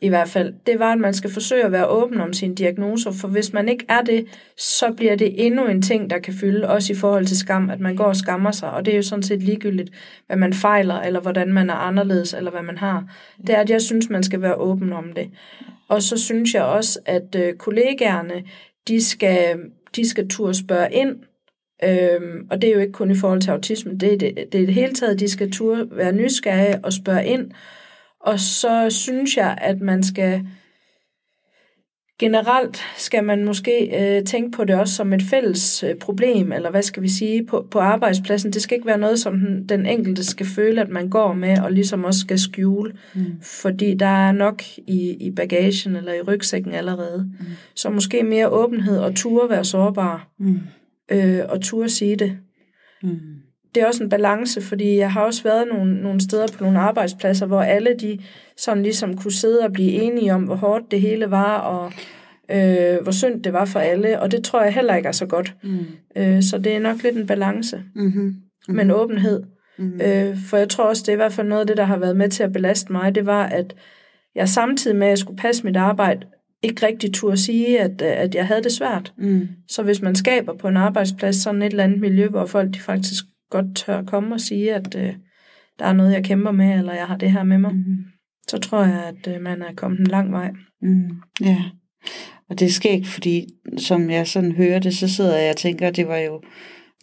i 0.00 0.08
hvert 0.08 0.28
fald, 0.28 0.54
det 0.66 0.78
var, 0.78 0.92
at 0.92 0.98
man 0.98 1.14
skal 1.14 1.30
forsøge 1.30 1.64
at 1.64 1.72
være 1.72 1.88
åben 1.88 2.20
om 2.20 2.32
sine 2.32 2.54
diagnoser, 2.54 3.12
for 3.12 3.28
hvis 3.28 3.52
man 3.52 3.68
ikke 3.68 3.84
er 3.88 4.00
det, 4.02 4.26
så 4.56 4.92
bliver 4.96 5.16
det 5.16 5.46
endnu 5.46 5.66
en 5.66 5.82
ting, 5.82 6.10
der 6.10 6.18
kan 6.18 6.34
fylde, 6.34 6.68
også 6.68 6.92
i 6.92 6.96
forhold 6.96 7.26
til 7.26 7.38
skam, 7.38 7.70
at 7.70 7.80
man 7.80 7.96
går 7.96 8.04
og 8.04 8.16
skammer 8.16 8.50
sig, 8.50 8.70
og 8.70 8.84
det 8.84 8.92
er 8.92 8.96
jo 8.96 9.02
sådan 9.02 9.22
set 9.22 9.42
ligegyldigt, 9.42 9.90
hvad 10.26 10.36
man 10.36 10.52
fejler, 10.52 11.00
eller 11.00 11.20
hvordan 11.20 11.52
man 11.52 11.70
er 11.70 11.74
anderledes, 11.74 12.34
eller 12.34 12.50
hvad 12.50 12.62
man 12.62 12.78
har. 12.78 13.04
Det 13.46 13.50
er, 13.50 13.60
at 13.60 13.70
jeg 13.70 13.82
synes, 13.82 14.10
man 14.10 14.22
skal 14.22 14.42
være 14.42 14.54
åben 14.54 14.92
om 14.92 15.12
det. 15.12 15.30
Og 15.88 16.02
så 16.02 16.18
synes 16.18 16.54
jeg 16.54 16.62
også, 16.62 16.98
at 17.04 17.36
øh, 17.36 17.54
kollegaerne, 17.54 18.44
de 18.88 19.04
skal, 19.04 19.58
de 19.96 20.08
skal 20.08 20.28
turde 20.28 20.54
spørge 20.54 20.92
ind, 20.92 21.16
Øhm, 21.84 22.46
og 22.50 22.62
det 22.62 22.70
er 22.70 22.74
jo 22.74 22.80
ikke 22.80 22.92
kun 22.92 23.10
i 23.10 23.16
forhold 23.16 23.40
til 23.40 23.50
autisme, 23.50 23.92
det 23.92 24.12
er 24.12 24.18
det, 24.18 24.34
det, 24.52 24.60
er 24.60 24.66
det 24.66 24.74
hele 24.74 24.94
taget, 24.94 25.20
de 25.20 25.28
skal 25.28 25.50
turde 25.52 25.88
være 25.90 26.12
nysgerrige 26.12 26.80
og 26.84 26.92
spørge 26.92 27.26
ind, 27.26 27.52
og 28.20 28.40
så 28.40 28.86
synes 28.90 29.36
jeg, 29.36 29.58
at 29.60 29.80
man 29.80 30.02
skal 30.02 30.46
generelt 32.20 32.82
skal 32.96 33.24
man 33.24 33.44
måske 33.44 34.00
øh, 34.00 34.24
tænke 34.24 34.56
på 34.56 34.64
det 34.64 34.76
også 34.76 34.94
som 34.94 35.12
et 35.12 35.22
fælles 35.22 35.82
øh, 35.82 35.94
problem, 35.94 36.52
eller 36.52 36.70
hvad 36.70 36.82
skal 36.82 37.02
vi 37.02 37.08
sige, 37.08 37.46
på, 37.46 37.66
på 37.70 37.78
arbejdspladsen. 37.78 38.52
Det 38.52 38.62
skal 38.62 38.74
ikke 38.74 38.86
være 38.86 38.98
noget, 38.98 39.18
som 39.18 39.38
den, 39.38 39.68
den 39.68 39.86
enkelte 39.86 40.24
skal 40.24 40.46
føle, 40.46 40.80
at 40.80 40.88
man 40.88 41.08
går 41.08 41.32
med, 41.32 41.58
og 41.58 41.72
ligesom 41.72 42.04
også 42.04 42.20
skal 42.20 42.38
skjule. 42.38 42.92
Mm. 43.14 43.40
Fordi 43.42 43.94
der 43.94 44.06
er 44.06 44.32
nok 44.32 44.62
i, 44.76 45.16
i 45.20 45.30
bagagen 45.30 45.96
eller 45.96 46.12
i 46.12 46.22
rygsækken 46.22 46.72
allerede. 46.72 47.30
Mm. 47.40 47.46
Så 47.74 47.90
måske 47.90 48.22
mere 48.22 48.48
åbenhed 48.48 48.98
og 48.98 49.14
ture 49.14 49.50
være 49.50 49.64
sårbar. 49.64 50.28
Mm. 50.38 50.60
Øh, 51.12 51.40
og 51.48 51.60
ture 51.60 51.88
sige 51.88 52.16
det. 52.16 52.38
Mm 53.02 53.39
det 53.74 53.82
er 53.82 53.86
også 53.86 54.02
en 54.02 54.10
balance, 54.10 54.60
fordi 54.60 54.96
jeg 54.96 55.12
har 55.12 55.20
også 55.20 55.42
været 55.42 55.68
nogle, 55.68 56.02
nogle 56.02 56.20
steder 56.20 56.46
på 56.58 56.64
nogle 56.64 56.78
arbejdspladser, 56.78 57.46
hvor 57.46 57.62
alle 57.62 57.94
de 58.00 58.18
sådan 58.56 58.82
ligesom 58.82 59.16
kunne 59.16 59.32
sidde 59.32 59.60
og 59.60 59.72
blive 59.72 59.92
enige 59.92 60.34
om, 60.34 60.42
hvor 60.42 60.54
hårdt 60.54 60.90
det 60.90 61.00
hele 61.00 61.30
var, 61.30 61.58
og 61.58 61.92
øh, 62.50 63.02
hvor 63.02 63.12
synd 63.12 63.42
det 63.42 63.52
var 63.52 63.64
for 63.64 63.80
alle, 63.80 64.20
og 64.20 64.32
det 64.32 64.44
tror 64.44 64.62
jeg 64.62 64.74
heller 64.74 64.94
ikke 64.94 65.06
er 65.06 65.12
så 65.12 65.26
godt. 65.26 65.54
Mm. 65.62 65.86
Øh, 66.16 66.42
så 66.42 66.58
det 66.58 66.74
er 66.74 66.80
nok 66.80 67.02
lidt 67.02 67.16
en 67.16 67.26
balance, 67.26 67.82
mm-hmm. 67.94 68.22
Mm-hmm. 68.22 68.76
men 68.76 68.90
åbenhed. 68.90 69.42
Mm-hmm. 69.78 70.00
Øh, 70.00 70.36
for 70.48 70.56
jeg 70.56 70.68
tror 70.68 70.84
også, 70.84 71.02
det 71.02 71.08
er 71.08 71.12
i 71.12 71.16
hvert 71.16 71.32
fald 71.32 71.48
noget 71.48 71.60
af 71.60 71.66
det, 71.66 71.76
der 71.76 71.84
har 71.84 71.98
været 71.98 72.16
med 72.16 72.28
til 72.28 72.42
at 72.42 72.52
belaste 72.52 72.92
mig, 72.92 73.14
det 73.14 73.26
var, 73.26 73.46
at 73.46 73.74
jeg 74.34 74.48
samtidig 74.48 74.96
med, 74.96 75.06
at 75.06 75.10
jeg 75.10 75.18
skulle 75.18 75.38
passe 75.38 75.64
mit 75.64 75.76
arbejde, 75.76 76.26
ikke 76.62 76.86
rigtig 76.86 77.14
turde 77.14 77.36
sige, 77.36 77.80
at, 77.80 78.02
at 78.02 78.34
jeg 78.34 78.46
havde 78.46 78.62
det 78.62 78.72
svært. 78.72 79.12
Mm. 79.18 79.48
Så 79.68 79.82
hvis 79.82 80.02
man 80.02 80.14
skaber 80.14 80.54
på 80.54 80.68
en 80.68 80.76
arbejdsplads 80.76 81.36
sådan 81.36 81.62
et 81.62 81.70
eller 81.70 81.84
andet 81.84 82.00
miljø, 82.00 82.28
hvor 82.28 82.46
folk 82.46 82.74
de 82.74 82.80
faktisk 82.80 83.24
godt 83.50 83.76
tør 83.76 84.02
komme 84.02 84.34
og 84.34 84.40
sige, 84.40 84.74
at 84.74 84.94
øh, 84.98 85.14
der 85.78 85.84
er 85.84 85.92
noget, 85.92 86.12
jeg 86.12 86.24
kæmper 86.24 86.50
med, 86.50 86.78
eller 86.78 86.92
jeg 86.92 87.06
har 87.06 87.16
det 87.16 87.32
her 87.32 87.42
med 87.42 87.58
mig, 87.58 87.74
mm. 87.74 87.96
så 88.48 88.58
tror 88.58 88.84
jeg, 88.84 89.04
at 89.04 89.34
øh, 89.34 89.42
man 89.42 89.62
er 89.62 89.74
kommet 89.76 90.00
en 90.00 90.06
lang 90.06 90.32
vej. 90.32 90.50
Mm. 90.82 91.10
Ja, 91.40 91.64
og 92.50 92.58
det 92.58 92.74
sker 92.74 92.90
ikke, 92.90 93.08
fordi 93.08 93.46
som 93.78 94.10
jeg 94.10 94.26
sådan 94.26 94.52
hører 94.52 94.78
det, 94.78 94.94
så 94.94 95.08
sidder 95.08 95.38
jeg 95.38 95.50
og 95.50 95.56
tænker, 95.56 95.90
det 95.90 96.08
var 96.08 96.18
jo 96.18 96.42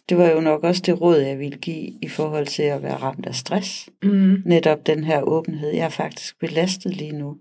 det 0.08 0.18
var 0.18 0.30
jo 0.30 0.40
nok 0.40 0.64
også 0.64 0.82
det 0.86 1.00
råd, 1.00 1.18
jeg 1.18 1.38
ville 1.38 1.58
give 1.58 1.90
i 2.02 2.08
forhold 2.08 2.46
til 2.46 2.62
at 2.62 2.82
være 2.82 2.96
ramt 2.96 3.26
af 3.26 3.34
stress. 3.34 3.88
Mm. 4.02 4.42
Netop 4.46 4.86
den 4.86 5.04
her 5.04 5.22
åbenhed. 5.22 5.70
Jeg 5.70 5.84
er 5.84 5.88
faktisk 5.88 6.40
belastet 6.40 6.96
lige 6.96 7.12
nu. 7.12 7.36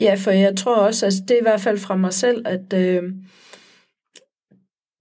Ja, 0.00 0.14
for 0.14 0.30
jeg 0.30 0.56
tror 0.56 0.76
også, 0.76 1.06
at 1.06 1.12
det 1.28 1.30
er 1.30 1.38
i 1.38 1.42
hvert 1.42 1.60
fald 1.60 1.78
fra 1.78 1.96
mig 1.96 2.12
selv, 2.12 2.46
at 2.46 2.72
øh, 2.74 3.02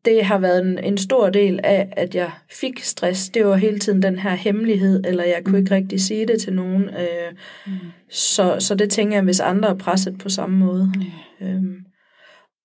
det 0.08 0.26
har 0.26 0.38
været 0.38 0.66
en, 0.66 0.80
en 0.84 0.98
stor 0.98 1.30
del 1.30 1.60
af, 1.64 1.90
at 1.92 2.16
jeg 2.16 2.32
fik 2.52 2.84
stress. 2.84 3.30
Det 3.30 3.46
var 3.46 3.56
hele 3.56 3.80
tiden 3.80 4.02
den 4.02 4.20
her 4.20 4.36
hemmelighed, 4.36 5.04
eller 5.06 5.24
jeg 5.24 5.42
kunne 5.46 5.60
ikke 5.60 5.76
rigtig 5.76 6.02
sige 6.02 6.28
det 6.28 6.42
til 6.42 6.54
nogen. 6.54 6.84
Øh, 6.84 7.34
mm. 7.68 7.72
så, 8.10 8.56
så 8.60 8.76
det 8.76 8.90
tænker 8.90 9.18
jeg, 9.18 9.24
hvis 9.24 9.40
andre 9.40 9.70
er 9.70 9.74
presset 9.74 10.18
på 10.18 10.30
samme 10.30 10.58
måde. 10.58 10.92
Mm. 10.96 11.48
Øhm, 11.48 11.76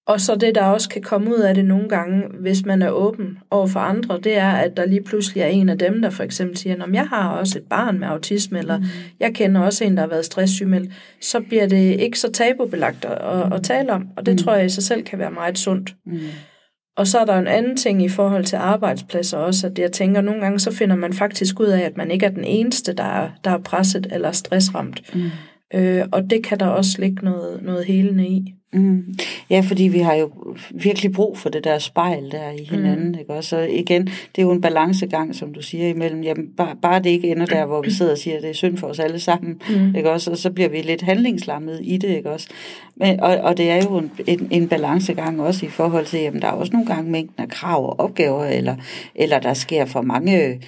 og 0.06 0.20
så 0.20 0.34
det, 0.34 0.54
der 0.54 0.64
også 0.64 0.88
kan 0.88 1.02
komme 1.02 1.30
ud 1.30 1.40
af 1.40 1.54
det 1.54 1.64
nogle 1.64 1.88
gange, 1.88 2.22
hvis 2.40 2.64
man 2.64 2.82
er 2.82 2.90
åben 2.90 3.38
over 3.50 3.66
for 3.66 3.80
andre, 3.80 4.20
det 4.24 4.36
er, 4.36 4.50
at 4.50 4.76
der 4.76 4.86
lige 4.86 5.02
pludselig 5.02 5.40
er 5.42 5.46
en 5.46 5.68
af 5.68 5.78
dem, 5.78 6.02
der 6.02 6.10
for 6.10 6.22
eksempel 6.22 6.56
siger, 6.56 6.84
at 6.84 6.92
jeg 6.92 7.06
har 7.08 7.30
også 7.30 7.58
et 7.58 7.64
barn 7.64 7.98
med 7.98 8.08
autisme, 8.08 8.58
eller 8.58 8.78
mm. 8.78 8.84
jeg 9.20 9.34
kender 9.34 9.60
også 9.60 9.84
en, 9.84 9.94
der 9.96 10.00
har 10.00 10.08
været 10.08 10.24
stresssygemeldt, 10.24 10.92
så 11.20 11.40
bliver 11.40 11.66
det 11.66 12.00
ikke 12.00 12.18
så 12.18 12.32
tabubelagt 12.32 13.04
at, 13.04 13.12
at, 13.12 13.52
at 13.52 13.62
tale 13.62 13.92
om, 13.92 14.08
og 14.16 14.26
det 14.26 14.34
mm. 14.34 14.38
tror 14.38 14.54
jeg 14.54 14.66
i 14.66 14.68
sig 14.68 14.82
selv 14.82 15.02
kan 15.02 15.18
være 15.18 15.30
meget 15.30 15.58
sundt. 15.58 15.94
Mm. 16.06 16.18
Og 16.96 17.06
så 17.06 17.18
er 17.18 17.24
der 17.24 17.38
en 17.38 17.46
anden 17.46 17.76
ting 17.76 18.04
i 18.04 18.08
forhold 18.08 18.44
til 18.44 18.56
arbejdspladser 18.56 19.38
også, 19.38 19.66
at 19.66 19.78
jeg 19.78 19.92
tænker, 19.92 20.18
at 20.18 20.24
nogle 20.24 20.40
gange 20.40 20.58
så 20.58 20.72
finder 20.72 20.96
man 20.96 21.12
faktisk 21.12 21.60
ud 21.60 21.66
af, 21.66 21.80
at 21.80 21.96
man 21.96 22.10
ikke 22.10 22.26
er 22.26 22.30
den 22.30 22.44
eneste, 22.44 22.92
der 22.92 23.04
er, 23.04 23.30
der 23.44 23.50
er 23.50 23.58
presset 23.58 24.06
eller 24.12 24.32
stressramt. 24.32 25.14
Mm. 25.14 25.30
Øh, 25.74 26.04
og 26.12 26.30
det 26.30 26.44
kan 26.44 26.60
der 26.60 26.66
også 26.66 26.96
ligge 26.98 27.24
noget, 27.24 27.62
noget 27.62 27.84
helende 27.84 28.26
i. 28.26 28.54
Mm. 28.72 29.14
Ja, 29.50 29.60
fordi 29.60 29.82
vi 29.82 29.98
har 29.98 30.14
jo 30.14 30.30
virkelig 30.70 31.12
brug 31.12 31.38
for 31.38 31.48
det 31.48 31.64
der 31.64 31.78
spejl 31.78 32.30
der 32.30 32.50
i 32.50 32.64
hinanden, 32.64 33.12
mm. 33.12 33.18
ikke 33.18 33.32
også? 33.32 33.48
Så 33.50 33.58
igen, 33.58 34.04
det 34.04 34.38
er 34.38 34.42
jo 34.42 34.50
en 34.50 34.60
balancegang, 34.60 35.34
som 35.34 35.54
du 35.54 35.62
siger, 35.62 35.88
imellem, 35.88 36.22
jamen, 36.22 36.48
bare, 36.56 36.76
bare 36.82 36.98
det 36.98 37.10
ikke 37.10 37.28
ender 37.28 37.46
der, 37.46 37.66
hvor 37.66 37.82
vi 37.82 37.90
sidder 37.90 38.12
og 38.12 38.18
siger, 38.18 38.36
at 38.36 38.42
det 38.42 38.50
er 38.50 38.54
synd 38.54 38.76
for 38.76 38.86
os 38.86 38.98
alle 38.98 39.20
sammen, 39.20 39.60
mm. 39.70 39.96
ikke 39.96 40.10
også? 40.10 40.30
Og 40.30 40.38
så 40.38 40.50
bliver 40.50 40.68
vi 40.68 40.82
lidt 40.82 41.02
handlingslammet 41.02 41.80
i 41.82 41.96
det, 41.96 42.08
ikke 42.08 42.30
også? 42.30 42.48
Men, 42.96 43.20
og, 43.20 43.36
og 43.36 43.56
det 43.56 43.70
er 43.70 43.82
jo 43.82 43.98
en, 43.98 44.10
en, 44.26 44.48
en 44.50 44.68
balancegang 44.68 45.42
også 45.42 45.66
i 45.66 45.68
forhold 45.68 46.06
til, 46.06 46.20
jamen, 46.20 46.42
der 46.42 46.48
er 46.48 46.52
også 46.52 46.72
nogle 46.72 46.86
gange 46.86 47.10
mængden 47.10 47.42
af 47.42 47.48
krav 47.48 47.88
og 47.88 48.00
opgaver, 48.00 48.44
eller, 48.44 48.76
eller 49.14 49.38
der 49.38 49.54
sker 49.54 49.84
for 49.84 50.02
mange 50.02 50.60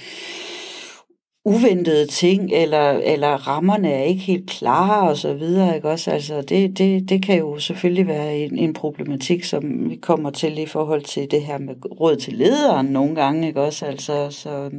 uventede 1.45 2.07
ting, 2.07 2.53
eller, 2.53 2.91
eller 2.91 3.29
rammerne 3.29 3.93
er 3.93 4.03
ikke 4.03 4.23
helt 4.23 4.51
klare 4.51 5.09
og 5.09 5.17
så 5.17 5.35
videre, 5.35 5.77
ikke 5.77 5.91
også? 5.91 6.11
Altså, 6.11 6.43
det, 6.43 6.79
det, 6.79 7.09
det 7.09 7.23
kan 7.23 7.39
jo 7.39 7.59
selvfølgelig 7.59 8.07
være 8.07 8.39
en, 8.39 8.59
en 8.59 8.73
problematik, 8.73 9.45
som 9.45 9.91
vi 9.91 9.97
kommer 9.97 10.31
til 10.31 10.59
i 10.59 10.67
forhold 10.67 11.03
til 11.03 11.31
det 11.31 11.43
her 11.43 11.59
med 11.59 12.01
råd 12.01 12.17
til 12.17 12.33
lederen 12.33 12.87
nogle 12.87 13.15
gange, 13.15 13.49
ikke 13.49 13.63
også? 13.63 13.87
Altså, 13.87 14.31
så, 14.31 14.71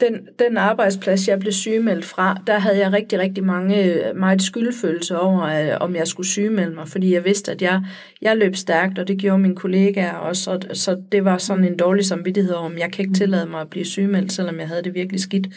den, 0.00 0.28
den 0.38 0.56
arbejdsplads, 0.56 1.28
jeg 1.28 1.38
blev 1.38 1.52
sygemeldt 1.52 2.04
fra, 2.04 2.36
der 2.46 2.58
havde 2.58 2.78
jeg 2.78 2.92
rigtig, 2.92 3.18
rigtig 3.18 3.44
mange, 3.44 4.02
meget 4.14 4.42
skyldfølelse 4.42 5.18
over, 5.18 5.42
øh, 5.42 5.76
om 5.80 5.96
jeg 5.96 6.06
skulle 6.06 6.26
sygemelde 6.26 6.74
mig, 6.74 6.88
fordi 6.88 7.14
jeg 7.14 7.24
vidste, 7.24 7.52
at 7.52 7.62
jeg, 7.62 7.82
jeg 8.22 8.36
løb 8.36 8.56
stærkt, 8.56 8.98
og 8.98 9.08
det 9.08 9.18
gjorde 9.18 9.38
mine 9.38 9.56
kollegaer 9.56 10.14
også, 10.14 10.50
og, 10.50 10.76
så 10.76 11.02
det 11.12 11.24
var 11.24 11.38
sådan 11.38 11.64
en 11.64 11.76
dårlig 11.76 12.04
samvittighed 12.04 12.54
om, 12.54 12.78
jeg 12.78 12.92
kan 12.92 13.04
ikke 13.04 13.14
tillade 13.14 13.46
mig 13.46 13.60
at 13.60 13.70
blive 13.70 13.84
sygemeldt, 13.84 14.32
selvom 14.32 14.58
jeg 14.58 14.68
havde 14.68 14.82
det 14.82 14.94
virkelig 14.94 15.20
skidt. 15.20 15.48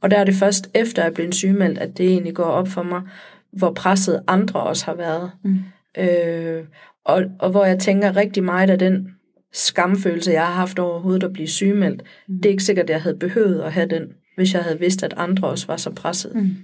Og 0.00 0.10
der 0.10 0.16
er 0.18 0.24
det 0.24 0.34
først 0.34 0.70
efter, 0.74 1.02
jeg 1.02 1.14
blev 1.14 1.32
sygemeldt, 1.32 1.78
at 1.78 1.98
det 1.98 2.06
egentlig 2.06 2.34
går 2.34 2.44
op 2.44 2.68
for 2.68 2.82
mig, 2.82 3.02
hvor 3.50 3.72
presset 3.72 4.22
andre 4.26 4.60
også 4.60 4.84
har 4.84 4.94
været. 4.94 5.30
Mm. 5.42 5.58
Øh, 5.98 6.64
og, 7.04 7.22
og 7.38 7.50
hvor 7.50 7.64
jeg 7.64 7.78
tænker 7.78 8.16
rigtig 8.16 8.44
meget 8.44 8.70
af 8.70 8.78
den 8.78 9.17
skamfølelse, 9.52 10.32
jeg 10.32 10.46
har 10.46 10.54
haft 10.54 10.78
overhovedet 10.78 11.22
at 11.22 11.32
blive 11.32 11.48
sygemeldt. 11.48 12.02
Mm. 12.28 12.36
Det 12.36 12.46
er 12.46 12.50
ikke 12.50 12.64
sikkert, 12.64 12.84
at 12.84 12.90
jeg 12.90 13.02
havde 13.02 13.16
behøvet 13.16 13.60
at 13.60 13.72
have 13.72 13.88
den, 13.88 14.12
hvis 14.36 14.54
jeg 14.54 14.62
havde 14.62 14.78
vidst, 14.78 15.02
at 15.02 15.14
andre 15.16 15.48
også 15.48 15.66
var 15.66 15.76
så 15.76 15.90
presset. 15.90 16.34
Mm. 16.34 16.56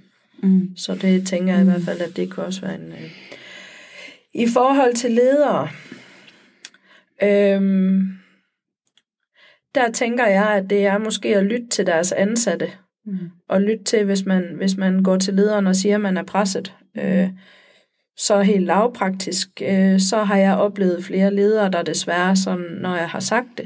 Mm. 0.43 0.69
Så 0.75 0.95
det 0.95 1.27
tænker 1.27 1.53
jeg 1.53 1.61
i 1.61 1.65
hvert 1.65 1.81
fald, 1.81 2.01
at 2.01 2.15
det 2.15 2.31
kunne 2.31 2.45
også 2.45 2.61
være 2.61 2.75
en... 2.75 2.91
Øh... 2.91 3.11
I 4.33 4.47
forhold 4.47 4.93
til 4.93 5.11
ledere, 5.11 5.69
øhm, 7.23 8.09
der 9.75 9.91
tænker 9.91 10.25
jeg, 10.27 10.47
at 10.47 10.69
det 10.69 10.85
er 10.85 10.97
måske 10.97 11.37
at 11.37 11.45
lytte 11.45 11.67
til 11.67 11.85
deres 11.85 12.11
ansatte. 12.11 12.69
Mm. 13.05 13.17
Og 13.49 13.61
lytte 13.61 13.83
til, 13.83 14.05
hvis 14.05 14.25
man, 14.25 14.43
hvis 14.57 14.77
man 14.77 15.03
går 15.03 15.17
til 15.17 15.33
lederen 15.33 15.67
og 15.67 15.75
siger, 15.75 15.95
at 15.95 16.01
man 16.01 16.17
er 16.17 16.23
presset. 16.23 16.73
Øh, 16.97 17.29
så 18.17 18.41
helt 18.41 18.65
lavpraktisk, 18.65 19.61
øh, 19.61 19.99
så 19.99 20.23
har 20.23 20.37
jeg 20.37 20.57
oplevet 20.57 21.03
flere 21.03 21.33
ledere, 21.33 21.71
der 21.71 21.81
desværre, 21.81 22.35
sådan, 22.35 22.65
når 22.81 22.95
jeg 22.95 23.09
har 23.09 23.19
sagt 23.19 23.47
det, 23.57 23.65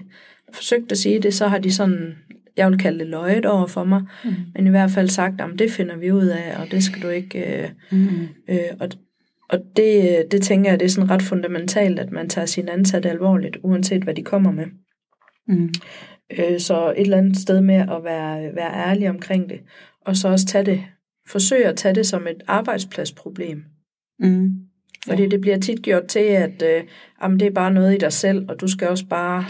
forsøgt 0.53 0.91
at 0.91 0.97
sige 0.97 1.19
det, 1.19 1.33
så 1.33 1.47
har 1.47 1.57
de 1.57 1.73
sådan, 1.73 2.15
jeg 2.57 2.69
vil 2.69 2.79
kalde 2.79 2.99
det 2.99 3.07
løjet 3.07 3.45
over 3.45 3.67
for 3.67 3.83
mig, 3.83 4.03
mm. 4.23 4.35
men 4.55 4.67
i 4.67 4.69
hvert 4.69 4.91
fald 4.91 5.09
sagt, 5.09 5.41
at 5.41 5.59
det 5.59 5.71
finder 5.71 5.97
vi 5.97 6.11
ud 6.11 6.25
af, 6.25 6.61
og 6.61 6.71
det 6.71 6.83
skal 6.83 7.01
du 7.01 7.09
ikke... 7.09 7.61
Øh, 7.63 7.69
mm. 7.91 8.27
øh, 8.49 8.59
og 8.79 8.89
og 9.49 9.59
det, 9.75 10.25
det 10.31 10.41
tænker 10.41 10.69
jeg, 10.69 10.79
det 10.79 10.85
er 10.85 10.89
sådan 10.89 11.09
ret 11.09 11.21
fundamentalt, 11.21 11.99
at 11.99 12.11
man 12.11 12.29
tager 12.29 12.45
sine 12.45 12.71
ansatte 12.71 13.09
alvorligt, 13.09 13.57
uanset 13.63 14.03
hvad 14.03 14.13
de 14.13 14.23
kommer 14.23 14.51
med. 14.51 14.65
Mm. 15.47 15.69
Øh, 16.37 16.59
så 16.59 16.93
et 16.97 17.01
eller 17.01 17.17
andet 17.17 17.37
sted 17.37 17.61
med 17.61 17.75
at 17.75 18.03
være, 18.03 18.55
være 18.55 18.73
ærlig 18.73 19.09
omkring 19.09 19.49
det, 19.49 19.59
og 20.05 20.15
så 20.15 20.27
også 20.27 20.45
tage 20.45 20.65
det, 20.65 20.83
forsøge 21.27 21.65
at 21.65 21.75
tage 21.75 21.95
det 21.95 22.07
som 22.07 22.27
et 22.27 22.43
arbejdspladsproblem. 22.47 23.63
Mm. 24.19 24.51
Fordi 25.07 25.23
ja. 25.23 25.29
det 25.29 25.41
bliver 25.41 25.57
tit 25.57 25.81
gjort 25.81 26.05
til, 26.05 26.19
at 26.19 26.63
øh, 26.63 26.83
jamen, 27.23 27.39
det 27.39 27.45
er 27.47 27.51
bare 27.51 27.71
noget 27.71 27.95
i 27.95 27.97
dig 27.97 28.13
selv, 28.13 28.45
og 28.49 28.61
du 28.61 28.67
skal 28.67 28.87
også 28.87 29.05
bare... 29.05 29.45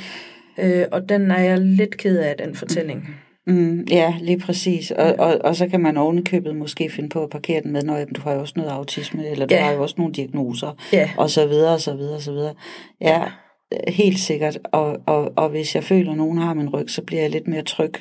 Øh, 0.57 0.86
og 0.91 1.09
den 1.09 1.32
er 1.32 1.39
jeg 1.39 1.59
lidt 1.59 1.97
ked 1.97 2.17
af, 2.17 2.36
den 2.38 2.55
fortælling. 2.55 3.15
Mm, 3.47 3.86
ja, 3.89 4.13
lige 4.22 4.39
præcis. 4.39 4.91
Og, 4.91 5.15
og, 5.20 5.38
og 5.43 5.55
så 5.55 5.67
kan 5.67 5.80
man 5.80 5.97
ovenikøbet 5.97 6.55
måske 6.55 6.89
finde 6.89 7.09
på 7.09 7.24
at 7.24 7.30
parkere 7.30 7.61
den 7.63 7.72
med, 7.72 7.84
når 7.84 8.05
du 8.15 8.22
har 8.22 8.34
jo 8.34 8.39
også 8.39 8.53
noget 8.57 8.70
autisme, 8.70 9.28
eller 9.28 9.45
du 9.45 9.55
ja. 9.55 9.61
har 9.61 9.72
jo 9.72 9.82
også 9.82 9.95
nogle 9.97 10.13
diagnoser, 10.13 10.78
ja. 10.93 11.09
og 11.17 11.30
så 11.30 11.47
videre, 11.47 11.74
og 11.74 11.82
så 11.82 11.95
videre, 11.95 12.15
og 12.15 12.22
så 12.22 12.32
videre. 12.32 12.53
Ja, 13.01 13.24
helt 13.88 14.20
sikkert. 14.20 14.57
Og, 14.63 14.97
og, 15.05 15.34
og 15.36 15.49
hvis 15.49 15.76
jeg 15.76 15.84
føler, 15.84 16.11
at 16.11 16.17
nogen 16.17 16.38
har 16.38 16.53
min 16.53 16.70
ryg, 16.70 16.89
så 16.89 17.01
bliver 17.01 17.22
jeg 17.22 17.32
lidt 17.32 17.47
mere 17.47 17.63
tryg. 17.63 17.93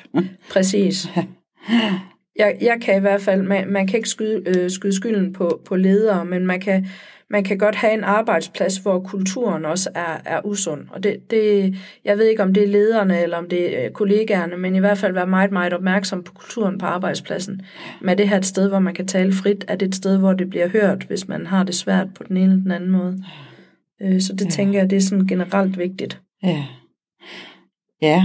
Præcis. 0.51 1.07
Jeg, 2.39 2.57
jeg 2.61 2.77
kan 2.81 2.97
i 2.97 2.99
hvert 2.99 3.21
fald, 3.21 3.41
man, 3.41 3.67
man 3.67 3.87
kan 3.87 3.97
ikke 3.97 4.09
skyde, 4.09 4.43
øh, 4.45 4.69
skyde 4.69 4.95
skylden 4.95 5.33
på, 5.33 5.61
på 5.65 5.75
ledere, 5.75 6.25
men 6.25 6.47
man 6.47 6.59
kan, 6.59 6.87
man 7.29 7.43
kan 7.43 7.57
godt 7.57 7.75
have 7.75 7.93
en 7.93 8.03
arbejdsplads, 8.03 8.77
hvor 8.77 8.99
kulturen 8.99 9.65
også 9.65 9.89
er, 9.95 10.21
er 10.25 10.45
usund. 10.45 10.81
Og 10.89 11.03
det, 11.03 11.31
det, 11.31 11.75
jeg 12.05 12.17
ved 12.17 12.25
ikke, 12.25 12.43
om 12.43 12.53
det 12.53 12.63
er 12.63 12.67
lederne 12.67 13.21
eller 13.21 13.37
om 13.37 13.49
det 13.49 13.85
er 13.85 13.89
kollegaerne, 13.89 14.57
men 14.57 14.75
i 14.75 14.79
hvert 14.79 14.97
fald 14.97 15.13
være 15.13 15.27
meget, 15.27 15.51
meget 15.51 15.73
opmærksom 15.73 16.23
på 16.23 16.33
kulturen 16.33 16.77
på 16.77 16.85
arbejdspladsen. 16.85 17.61
Men 18.01 18.09
er 18.09 18.13
det 18.13 18.29
her 18.29 18.37
et 18.37 18.45
sted, 18.45 18.69
hvor 18.69 18.79
man 18.79 18.93
kan 18.93 19.07
tale 19.07 19.33
frit? 19.33 19.65
Er 19.67 19.75
det 19.75 19.87
et 19.87 19.95
sted, 19.95 20.17
hvor 20.17 20.33
det 20.33 20.49
bliver 20.49 20.67
hørt, 20.67 21.03
hvis 21.03 21.27
man 21.27 21.47
har 21.47 21.63
det 21.63 21.75
svært 21.75 22.07
på 22.15 22.23
den 22.23 22.37
ene 22.37 22.51
eller 22.51 22.63
den 22.63 22.71
anden 22.71 22.91
måde? 22.91 23.23
Øh, 24.01 24.21
så 24.21 24.33
det 24.33 24.45
ja. 24.45 24.49
tænker 24.49 24.79
jeg, 24.79 24.89
det 24.89 24.95
er 24.95 25.01
sådan 25.01 25.27
generelt 25.27 25.77
vigtigt. 25.77 26.21
Ja. 26.43 26.65
Ja, 28.01 28.23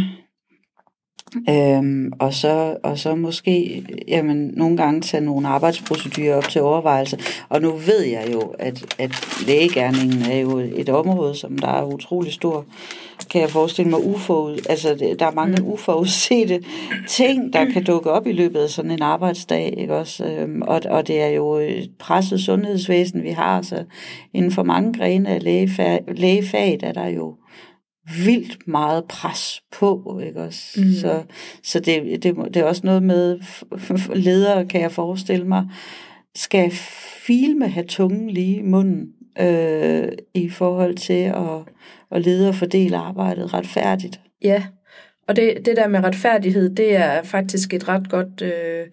Øhm, 1.51 2.13
og, 2.19 2.35
så, 2.35 2.77
og 2.83 2.99
så 2.99 3.15
måske 3.15 3.85
jamen, 4.09 4.51
nogle 4.57 4.77
gange 4.77 5.01
tage 5.01 5.25
nogle 5.25 5.49
arbejdsprocedurer 5.49 6.37
op 6.37 6.49
til 6.49 6.61
overvejelse. 6.61 7.19
Og 7.49 7.63
nu 7.63 7.71
ved 7.71 8.03
jeg 8.03 8.29
jo, 8.33 8.41
at, 8.59 8.95
at 8.99 9.11
lægegærningen 9.47 10.23
er 10.23 10.37
jo 10.37 10.59
et 10.59 10.89
område, 10.89 11.35
som 11.35 11.59
der 11.59 11.69
er 11.69 11.85
utrolig 11.85 12.33
stor, 12.33 12.65
kan 13.31 13.41
jeg 13.41 13.51
forestille 13.51 13.91
mig, 13.91 14.07
uforud. 14.07 14.59
Altså, 14.69 15.15
der 15.19 15.27
er 15.27 15.35
mange 15.35 15.63
mm. 15.63 15.69
uforudsete 15.69 16.63
ting, 17.09 17.53
der 17.53 17.65
kan 17.65 17.85
dukke 17.85 18.11
op 18.11 18.27
i 18.27 18.33
løbet 18.33 18.61
af 18.61 18.71
sådan 18.71 18.91
en 18.91 19.03
arbejdsdag. 19.03 19.75
Ikke 19.77 19.95
også? 19.95 20.25
Øhm, 20.25 20.63
og, 20.63 20.81
og 20.91 21.07
det 21.07 21.21
er 21.21 21.29
jo 21.29 21.55
et 21.55 21.91
presset 21.99 22.41
sundhedsvæsen, 22.41 23.23
vi 23.23 23.31
har. 23.31 23.63
Så 23.63 23.85
inden 24.35 24.53
for 24.53 24.63
mange 24.63 24.93
grene 24.93 25.29
af 25.29 25.43
lægefag, 25.43 26.01
lægefaget 26.09 26.83
er 26.83 26.93
der 26.93 27.07
jo 27.07 27.35
vildt 28.25 28.69
meget 28.69 29.05
pres 29.05 29.63
på, 29.79 30.21
ikke 30.27 30.43
også? 30.43 30.81
Mm. 30.81 30.93
Så, 30.93 31.23
så 31.63 31.81
det, 31.81 32.23
det, 32.23 32.37
det 32.55 32.57
er 32.57 32.65
også 32.65 32.83
noget 32.85 33.03
med, 33.03 33.39
ledere 34.15 34.67
kan 34.67 34.81
jeg 34.81 34.93
forestille 34.93 35.47
mig, 35.47 35.69
skal 36.35 36.71
filme 37.27 37.69
have 37.69 37.87
tungen 37.87 38.31
lige 38.31 38.57
i 38.57 38.63
munden, 38.63 39.09
øh, 39.41 40.09
i 40.35 40.51
forhold 40.51 40.95
til 40.95 41.23
at, 41.23 41.75
at 42.11 42.25
lede 42.25 42.49
og 42.49 42.55
fordele 42.55 42.97
arbejdet 42.97 43.55
retfærdigt. 43.55 44.21
Ja, 44.43 44.65
og 45.29 45.37
det, 45.37 45.67
det 45.67 45.77
der 45.77 45.89
med 45.89 46.05
retfærdighed, 46.05 46.75
det 46.75 46.97
er 46.97 47.23
faktisk 47.23 47.75
et 47.75 47.89
ret 47.89 48.11
godt 48.11 48.43
øh, 48.43 48.87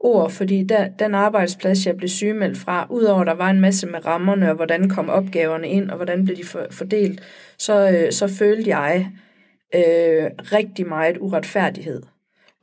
ord, 0.00 0.30
fordi 0.30 0.62
der, 0.62 0.88
den 0.88 1.14
arbejdsplads, 1.14 1.86
jeg 1.86 1.96
blev 1.96 2.08
sygemeldt 2.08 2.58
fra, 2.58 2.86
udover 2.90 3.24
der 3.24 3.34
var 3.34 3.50
en 3.50 3.60
masse 3.60 3.86
med 3.86 4.06
rammerne, 4.06 4.50
og 4.50 4.56
hvordan 4.56 4.88
kom 4.88 5.08
opgaverne 5.08 5.68
ind, 5.68 5.90
og 5.90 5.96
hvordan 5.96 6.24
blev 6.24 6.36
de 6.36 6.44
fordelt, 6.70 7.22
så, 7.58 7.90
øh, 7.90 8.12
så 8.12 8.28
følte 8.28 8.70
jeg 8.70 9.10
øh, 9.74 10.30
rigtig 10.52 10.86
meget 10.86 11.16
uretfærdighed. 11.20 12.02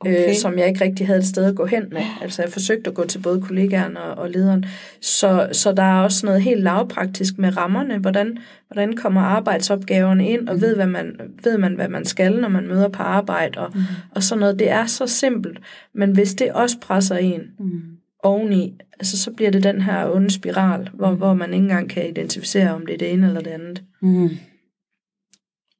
Øh, 0.06 0.12
okay. 0.12 0.28
øh, 0.28 0.34
som 0.34 0.58
jeg 0.58 0.68
ikke 0.68 0.84
rigtig 0.84 1.06
havde 1.06 1.18
et 1.18 1.26
sted 1.26 1.44
at 1.44 1.56
gå 1.56 1.66
hen 1.66 1.84
med. 1.90 2.02
Altså 2.22 2.42
jeg 2.42 2.52
forsøgte 2.52 2.90
at 2.90 2.94
gå 2.94 3.04
til 3.04 3.18
både 3.18 3.40
kollegaerne 3.40 4.00
og, 4.00 4.22
og 4.22 4.30
lederen. 4.30 4.64
Så, 5.00 5.48
så 5.52 5.72
der 5.72 5.82
er 5.82 6.02
også 6.02 6.26
noget 6.26 6.42
helt 6.42 6.62
lavpraktisk 6.62 7.38
med 7.38 7.56
rammerne. 7.56 7.98
Hvordan, 7.98 8.38
hvordan 8.68 8.96
kommer 8.96 9.20
arbejdsopgaverne 9.20 10.28
ind, 10.28 10.48
og 10.48 10.54
mm. 10.54 10.60
ved, 10.60 10.74
hvad 10.74 10.86
man, 10.86 11.20
ved 11.42 11.58
man, 11.58 11.74
hvad 11.74 11.88
man 11.88 12.04
skal, 12.04 12.40
når 12.40 12.48
man 12.48 12.68
møder 12.68 12.88
på 12.88 13.02
arbejde, 13.02 13.60
og, 13.60 13.70
mm. 13.74 13.80
og 14.14 14.22
sådan 14.22 14.40
noget. 14.40 14.58
Det 14.58 14.70
er 14.70 14.86
så 14.86 15.06
simpelt. 15.06 15.58
Men 15.94 16.12
hvis 16.12 16.34
det 16.34 16.52
også 16.52 16.80
presser 16.80 17.16
en 17.16 17.42
mm. 17.58 17.82
oveni, 18.22 18.78
altså, 18.92 19.18
så 19.18 19.30
bliver 19.30 19.50
det 19.50 19.62
den 19.62 19.80
her 19.80 20.10
onde 20.10 20.30
spiral, 20.30 20.90
hvor, 20.92 21.10
mm. 21.10 21.16
hvor 21.16 21.34
man 21.34 21.54
ikke 21.54 21.62
engang 21.62 21.90
kan 21.90 22.08
identificere, 22.08 22.74
om 22.74 22.86
det 22.86 22.94
er 22.94 22.98
det 22.98 23.12
ene 23.12 23.26
eller 23.26 23.40
det 23.40 23.50
andet. 23.50 23.82
Mm. 24.02 24.30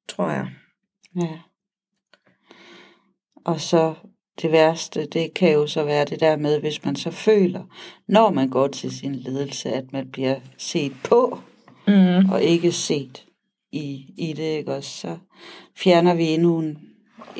Tror 0.09 0.31
jeg. 0.31 0.49
Ja. 1.16 1.29
Og 3.45 3.61
så 3.61 3.95
det 4.43 4.53
værste, 4.53 5.07
det 5.07 5.35
kan 5.35 5.53
jo 5.53 5.66
så 5.66 5.85
være 5.85 6.05
det 6.05 6.20
der 6.20 6.37
med, 6.37 6.61
hvis 6.61 6.85
man 6.85 6.97
så 6.97 7.11
føler, 7.11 7.62
når 8.09 8.30
man 8.30 8.49
går 8.49 8.66
til 8.66 8.91
sin 8.91 9.14
ledelse, 9.14 9.72
at 9.72 9.93
man 9.93 10.09
bliver 10.12 10.37
set 10.59 10.93
på, 11.05 11.39
mm. 11.87 12.30
og 12.30 12.43
ikke 12.43 12.72
set 12.72 13.24
i, 13.72 14.05
i 14.18 14.33
det, 14.33 14.59
ikke 14.59 14.74
også? 14.74 14.91
Så 14.91 15.16
fjerner 15.76 16.14
vi 16.14 16.24
endnu 16.24 16.59
en, 16.59 16.78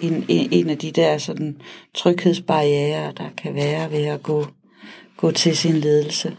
en, 0.03 0.25
en 0.29 0.71
af 0.71 0.79
de 0.79 0.91
der 0.91 1.19
sådan 1.19 1.61
tryghedsbarriere, 1.95 3.13
der 3.13 3.29
kan 3.37 3.55
være 3.55 3.91
ved 3.91 4.05
at 4.05 4.23
gå, 4.23 4.47
gå 5.17 5.31
til 5.31 5.57
sin 5.57 5.77
ledelse. 5.77 6.37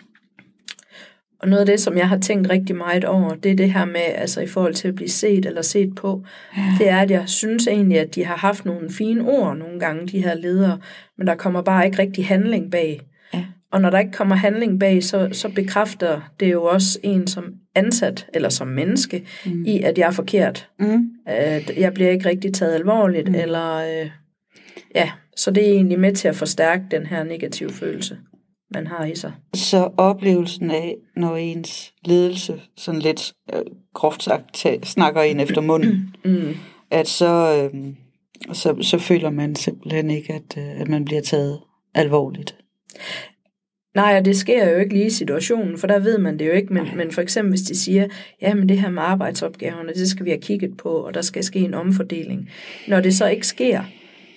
Og 1.43 1.49
noget 1.49 1.59
af 1.59 1.65
det, 1.65 1.79
som 1.79 1.97
jeg 1.97 2.09
har 2.09 2.17
tænkt 2.17 2.49
rigtig 2.49 2.75
meget 2.75 3.05
over, 3.05 3.35
det 3.35 3.51
er 3.51 3.55
det 3.55 3.73
her 3.73 3.85
med, 3.85 4.01
altså 4.15 4.41
i 4.41 4.47
forhold 4.47 4.73
til 4.73 4.87
at 4.87 4.95
blive 4.95 5.09
set 5.09 5.45
eller 5.45 5.61
set 5.61 5.95
på, 5.95 6.23
ja. 6.57 6.63
det 6.79 6.89
er, 6.89 6.97
at 6.97 7.11
jeg 7.11 7.29
synes 7.29 7.67
egentlig, 7.67 7.99
at 7.99 8.15
de 8.15 8.25
har 8.25 8.35
haft 8.37 8.65
nogle 8.65 8.89
fine 8.89 9.21
ord 9.29 9.57
nogle 9.57 9.79
gange, 9.79 10.07
de 10.07 10.23
her 10.23 10.33
ledere, 10.33 10.79
men 11.17 11.27
der 11.27 11.35
kommer 11.35 11.61
bare 11.61 11.85
ikke 11.85 11.99
rigtig 11.99 12.27
handling 12.27 12.71
bag. 12.71 13.01
Ja. 13.33 13.45
Og 13.71 13.81
når 13.81 13.89
der 13.89 13.99
ikke 13.99 14.11
kommer 14.11 14.35
handling 14.35 14.79
bag, 14.79 15.03
så, 15.03 15.29
så 15.31 15.49
bekræfter 15.49 16.31
det 16.39 16.51
jo 16.51 16.63
også 16.63 16.99
en 17.03 17.27
som 17.27 17.53
ansat, 17.75 18.27
eller 18.33 18.49
som 18.49 18.67
menneske, 18.67 19.27
mm. 19.45 19.65
i 19.65 19.81
at 19.81 19.97
jeg 19.97 20.07
er 20.07 20.11
forkert. 20.11 20.69
Mm. 20.79 21.09
At 21.25 21.71
jeg 21.77 21.93
bliver 21.93 22.09
ikke 22.09 22.29
rigtig 22.29 22.53
taget 22.53 22.75
alvorligt, 22.75 23.27
mm. 23.27 23.35
eller... 23.35 23.75
Øh, 23.75 24.09
ja, 24.95 25.11
så 25.37 25.51
det 25.51 25.69
er 25.69 25.71
egentlig 25.71 25.99
med 25.99 26.13
til 26.13 26.27
at 26.27 26.35
forstærke 26.35 26.83
den 26.91 27.05
her 27.05 27.23
negative 27.23 27.69
følelse 27.69 28.17
man 28.73 28.87
har 28.87 29.05
i 29.05 29.15
sig. 29.15 29.33
Så 29.53 29.89
oplevelsen 29.97 30.71
af, 30.71 30.95
når 31.15 31.35
ens 31.35 31.93
ledelse, 32.05 32.61
sådan 32.77 33.01
lidt 33.01 33.33
øh, 33.53 33.61
groft 33.93 34.23
sagt, 34.23 34.65
snakker 34.83 35.21
ind 35.21 35.41
efter 35.41 35.61
munden, 35.61 36.15
mm. 36.25 36.55
at 36.91 37.07
så, 37.07 37.69
øh, 37.73 37.93
så, 38.53 38.75
så 38.81 38.99
føler 38.99 39.29
man 39.29 39.55
simpelthen 39.55 40.09
ikke, 40.09 40.33
at, 40.33 40.57
øh, 40.57 40.81
at 40.81 40.87
man 40.87 41.05
bliver 41.05 41.21
taget 41.21 41.59
alvorligt. 41.95 42.55
Nej, 43.95 44.17
og 44.17 44.25
det 44.25 44.37
sker 44.37 44.69
jo 44.69 44.77
ikke 44.77 44.93
lige 44.93 45.05
i 45.05 45.09
situationen, 45.09 45.77
for 45.77 45.87
der 45.87 45.99
ved 45.99 46.17
man 46.17 46.39
det 46.39 46.47
jo 46.47 46.51
ikke, 46.51 46.73
men, 46.73 46.87
men 46.95 47.11
for 47.11 47.21
eksempel 47.21 47.49
hvis 47.49 47.61
de 47.61 47.77
siger, 47.77 48.07
ja, 48.41 48.53
men 48.53 48.69
det 48.69 48.81
her 48.81 48.89
med 48.89 49.03
arbejdsopgaverne, 49.03 49.93
det 49.93 50.07
skal 50.09 50.25
vi 50.25 50.29
have 50.29 50.41
kigget 50.41 50.77
på, 50.77 50.89
og 50.89 51.13
der 51.13 51.21
skal 51.21 51.43
ske 51.43 51.59
en 51.59 51.73
omfordeling. 51.73 52.49
Når 52.87 52.99
det 53.01 53.15
så 53.15 53.27
ikke 53.27 53.47
sker, 53.47 53.83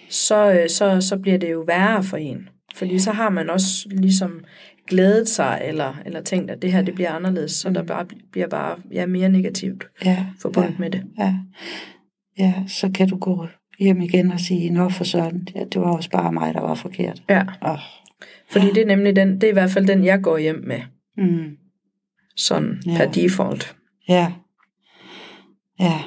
så, 0.08 0.52
øh, 0.52 0.68
så, 0.68 1.00
så 1.00 1.16
bliver 1.16 1.38
det 1.38 1.52
jo 1.52 1.60
værre 1.60 2.04
for 2.04 2.16
en. 2.16 2.48
Fordi 2.76 2.98
så 2.98 3.12
har 3.12 3.30
man 3.30 3.50
også 3.50 3.88
ligesom 3.90 4.44
glædet 4.86 5.28
sig, 5.28 5.62
eller, 5.64 5.94
eller 6.04 6.20
tænkt, 6.20 6.50
at 6.50 6.62
det 6.62 6.72
her 6.72 6.82
det 6.82 6.94
bliver 6.94 7.10
anderledes, 7.10 7.52
så 7.52 7.70
der 7.70 7.82
bare, 7.82 8.06
bliver 8.32 8.48
bare 8.48 8.78
ja, 8.92 9.06
mere 9.06 9.28
negativt 9.28 9.86
ja, 10.04 10.26
forbundet 10.40 10.70
ja, 10.70 10.78
med 10.78 10.90
det. 10.90 11.04
Ja. 11.18 11.34
ja, 12.38 12.54
så 12.68 12.90
kan 12.94 13.08
du 13.08 13.16
gå 13.16 13.46
hjem 13.78 14.00
igen 14.00 14.32
og 14.32 14.40
sige, 14.40 14.70
nå 14.70 14.88
for 14.88 15.04
sådan, 15.04 15.48
ja, 15.54 15.64
det 15.64 15.80
var 15.80 15.96
også 15.96 16.10
bare 16.10 16.32
mig, 16.32 16.54
der 16.54 16.60
var 16.60 16.74
forkert. 16.74 17.22
Ja, 17.28 17.44
oh. 17.60 17.78
fordi 18.50 18.66
det 18.66 18.82
er 18.82 18.86
nemlig 18.86 19.16
den, 19.16 19.34
det 19.34 19.44
er 19.44 19.50
i 19.50 19.52
hvert 19.52 19.70
fald 19.70 19.86
den, 19.86 20.04
jeg 20.04 20.22
går 20.22 20.38
hjem 20.38 20.64
med. 20.66 20.80
Mm. 21.16 21.56
Sådan 22.36 22.82
ja. 22.86 22.96
per 22.96 23.10
default. 23.10 23.76
Ja, 24.08 24.32
ja. 25.80 26.00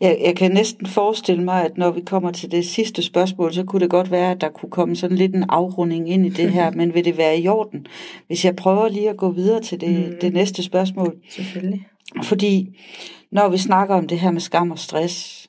Jeg, 0.00 0.18
jeg 0.24 0.36
kan 0.36 0.50
næsten 0.50 0.86
forestille 0.86 1.44
mig, 1.44 1.64
at 1.64 1.78
når 1.78 1.90
vi 1.90 2.00
kommer 2.00 2.30
til 2.30 2.50
det 2.50 2.66
sidste 2.66 3.02
spørgsmål, 3.02 3.52
så 3.52 3.64
kunne 3.64 3.80
det 3.80 3.90
godt 3.90 4.10
være, 4.10 4.30
at 4.30 4.40
der 4.40 4.48
kunne 4.48 4.70
komme 4.70 4.96
sådan 4.96 5.16
lidt 5.16 5.34
en 5.34 5.44
afrunding 5.48 6.10
ind 6.10 6.26
i 6.26 6.28
det 6.28 6.50
her, 6.50 6.70
men 6.78 6.94
vil 6.94 7.04
det 7.04 7.18
være 7.18 7.38
i 7.38 7.48
orden, 7.48 7.86
hvis 8.26 8.44
jeg 8.44 8.56
prøver 8.56 8.88
lige 8.88 9.10
at 9.10 9.16
gå 9.16 9.30
videre 9.30 9.62
til 9.62 9.80
det, 9.80 10.08
mm. 10.08 10.16
det 10.20 10.32
næste 10.32 10.62
spørgsmål? 10.62 11.16
Selvfølgelig. 11.30 11.86
Fordi 12.22 12.68
når 13.30 13.48
vi 13.48 13.58
snakker 13.58 13.94
om 13.94 14.08
det 14.08 14.20
her 14.20 14.30
med 14.30 14.40
skam 14.40 14.70
og 14.70 14.78
stress, 14.78 15.43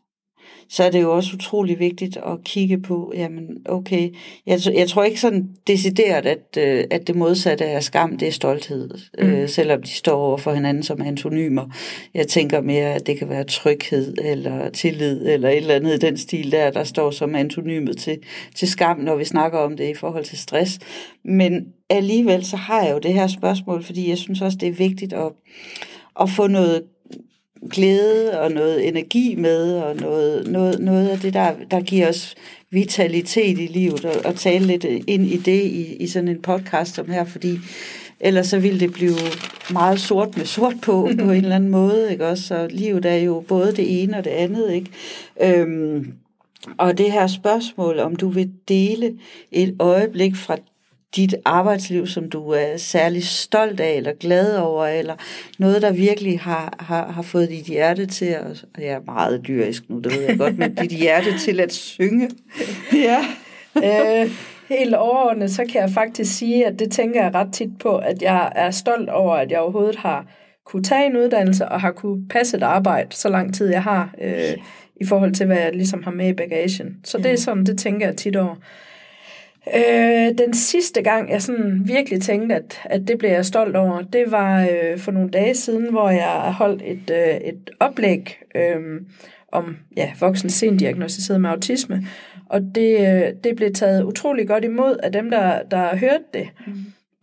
så 0.69 0.83
er 0.83 0.91
det 0.91 1.01
jo 1.01 1.15
også 1.15 1.31
utrolig 1.33 1.79
vigtigt 1.79 2.17
at 2.17 2.43
kigge 2.43 2.81
på, 2.81 3.13
jamen 3.15 3.57
okay, 3.65 4.09
jeg, 4.45 4.59
jeg 4.73 4.89
tror 4.89 5.03
ikke 5.03 5.19
sådan 5.19 5.49
decideret, 5.67 6.25
at, 6.25 6.57
øh, 6.57 6.83
at 6.91 7.07
det 7.07 7.15
modsatte 7.15 7.65
af 7.65 7.83
skam, 7.83 8.17
det 8.17 8.27
er 8.27 8.31
stolthed, 8.31 8.89
mm. 9.19 9.25
øh, 9.25 9.49
selvom 9.49 9.81
de 9.81 9.89
står 9.89 10.15
over 10.15 10.37
for 10.37 10.53
hinanden 10.53 10.83
som 10.83 11.01
antonymer. 11.01 11.75
Jeg 12.13 12.27
tænker 12.27 12.61
mere, 12.61 12.93
at 12.93 13.07
det 13.07 13.19
kan 13.19 13.29
være 13.29 13.43
tryghed 13.43 14.15
eller 14.21 14.69
tillid 14.69 15.27
eller 15.27 15.49
et 15.49 15.57
eller 15.57 15.75
andet 15.75 15.93
i 15.93 16.05
den 16.05 16.17
stil 16.17 16.51
der, 16.51 16.71
der 16.71 16.83
står 16.83 17.11
som 17.11 17.35
antonymet 17.35 17.97
til, 17.97 18.17
til 18.55 18.67
skam, 18.67 18.99
når 18.99 19.15
vi 19.15 19.25
snakker 19.25 19.59
om 19.59 19.77
det 19.77 19.89
i 19.89 19.93
forhold 19.93 20.23
til 20.23 20.37
stress. 20.37 20.79
Men 21.25 21.65
alligevel 21.89 22.45
så 22.45 22.55
har 22.55 22.83
jeg 22.83 22.93
jo 22.93 22.99
det 22.99 23.13
her 23.13 23.27
spørgsmål, 23.27 23.83
fordi 23.83 24.09
jeg 24.09 24.17
synes 24.17 24.41
også, 24.41 24.57
det 24.57 24.69
er 24.69 24.73
vigtigt 24.73 25.13
at, 25.13 25.31
at 26.21 26.29
få 26.29 26.47
noget 26.47 26.83
glæde 27.71 28.39
og 28.39 28.51
noget 28.51 28.87
energi 28.87 29.35
med, 29.35 29.73
og 29.73 29.95
noget, 29.95 30.47
noget, 30.47 30.79
noget 30.79 31.07
af 31.07 31.19
det, 31.19 31.33
der, 31.33 31.53
der 31.71 31.81
giver 31.81 32.09
os 32.09 32.35
vitalitet 32.71 33.59
i 33.59 33.67
livet, 33.67 34.05
og, 34.05 34.25
og 34.25 34.35
tale 34.35 34.65
lidt 34.65 34.83
ind 34.83 35.25
i 35.25 35.37
det 35.37 35.63
i, 35.63 35.95
i 35.95 36.07
sådan 36.07 36.27
en 36.27 36.41
podcast 36.41 36.95
som 36.95 37.09
her, 37.09 37.25
fordi 37.25 37.57
ellers 38.19 38.47
så 38.47 38.59
ville 38.59 38.79
det 38.79 38.93
blive 38.93 39.15
meget 39.73 39.99
sort 39.99 40.37
med 40.37 40.45
sort 40.45 40.75
på, 40.81 41.09
på 41.25 41.31
en 41.31 41.43
eller 41.43 41.55
anden 41.55 41.69
måde, 41.69 42.11
ikke 42.11 42.27
også? 42.27 42.43
Så 42.43 42.67
livet 42.71 43.05
er 43.05 43.15
jo 43.15 43.43
både 43.47 43.75
det 43.75 44.03
ene 44.03 44.17
og 44.17 44.23
det 44.23 44.31
andet, 44.31 44.73
ikke? 44.73 44.89
Øhm, 45.41 46.13
og 46.77 46.97
det 46.97 47.11
her 47.11 47.27
spørgsmål, 47.27 47.99
om 47.99 48.15
du 48.15 48.29
vil 48.29 48.51
dele 48.67 49.13
et 49.51 49.75
øjeblik 49.79 50.35
fra 50.35 50.57
dit 51.15 51.35
arbejdsliv, 51.45 52.07
som 52.07 52.29
du 52.29 52.49
er 52.49 52.77
særlig 52.77 53.23
stolt 53.23 53.79
af, 53.79 53.93
eller 53.93 54.13
glad 54.13 54.57
over, 54.57 54.85
eller 54.85 55.15
noget, 55.59 55.81
der 55.81 55.91
virkelig 55.91 56.39
har, 56.39 56.73
har, 56.79 57.11
har 57.11 57.21
fået 57.21 57.49
dit 57.49 57.65
hjerte 57.65 58.05
til 58.05 58.25
at... 58.25 58.65
Jeg 58.77 58.87
er 58.87 59.01
meget 59.05 59.47
dyrisk 59.47 59.83
nu, 59.89 59.99
det 59.99 60.11
ved 60.11 60.21
jeg 60.21 60.37
godt, 60.37 60.57
men 60.57 60.75
dit 60.75 60.91
hjerte 60.91 61.39
til 61.45 61.59
at 61.59 61.73
synge. 61.73 62.29
ja. 62.93 63.19
øh, 64.23 64.31
helt 64.77 64.95
overordnet, 64.95 65.51
så 65.51 65.65
kan 65.71 65.81
jeg 65.81 65.89
faktisk 65.89 66.37
sige, 66.37 66.65
at 66.65 66.79
det 66.79 66.91
tænker 66.91 67.23
jeg 67.23 67.35
ret 67.35 67.53
tit 67.53 67.77
på, 67.79 67.97
at 67.97 68.21
jeg 68.21 68.51
er 68.55 68.71
stolt 68.71 69.09
over, 69.09 69.35
at 69.35 69.51
jeg 69.51 69.59
overhovedet 69.59 69.95
har 69.95 70.25
kunne 70.65 70.83
tage 70.83 71.05
en 71.05 71.17
uddannelse 71.17 71.67
og 71.67 71.81
har 71.81 71.91
kunne 71.91 72.27
passe 72.27 72.57
et 72.57 72.63
arbejde, 72.63 73.15
så 73.15 73.29
lang 73.29 73.55
tid 73.55 73.69
jeg 73.69 73.83
har, 73.83 74.09
øh, 74.21 74.57
i 75.01 75.05
forhold 75.05 75.33
til, 75.33 75.45
hvad 75.45 75.57
jeg 75.57 75.75
ligesom 75.75 76.03
har 76.03 76.11
med 76.11 76.29
i 76.29 76.33
bagagen. 76.33 76.95
Så 77.03 77.17
det 77.17 77.31
er 77.31 77.37
sådan, 77.37 77.65
det 77.65 77.79
tænker 77.79 78.07
jeg 78.07 78.17
tit 78.17 78.35
over. 78.35 78.55
Øh, 79.73 80.37
den 80.37 80.53
sidste 80.53 81.01
gang, 81.01 81.29
jeg 81.29 81.41
sådan 81.41 81.81
virkelig 81.85 82.21
tænkte, 82.21 82.55
at, 82.55 82.81
at 82.85 83.07
det 83.07 83.17
blev 83.17 83.29
jeg 83.29 83.45
stolt 83.45 83.75
over, 83.75 84.01
det 84.01 84.31
var 84.31 84.61
øh, 84.61 84.97
for 84.97 85.11
nogle 85.11 85.29
dage 85.29 85.55
siden, 85.55 85.91
hvor 85.91 86.09
jeg 86.09 86.53
holdt 86.57 86.81
et, 86.85 87.11
øh, 87.11 87.35
et 87.35 87.69
oplæg 87.79 88.39
øh, 88.55 89.01
om 89.51 89.77
ja, 89.97 90.11
voksen 90.19 90.49
sen 90.49 90.77
diagnostiseret 90.77 91.41
med 91.41 91.49
autisme. 91.49 92.07
Og 92.45 92.61
det, 92.75 92.99
øh, 92.99 93.33
det 93.43 93.55
blev 93.55 93.73
taget 93.73 94.03
utrolig 94.03 94.47
godt 94.47 94.63
imod 94.63 94.97
af 95.03 95.11
dem, 95.11 95.29
der, 95.29 95.63
der 95.71 95.97
hørte 95.97 96.23
det. 96.33 96.47
Mm. 96.67 96.73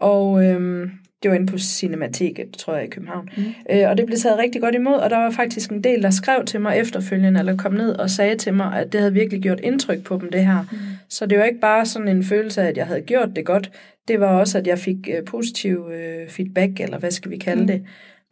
Og 0.00 0.44
øh, 0.44 0.88
det 1.22 1.30
var 1.30 1.36
inde 1.36 1.46
på 1.46 1.58
Cinemateket, 1.58 2.50
tror 2.58 2.74
jeg, 2.74 2.84
i 2.84 2.88
København. 2.90 3.28
Mm. 3.36 3.42
Øh, 3.70 3.90
og 3.90 3.96
det 3.96 4.06
blev 4.06 4.18
taget 4.18 4.38
rigtig 4.38 4.60
godt 4.60 4.74
imod, 4.74 4.94
og 4.94 5.10
der 5.10 5.16
var 5.16 5.30
faktisk 5.30 5.70
en 5.70 5.84
del, 5.84 6.02
der 6.02 6.10
skrev 6.10 6.44
til 6.44 6.60
mig 6.60 6.78
efterfølgende, 6.78 7.40
eller 7.40 7.56
kom 7.56 7.72
ned 7.72 7.90
og 7.90 8.10
sagde 8.10 8.36
til 8.36 8.54
mig, 8.54 8.80
at 8.80 8.92
det 8.92 9.00
havde 9.00 9.12
virkelig 9.12 9.42
gjort 9.42 9.60
indtryk 9.60 10.04
på 10.04 10.18
dem, 10.20 10.30
det 10.30 10.46
her. 10.46 10.62
Mm. 10.72 10.78
Så 11.08 11.26
det 11.26 11.38
var 11.38 11.44
ikke 11.44 11.60
bare 11.60 11.86
sådan 11.86 12.08
en 12.08 12.24
følelse 12.24 12.62
af, 12.62 12.66
at 12.66 12.76
jeg 12.76 12.86
havde 12.86 13.00
gjort 13.00 13.28
det 13.36 13.44
godt, 13.44 13.70
det 14.08 14.20
var 14.20 14.26
også, 14.26 14.58
at 14.58 14.66
jeg 14.66 14.78
fik 14.78 15.08
øh, 15.16 15.24
positiv 15.24 15.90
øh, 15.92 16.28
feedback, 16.28 16.80
eller 16.80 16.98
hvad 16.98 17.10
skal 17.10 17.30
vi 17.30 17.36
kalde 17.36 17.60
mm. 17.60 17.66
det. 17.66 17.82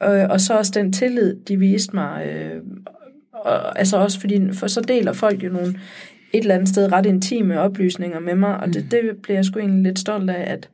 Øh, 0.03 0.31
og 0.31 0.41
så 0.41 0.55
også 0.55 0.73
den 0.75 0.93
tillid, 0.93 1.37
de 1.49 1.57
viste 1.57 1.97
mig. 1.97 2.27
Øh, 2.27 2.61
og, 3.33 3.79
altså 3.79 3.97
også 3.97 4.21
fordi, 4.21 4.53
for 4.53 4.67
så 4.67 4.81
deler 4.81 5.13
folk 5.13 5.45
jo 5.45 5.49
nogle 5.49 5.75
et 6.33 6.41
eller 6.41 6.55
andet 6.55 6.69
sted 6.69 6.93
ret 6.93 7.07
intime 7.07 7.61
oplysninger 7.61 8.21
med 8.21 8.35
mig, 8.35 8.57
og 8.57 8.67
det, 8.67 8.83
mm. 8.83 8.89
det 8.89 9.01
bliver 9.23 9.37
jeg 9.37 9.45
sgu 9.45 9.59
egentlig 9.59 9.83
lidt 9.83 9.99
stolt 9.99 10.31
af, 10.31 10.53
at 10.53 10.69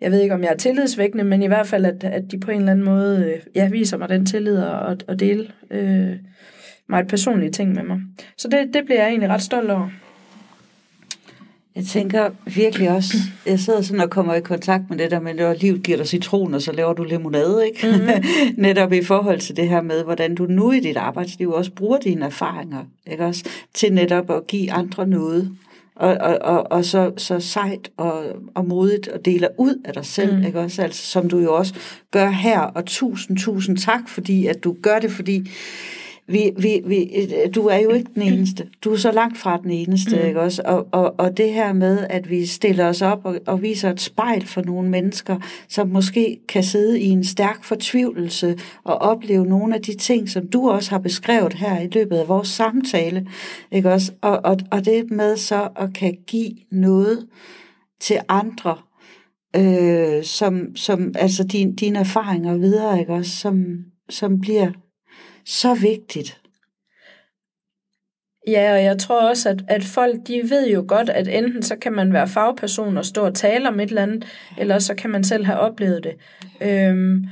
jeg 0.00 0.10
ved 0.10 0.20
ikke, 0.20 0.34
om 0.34 0.42
jeg 0.42 0.52
er 0.52 0.56
tillidsvækkende, 0.56 1.24
men 1.24 1.42
i 1.42 1.46
hvert 1.46 1.66
fald, 1.66 1.84
at, 1.84 2.04
at 2.04 2.30
de 2.30 2.40
på 2.40 2.50
en 2.50 2.58
eller 2.58 2.72
anden 2.72 2.84
måde 2.84 3.24
øh, 3.24 3.40
ja, 3.54 3.68
viser 3.68 3.96
mig 3.96 4.08
den 4.08 4.26
tillid 4.26 4.58
og, 4.58 4.96
og 5.08 5.20
dele 5.20 5.48
øh, 5.70 6.16
mig 6.88 7.00
et 7.00 7.08
personlige 7.08 7.50
ting 7.50 7.74
med 7.74 7.82
mig. 7.82 8.00
Så 8.38 8.48
det, 8.48 8.74
det 8.74 8.84
bliver 8.84 9.00
jeg 9.00 9.08
egentlig 9.08 9.30
ret 9.30 9.42
stolt 9.42 9.70
over. 9.70 9.88
Jeg 11.76 11.84
tænker 11.84 12.30
virkelig 12.54 12.90
også, 12.90 13.16
jeg 13.46 13.58
sidder 13.60 13.82
sådan 13.82 14.00
og 14.00 14.10
kommer 14.10 14.34
i 14.34 14.40
kontakt 14.40 14.82
med 14.90 14.98
det 14.98 15.10
der 15.10 15.20
med, 15.20 15.38
at 15.38 15.62
livet 15.62 15.82
giver 15.82 15.98
dig 15.98 16.06
citron, 16.06 16.54
og 16.54 16.62
så 16.62 16.72
laver 16.72 16.92
du 16.92 17.04
limonade, 17.04 17.66
ikke? 17.66 17.86
Mm-hmm. 17.86 18.24
Netop 18.64 18.92
i 18.92 19.02
forhold 19.02 19.40
til 19.40 19.56
det 19.56 19.68
her 19.68 19.82
med, 19.82 20.04
hvordan 20.04 20.34
du 20.34 20.46
nu 20.46 20.72
i 20.72 20.80
dit 20.80 20.96
arbejdsliv 20.96 21.50
også 21.50 21.72
bruger 21.72 21.98
dine 21.98 22.26
erfaringer, 22.26 22.84
ikke 23.06 23.24
også? 23.24 23.44
Til 23.74 23.92
netop 23.92 24.30
at 24.30 24.46
give 24.46 24.72
andre 24.72 25.06
noget 25.06 25.56
og, 25.96 26.16
og, 26.20 26.38
og, 26.42 26.72
og 26.72 26.84
så, 26.84 27.12
så 27.16 27.40
sejt 27.40 27.90
og, 27.96 28.24
og 28.54 28.64
modigt 28.64 29.08
og 29.08 29.24
deler 29.24 29.48
ud 29.58 29.82
af 29.84 29.92
dig 29.92 30.06
selv, 30.06 30.36
mm. 30.36 30.44
ikke 30.44 30.60
også? 30.60 30.82
Altså, 30.82 31.06
som 31.06 31.28
du 31.28 31.38
jo 31.38 31.54
også 31.54 31.74
gør 32.10 32.30
her, 32.30 32.60
og 32.60 32.86
tusind, 32.86 33.38
tusind 33.38 33.76
tak, 33.76 34.08
fordi 34.08 34.46
at 34.46 34.64
du 34.64 34.76
gør 34.82 34.98
det, 34.98 35.10
fordi 35.10 35.50
vi, 36.28 36.50
vi, 36.58 36.80
vi, 36.86 37.26
du 37.54 37.66
er 37.66 37.76
jo 37.76 37.90
ikke 37.90 38.10
den 38.14 38.22
eneste. 38.22 38.68
Du 38.84 38.92
er 38.92 38.96
så 38.96 39.12
langt 39.12 39.38
fra 39.38 39.60
den 39.62 39.70
eneste, 39.70 40.16
mm. 40.16 40.26
ikke 40.26 40.40
også? 40.40 40.62
Og, 40.64 40.88
og, 40.92 41.14
og 41.18 41.36
det 41.36 41.52
her 41.52 41.72
med, 41.72 42.06
at 42.10 42.30
vi 42.30 42.46
stiller 42.46 42.86
os 42.86 43.02
op 43.02 43.20
og, 43.24 43.38
og 43.46 43.62
viser 43.62 43.90
et 43.90 44.00
spejl 44.00 44.46
for 44.46 44.62
nogle 44.62 44.90
mennesker, 44.90 45.36
som 45.68 45.88
måske 45.88 46.38
kan 46.48 46.64
sidde 46.64 47.00
i 47.00 47.08
en 47.08 47.24
stærk 47.24 47.64
fortvivlelse 47.64 48.58
og 48.84 48.94
opleve 48.94 49.46
nogle 49.46 49.74
af 49.74 49.82
de 49.82 49.96
ting, 49.96 50.28
som 50.28 50.48
du 50.48 50.70
også 50.70 50.90
har 50.90 50.98
beskrevet 50.98 51.54
her 51.54 51.80
i 51.80 51.88
løbet 51.92 52.16
af 52.16 52.28
vores 52.28 52.48
samtale, 52.48 53.26
ikke 53.72 53.92
også? 53.92 54.12
Og, 54.20 54.40
og, 54.44 54.56
og 54.70 54.84
det 54.84 55.10
med 55.10 55.36
så 55.36 55.68
at 55.76 55.92
kan 55.94 56.16
give 56.26 56.52
noget 56.70 57.26
til 58.00 58.16
andre, 58.28 58.76
øh, 59.56 60.24
som, 60.24 60.76
som 60.76 61.12
altså 61.14 61.44
din, 61.44 61.74
dine 61.74 61.98
erfaringer 61.98 62.56
videre, 62.56 63.00
ikke 63.00 63.12
også? 63.12 63.30
Som, 63.30 63.76
som 64.08 64.40
bliver 64.40 64.70
så 65.46 65.74
vigtigt. 65.74 66.40
Ja, 68.46 68.72
og 68.72 68.82
jeg 68.82 68.98
tror 68.98 69.28
også, 69.28 69.48
at, 69.48 69.64
at 69.68 69.84
folk 69.84 70.16
de 70.26 70.42
ved 70.50 70.70
jo 70.70 70.84
godt, 70.88 71.10
at 71.10 71.28
enten 71.28 71.62
så 71.62 71.76
kan 71.76 71.92
man 71.92 72.12
være 72.12 72.28
fagperson 72.28 72.96
og 72.96 73.04
stå 73.04 73.24
og 73.24 73.34
tale 73.34 73.68
om 73.68 73.80
et 73.80 73.88
eller 73.88 74.02
andet, 74.02 74.24
eller 74.58 74.78
så 74.78 74.94
kan 74.94 75.10
man 75.10 75.24
selv 75.24 75.44
have 75.44 75.58
oplevet 75.58 76.04
det. 76.04 76.14
Øhm, 76.60 77.26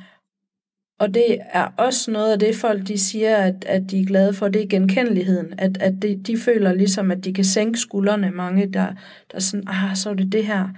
og 0.99 1.15
det 1.15 1.39
er 1.53 1.69
også 1.77 2.11
noget 2.11 2.33
af 2.33 2.39
det, 2.39 2.57
folk 2.57 2.89
de 2.89 2.99
siger, 2.99 3.37
at, 3.37 3.65
at 3.67 3.83
de 3.91 4.01
er 4.01 4.05
glade 4.07 4.35
for, 4.35 4.49
det 4.49 4.63
er 4.63 4.67
genkendeligheden. 4.67 5.55
At, 5.59 5.79
at 5.81 5.95
de, 6.03 6.21
de 6.27 6.39
føler 6.39 6.73
ligesom, 6.73 7.11
at 7.11 7.25
de 7.25 7.35
kan 7.35 7.45
sænke 7.45 7.79
skuldrene. 7.79 8.31
Mange, 8.31 8.67
der, 8.67 8.87
der 9.31 9.35
er 9.35 9.41
sådan, 9.41 9.69
ah, 9.69 9.97
så 9.97 10.11
er 10.11 10.15
det 10.15 10.33
det 10.33 10.47
her. 10.47 10.69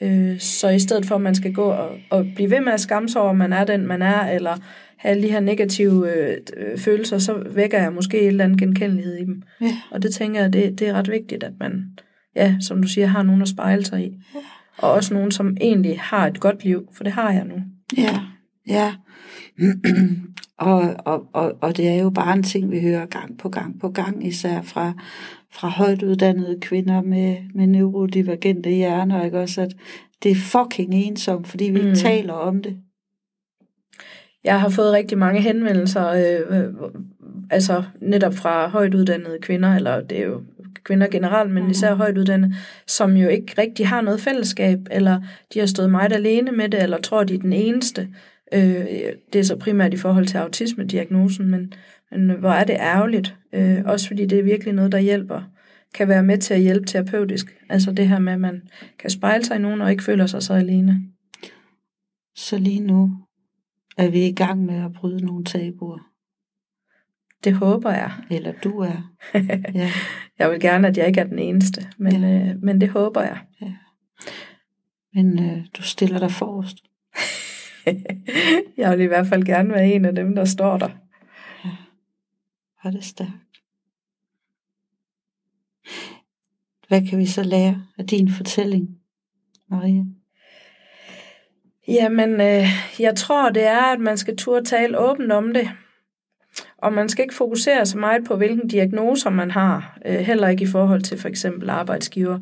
Øh, 0.00 0.40
så 0.40 0.68
i 0.68 0.78
stedet 0.78 1.06
for, 1.06 1.14
at 1.14 1.20
man 1.20 1.34
skal 1.34 1.52
gå 1.52 1.64
og, 1.64 1.98
og 2.10 2.26
blive 2.34 2.50
ved 2.50 2.60
med 2.60 2.72
at 2.72 2.80
skamme 2.80 3.08
sig 3.08 3.20
over, 3.20 3.30
at 3.30 3.36
man 3.36 3.52
er 3.52 3.64
den, 3.64 3.86
man 3.86 4.02
er, 4.02 4.30
eller 4.30 4.56
have 4.98 5.10
alle 5.10 5.22
de 5.22 5.32
her 5.32 5.40
negative 5.40 6.12
øh, 6.12 6.78
følelser, 6.78 7.18
så 7.18 7.42
vækker 7.50 7.82
jeg 7.82 7.92
måske 7.92 8.20
et 8.20 8.26
eller 8.26 8.44
andet 8.44 8.58
genkendelighed 8.58 9.16
i 9.16 9.24
dem. 9.24 9.42
Ja. 9.60 9.76
Og 9.90 10.02
det 10.02 10.12
tænker 10.12 10.40
jeg, 10.40 10.52
det, 10.52 10.78
det 10.78 10.88
er 10.88 10.92
ret 10.92 11.10
vigtigt, 11.10 11.42
at 11.42 11.52
man, 11.60 11.84
ja, 12.36 12.56
som 12.60 12.82
du 12.82 12.88
siger, 12.88 13.06
har 13.06 13.22
nogen 13.22 13.42
at 13.42 13.48
spejle 13.48 13.84
sig 13.84 14.04
i. 14.04 14.12
Ja. 14.34 14.40
Og 14.78 14.92
også 14.92 15.14
nogen, 15.14 15.30
som 15.30 15.56
egentlig 15.60 16.00
har 16.00 16.26
et 16.26 16.40
godt 16.40 16.64
liv, 16.64 16.88
for 16.92 17.04
det 17.04 17.12
har 17.12 17.32
jeg 17.32 17.44
nu. 17.44 17.54
Ja, 17.96 18.20
ja. 18.66 18.94
og, 20.58 20.94
og, 20.98 21.26
og, 21.32 21.52
og 21.60 21.76
det 21.76 21.88
er 21.88 21.94
jo 21.94 22.10
bare 22.10 22.32
en 22.32 22.42
ting, 22.42 22.70
vi 22.70 22.80
hører 22.80 23.06
gang 23.06 23.38
på 23.38 23.48
gang 23.48 23.80
på 23.80 23.88
gang, 23.88 24.26
især 24.26 24.62
fra, 24.62 24.92
fra 25.52 25.68
højt 25.68 26.02
uddannede 26.02 26.58
kvinder 26.60 27.02
med, 27.02 27.36
med 27.54 27.66
neurodivergente 27.66 28.70
hjerner, 28.70 29.24
ikke 29.24 29.40
også, 29.40 29.60
at 29.60 29.76
det 30.22 30.30
er 30.30 30.34
fucking 30.34 30.94
ensomt, 30.94 31.48
fordi 31.48 31.64
vi 31.64 31.80
mm. 31.80 31.86
ikke 31.86 31.98
taler 31.98 32.32
om 32.32 32.62
det. 32.62 32.76
Jeg 34.44 34.60
har 34.60 34.68
fået 34.68 34.92
rigtig 34.92 35.18
mange 35.18 35.40
henvendelser, 35.40 36.08
øh, 36.08 36.58
øh, 36.58 36.74
altså 37.50 37.82
netop 38.00 38.34
fra 38.34 38.68
højt 38.68 38.94
uddannede 38.94 39.38
kvinder, 39.42 39.74
eller 39.74 40.00
det 40.00 40.18
er 40.18 40.24
jo 40.26 40.42
kvinder 40.84 41.06
generelt, 41.06 41.50
men 41.50 41.70
især 41.70 41.94
højt 41.94 42.18
uddannede, 42.18 42.54
som 42.86 43.16
jo 43.16 43.28
ikke 43.28 43.54
rigtig 43.58 43.88
har 43.88 44.00
noget 44.00 44.20
fællesskab, 44.20 44.78
eller 44.90 45.20
de 45.54 45.58
har 45.58 45.66
stået 45.66 45.90
meget 45.90 46.12
alene 46.12 46.52
med 46.52 46.68
det, 46.68 46.82
eller 46.82 46.98
tror, 46.98 47.24
de 47.24 47.34
er 47.34 47.38
den 47.38 47.52
eneste. 47.52 48.08
Øh, 48.54 48.86
det 49.32 49.38
er 49.38 49.42
så 49.42 49.56
primært 49.56 49.94
i 49.94 49.96
forhold 49.96 50.26
til 50.26 50.38
autisme-diagnosen, 50.38 51.50
men, 51.50 51.72
men 52.10 52.30
hvor 52.30 52.50
er 52.50 52.64
det 52.64 52.76
ærgerligt. 52.80 53.36
Øh, 53.52 53.82
også 53.84 54.06
fordi 54.06 54.26
det 54.26 54.38
er 54.38 54.42
virkelig 54.42 54.74
noget, 54.74 54.92
der 54.92 54.98
hjælper, 54.98 55.42
kan 55.94 56.08
være 56.08 56.22
med 56.22 56.38
til 56.38 56.54
at 56.54 56.60
hjælpe 56.60 56.86
terapeutisk. 56.86 57.56
Altså 57.68 57.92
det 57.92 58.08
her 58.08 58.18
med, 58.18 58.32
at 58.32 58.40
man 58.40 58.62
kan 58.98 59.10
spejle 59.10 59.44
sig 59.44 59.56
i 59.56 59.60
nogen, 59.60 59.80
og 59.80 59.90
ikke 59.90 60.04
føler 60.04 60.26
sig 60.26 60.42
så 60.42 60.54
alene. 60.54 61.02
Så 62.36 62.58
lige 62.58 62.80
nu, 62.80 63.10
er 63.98 64.10
vi 64.10 64.26
i 64.26 64.32
gang 64.32 64.64
med 64.64 64.84
at 64.84 64.92
bryde 64.92 65.24
nogle 65.24 65.44
tabuer? 65.44 65.98
Det 67.44 67.54
håber 67.54 67.90
jeg. 67.90 68.12
Eller 68.30 68.52
du 68.52 68.78
er. 68.78 69.14
ja. 69.74 69.90
Jeg 70.38 70.50
vil 70.50 70.60
gerne, 70.60 70.88
at 70.88 70.96
jeg 70.96 71.06
ikke 71.06 71.20
er 71.20 71.26
den 71.26 71.38
eneste, 71.38 71.88
men, 71.98 72.22
ja. 72.22 72.50
øh, 72.50 72.62
men 72.62 72.80
det 72.80 72.88
håber 72.88 73.22
jeg. 73.22 73.38
Ja. 73.60 73.74
Men 75.14 75.44
øh, 75.44 75.66
du 75.78 75.82
stiller 75.82 76.18
dig 76.18 76.30
forrest. 76.30 76.76
jeg 78.82 78.98
vil 78.98 79.04
i 79.04 79.08
hvert 79.08 79.26
fald 79.26 79.44
gerne 79.44 79.74
være 79.74 79.92
en 79.92 80.04
af 80.04 80.14
dem, 80.14 80.34
der 80.34 80.44
står 80.44 80.78
der. 80.78 80.90
Ja. 81.64 81.70
Var 82.84 82.90
det 82.90 83.04
stærkt. 83.04 83.48
hvad 86.88 87.06
kan 87.06 87.18
vi 87.18 87.26
så 87.26 87.42
lære 87.42 87.82
af 87.98 88.06
din 88.06 88.30
fortælling, 88.30 88.98
Maria? 89.70 90.04
Jamen, 91.88 92.40
øh, 92.40 92.66
jeg 93.00 93.14
tror, 93.16 93.50
det 93.50 93.66
er, 93.66 93.92
at 93.92 94.00
man 94.00 94.16
skal 94.16 94.36
turde 94.36 94.64
tale 94.64 94.98
åbent 94.98 95.32
om 95.32 95.54
det. 95.54 95.68
Og 96.78 96.92
man 96.92 97.08
skal 97.08 97.22
ikke 97.22 97.34
fokusere 97.34 97.86
så 97.86 97.98
meget 97.98 98.24
på, 98.24 98.36
hvilken 98.36 98.68
diagnoser 98.68 99.30
man 99.30 99.50
har, 99.50 99.98
øh, 100.06 100.18
heller 100.18 100.48
ikke 100.48 100.64
i 100.64 100.66
forhold 100.66 101.02
til 101.02 101.18
for 101.18 101.28
eksempel 101.28 101.70
arbejdsgiver. 101.70 102.38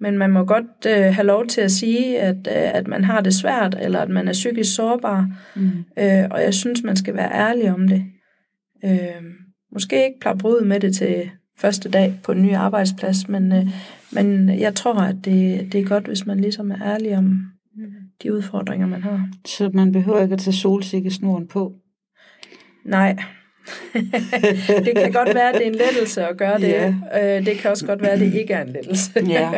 Men 0.00 0.18
man 0.18 0.30
må 0.30 0.44
godt 0.44 0.86
øh, 0.86 1.14
have 1.14 1.26
lov 1.26 1.46
til 1.46 1.60
at 1.60 1.70
sige, 1.70 2.20
at, 2.20 2.36
øh, 2.36 2.74
at 2.74 2.88
man 2.88 3.04
har 3.04 3.20
det 3.20 3.34
svært, 3.34 3.76
eller 3.80 4.00
at 4.00 4.08
man 4.08 4.28
er 4.28 4.32
psykisk 4.32 4.74
sårbar. 4.74 5.28
Mm. 5.56 5.70
Øh, 5.98 6.24
og 6.30 6.42
jeg 6.42 6.54
synes, 6.54 6.82
man 6.82 6.96
skal 6.96 7.14
være 7.14 7.32
ærlig 7.32 7.72
om 7.72 7.88
det. 7.88 8.04
Øh, 8.84 9.22
måske 9.72 10.04
ikke 10.04 10.38
brud 10.38 10.64
med 10.64 10.80
det 10.80 10.94
til 10.94 11.30
første 11.58 11.90
dag 11.90 12.20
på 12.24 12.32
en 12.32 12.42
ny 12.42 12.54
arbejdsplads, 12.54 13.28
men, 13.28 13.52
øh, 13.52 13.66
men 14.12 14.60
jeg 14.60 14.74
tror, 14.74 14.94
at 14.94 15.16
det, 15.24 15.72
det 15.72 15.80
er 15.80 15.84
godt, 15.84 16.06
hvis 16.06 16.26
man 16.26 16.40
ligesom 16.40 16.70
er 16.70 16.82
ærlig 16.82 17.16
om 17.16 17.40
de 18.22 18.34
udfordringer, 18.34 18.86
man 18.86 19.02
har. 19.02 19.28
Så 19.46 19.70
man 19.74 19.92
behøver 19.92 20.22
ikke 20.22 20.32
at 20.32 20.40
tage 20.40 20.54
solsikkesnoren 20.54 21.48
på? 21.48 21.72
Nej, 22.84 23.16
det 24.84 24.96
kan 24.96 25.12
godt 25.12 25.34
være, 25.34 25.48
at 25.48 25.54
det 25.54 25.62
er 25.62 25.70
en 25.70 25.74
lettelse 25.74 26.26
at 26.26 26.36
gøre 26.36 26.60
det. 26.60 26.68
Ja. 26.68 26.94
Øh, 27.38 27.46
det 27.46 27.58
kan 27.58 27.70
også 27.70 27.86
godt 27.86 28.02
være, 28.02 28.10
at 28.10 28.20
det 28.20 28.34
ikke 28.34 28.54
er 28.54 28.62
en 28.62 28.72
lettelse. 28.72 29.10
ja, 29.28 29.50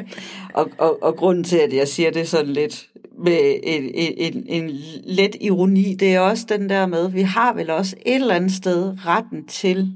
og, 0.54 0.70
og, 0.78 1.02
og 1.02 1.16
grunden 1.16 1.44
til, 1.44 1.56
at 1.56 1.72
jeg 1.72 1.88
siger 1.88 2.10
det 2.10 2.28
sådan 2.28 2.52
lidt 2.52 2.88
med 3.24 3.60
en, 3.62 3.82
en, 3.94 4.14
en, 4.16 4.44
en 4.46 4.70
let 5.04 5.36
ironi, 5.40 5.94
det 5.94 6.14
er 6.14 6.20
også 6.20 6.46
den 6.48 6.68
der 6.68 6.86
med, 6.86 7.10
vi 7.10 7.22
har 7.22 7.54
vel 7.54 7.70
også 7.70 7.96
et 8.06 8.14
eller 8.14 8.34
andet 8.34 8.52
sted 8.52 9.06
retten 9.06 9.46
til 9.46 9.92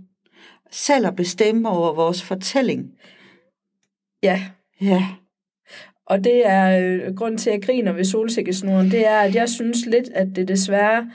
selv 0.71 1.07
at 1.07 1.17
bestemme 1.17 1.69
over 1.69 1.95
vores 1.95 2.23
fortælling. 2.23 2.91
Ja. 4.23 4.43
Ja. 4.81 5.07
Og 6.07 6.25
det 6.25 6.43
er 6.47 6.79
øh, 6.81 7.15
grund 7.15 7.39
til, 7.39 7.51
at 7.51 7.55
jeg 7.55 7.63
griner 7.63 7.93
ved 7.93 8.05
solsikkesnoren, 8.05 8.91
det 8.91 9.07
er, 9.07 9.19
at 9.19 9.35
jeg 9.35 9.49
synes 9.49 9.87
lidt, 9.87 10.09
at 10.15 10.27
det 10.37 10.49
desværre 10.49 11.07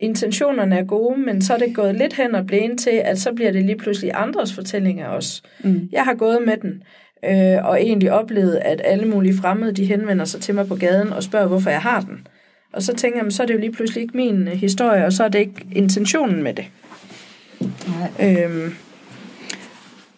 intentionerne 0.00 0.78
er 0.78 0.84
gode, 0.84 1.20
men 1.20 1.42
så 1.42 1.54
er 1.54 1.58
det 1.58 1.74
gået 1.74 1.94
lidt 1.94 2.12
hen 2.12 2.34
og 2.34 2.46
blevet 2.46 2.78
til, 2.78 3.02
at 3.04 3.18
så 3.18 3.32
bliver 3.32 3.52
det 3.52 3.62
lige 3.62 3.78
pludselig 3.78 4.10
andres 4.14 4.54
fortællinger 4.54 5.06
også. 5.06 5.42
Mm. 5.64 5.88
Jeg 5.92 6.04
har 6.04 6.14
gået 6.14 6.42
med 6.46 6.56
den, 6.56 6.82
øh, 7.24 7.64
og 7.64 7.82
egentlig 7.82 8.12
oplevet, 8.12 8.56
at 8.56 8.82
alle 8.84 9.08
mulige 9.08 9.36
fremmede, 9.36 9.72
de 9.72 9.84
henvender 9.84 10.24
sig 10.24 10.40
til 10.40 10.54
mig 10.54 10.68
på 10.68 10.74
gaden 10.74 11.12
og 11.12 11.22
spørger, 11.22 11.46
hvorfor 11.46 11.70
jeg 11.70 11.82
har 11.82 12.00
den. 12.00 12.26
Og 12.72 12.82
så 12.82 12.94
tænker 12.94 13.22
jeg, 13.22 13.32
så 13.32 13.42
er 13.42 13.46
det 13.46 13.54
jo 13.54 13.58
lige 13.58 13.72
pludselig 13.72 14.02
ikke 14.02 14.16
min 14.16 14.48
øh, 14.48 14.54
historie, 14.54 15.04
og 15.04 15.12
så 15.12 15.24
er 15.24 15.28
det 15.28 15.38
ikke 15.38 15.66
intentionen 15.72 16.42
med 16.42 16.54
det. 16.54 16.64
Nej. 17.60 18.44
Øhm, 18.44 18.74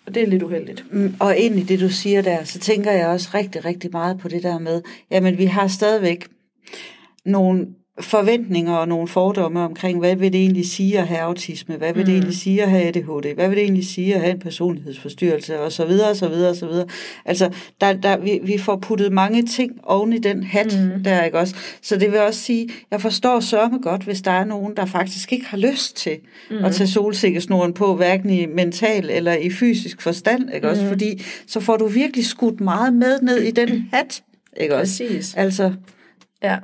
og 0.09 0.14
det 0.14 0.22
er 0.22 0.26
lidt 0.26 0.42
uheldigt. 0.42 0.84
Mm, 0.92 1.14
og 1.20 1.36
ind 1.36 1.59
i 1.59 1.62
det, 1.62 1.80
du 1.80 1.88
siger 1.88 2.22
der, 2.22 2.44
så 2.44 2.59
tænker 2.59 2.92
jeg 2.92 3.09
også 3.09 3.28
rigtig, 3.34 3.64
rigtig 3.64 3.90
meget 3.92 4.18
på 4.18 4.28
det 4.28 4.42
der 4.42 4.59
med, 4.59 4.82
jamen 5.11 5.38
vi 5.38 5.44
har 5.44 5.68
stadigvæk 5.68 6.28
nogle 7.24 7.66
forventninger 8.01 8.72
og 8.72 8.88
nogle 8.88 9.09
fordomme 9.09 9.61
omkring, 9.61 9.99
hvad 9.99 10.16
vil 10.16 10.32
det 10.32 10.40
egentlig 10.40 10.68
sige 10.68 10.99
at 10.99 11.09
have 11.09 11.20
autisme, 11.20 11.76
hvad 11.76 11.92
vil 11.92 12.01
mm. 12.01 12.07
det 12.07 12.12
egentlig 12.14 12.36
sige 12.36 12.62
at 12.62 12.70
have 12.70 12.82
ADHD, 12.82 13.34
hvad 13.34 13.49
vil 13.49 13.57
det 13.57 13.64
egentlig 13.64 13.86
sige 13.86 14.14
at 14.14 14.20
have 14.20 14.32
en 14.32 14.38
personlighedsforstyrrelse, 14.38 15.61
og 15.61 15.72
så 15.72 15.84
videre, 15.84 16.11
og 16.11 16.16
så 16.16 16.28
videre, 16.28 16.51
og 16.51 16.57
så 16.57 16.66
videre. 16.66 16.86
Altså, 17.24 17.51
der, 17.80 17.92
der, 17.92 18.16
vi, 18.16 18.40
vi 18.42 18.59
får 18.59 18.76
puttet 18.76 19.12
mange 19.12 19.46
ting 19.46 19.72
oven 19.82 20.12
i 20.12 20.18
den 20.18 20.42
hat, 20.42 20.78
mm. 20.96 21.05
der, 21.05 21.24
ikke 21.24 21.38
også? 21.38 21.55
Så 21.82 21.96
det 21.96 22.12
vil 22.12 22.20
også 22.20 22.40
sige, 22.40 22.68
jeg 22.90 23.01
forstår 23.01 23.40
sørme 23.40 23.78
godt, 23.82 24.03
hvis 24.03 24.22
der 24.22 24.30
er 24.30 24.44
nogen, 24.44 24.76
der 24.76 24.86
faktisk 24.86 25.32
ikke 25.32 25.46
har 25.46 25.59
lyst 25.59 25.96
til 25.96 26.18
mm. 26.51 26.64
at 26.64 26.74
tage 26.74 26.88
solsikkesnoren 26.88 27.72
på, 27.72 27.94
hverken 27.94 28.30
i 28.30 28.46
mental 28.46 29.11
eller 29.11 29.32
i 29.32 29.51
fysisk 29.51 30.03
forstand, 30.03 30.55
ikke 30.55 30.68
også? 30.68 30.82
Mm. 30.82 30.88
Fordi 30.88 31.22
så 31.46 31.61
får 31.61 31.76
du 31.76 31.86
virkelig 31.86 32.26
skudt 32.26 32.61
meget 32.61 32.94
med 32.94 33.20
ned 33.22 33.42
i 33.42 33.51
den 33.51 33.88
hat, 33.92 34.22
ikke 34.57 34.76
også? 34.76 35.05
Præcis. 35.05 35.34
Altså, 35.34 35.72
ja. 36.42 36.57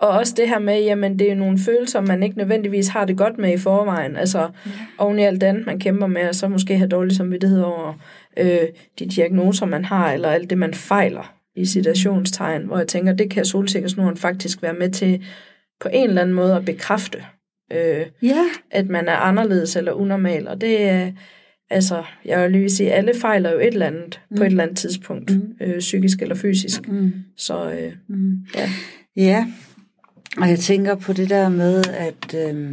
Og 0.00 0.08
også 0.08 0.34
det 0.36 0.48
her 0.48 0.58
med, 0.58 0.82
jamen 0.82 1.18
det 1.18 1.30
er 1.30 1.34
nogle 1.34 1.58
følelser, 1.58 2.00
man 2.00 2.22
ikke 2.22 2.38
nødvendigvis 2.38 2.88
har 2.88 3.04
det 3.04 3.16
godt 3.16 3.38
med 3.38 3.52
i 3.52 3.58
forvejen. 3.58 4.16
Altså 4.16 4.38
ja. 4.38 4.70
oven 4.98 5.18
i 5.18 5.22
alt 5.22 5.42
andet, 5.42 5.66
man 5.66 5.80
kæmper 5.80 6.06
med, 6.06 6.28
og 6.28 6.34
så 6.34 6.48
måske 6.48 6.76
have 6.76 6.88
dårlig 6.88 7.16
samvittighed 7.16 7.62
over 7.62 7.94
øh, 8.36 8.68
de 8.98 9.06
diagnoser, 9.06 9.66
man 9.66 9.84
har, 9.84 10.12
eller 10.12 10.28
alt 10.28 10.50
det, 10.50 10.58
man 10.58 10.74
fejler 10.74 11.34
i 11.56 11.64
situationstegn, 11.64 12.62
hvor 12.62 12.78
jeg 12.78 12.88
tænker, 12.88 13.12
det 13.12 13.30
kan 13.30 13.44
solsikkesnoren 13.44 14.16
faktisk 14.16 14.62
være 14.62 14.74
med 14.74 14.90
til 14.90 15.24
på 15.80 15.88
en 15.92 16.08
eller 16.08 16.22
anden 16.22 16.36
måde 16.36 16.56
at 16.56 16.64
bekræfte, 16.64 17.18
øh, 17.72 18.06
ja. 18.22 18.44
at 18.70 18.88
man 18.88 19.08
er 19.08 19.16
anderledes 19.16 19.76
eller 19.76 19.92
unormal. 19.92 20.48
Og 20.48 20.60
det 20.60 20.82
er, 20.82 21.12
altså, 21.70 22.02
jeg 22.24 22.42
vil 22.42 22.52
lige 22.52 22.70
sige, 22.70 22.92
alle 22.92 23.12
fejler 23.14 23.52
jo 23.52 23.58
et 23.58 23.66
eller 23.66 23.86
andet 23.86 24.20
mm. 24.30 24.36
på 24.36 24.42
et 24.42 24.46
eller 24.46 24.62
andet 24.62 24.76
tidspunkt, 24.76 25.30
mm. 25.30 25.52
øh, 25.60 25.78
psykisk 25.78 26.22
eller 26.22 26.34
fysisk. 26.34 26.88
Mm. 26.88 27.12
Så 27.36 27.70
øh, 27.70 27.92
mm. 28.08 28.32
ja. 28.56 28.68
Ja, 29.16 29.46
og 30.40 30.48
jeg 30.48 30.58
tænker 30.58 30.94
på 30.94 31.12
det 31.12 31.30
der 31.30 31.48
med, 31.48 31.84
at 31.88 32.34
øh, 32.34 32.70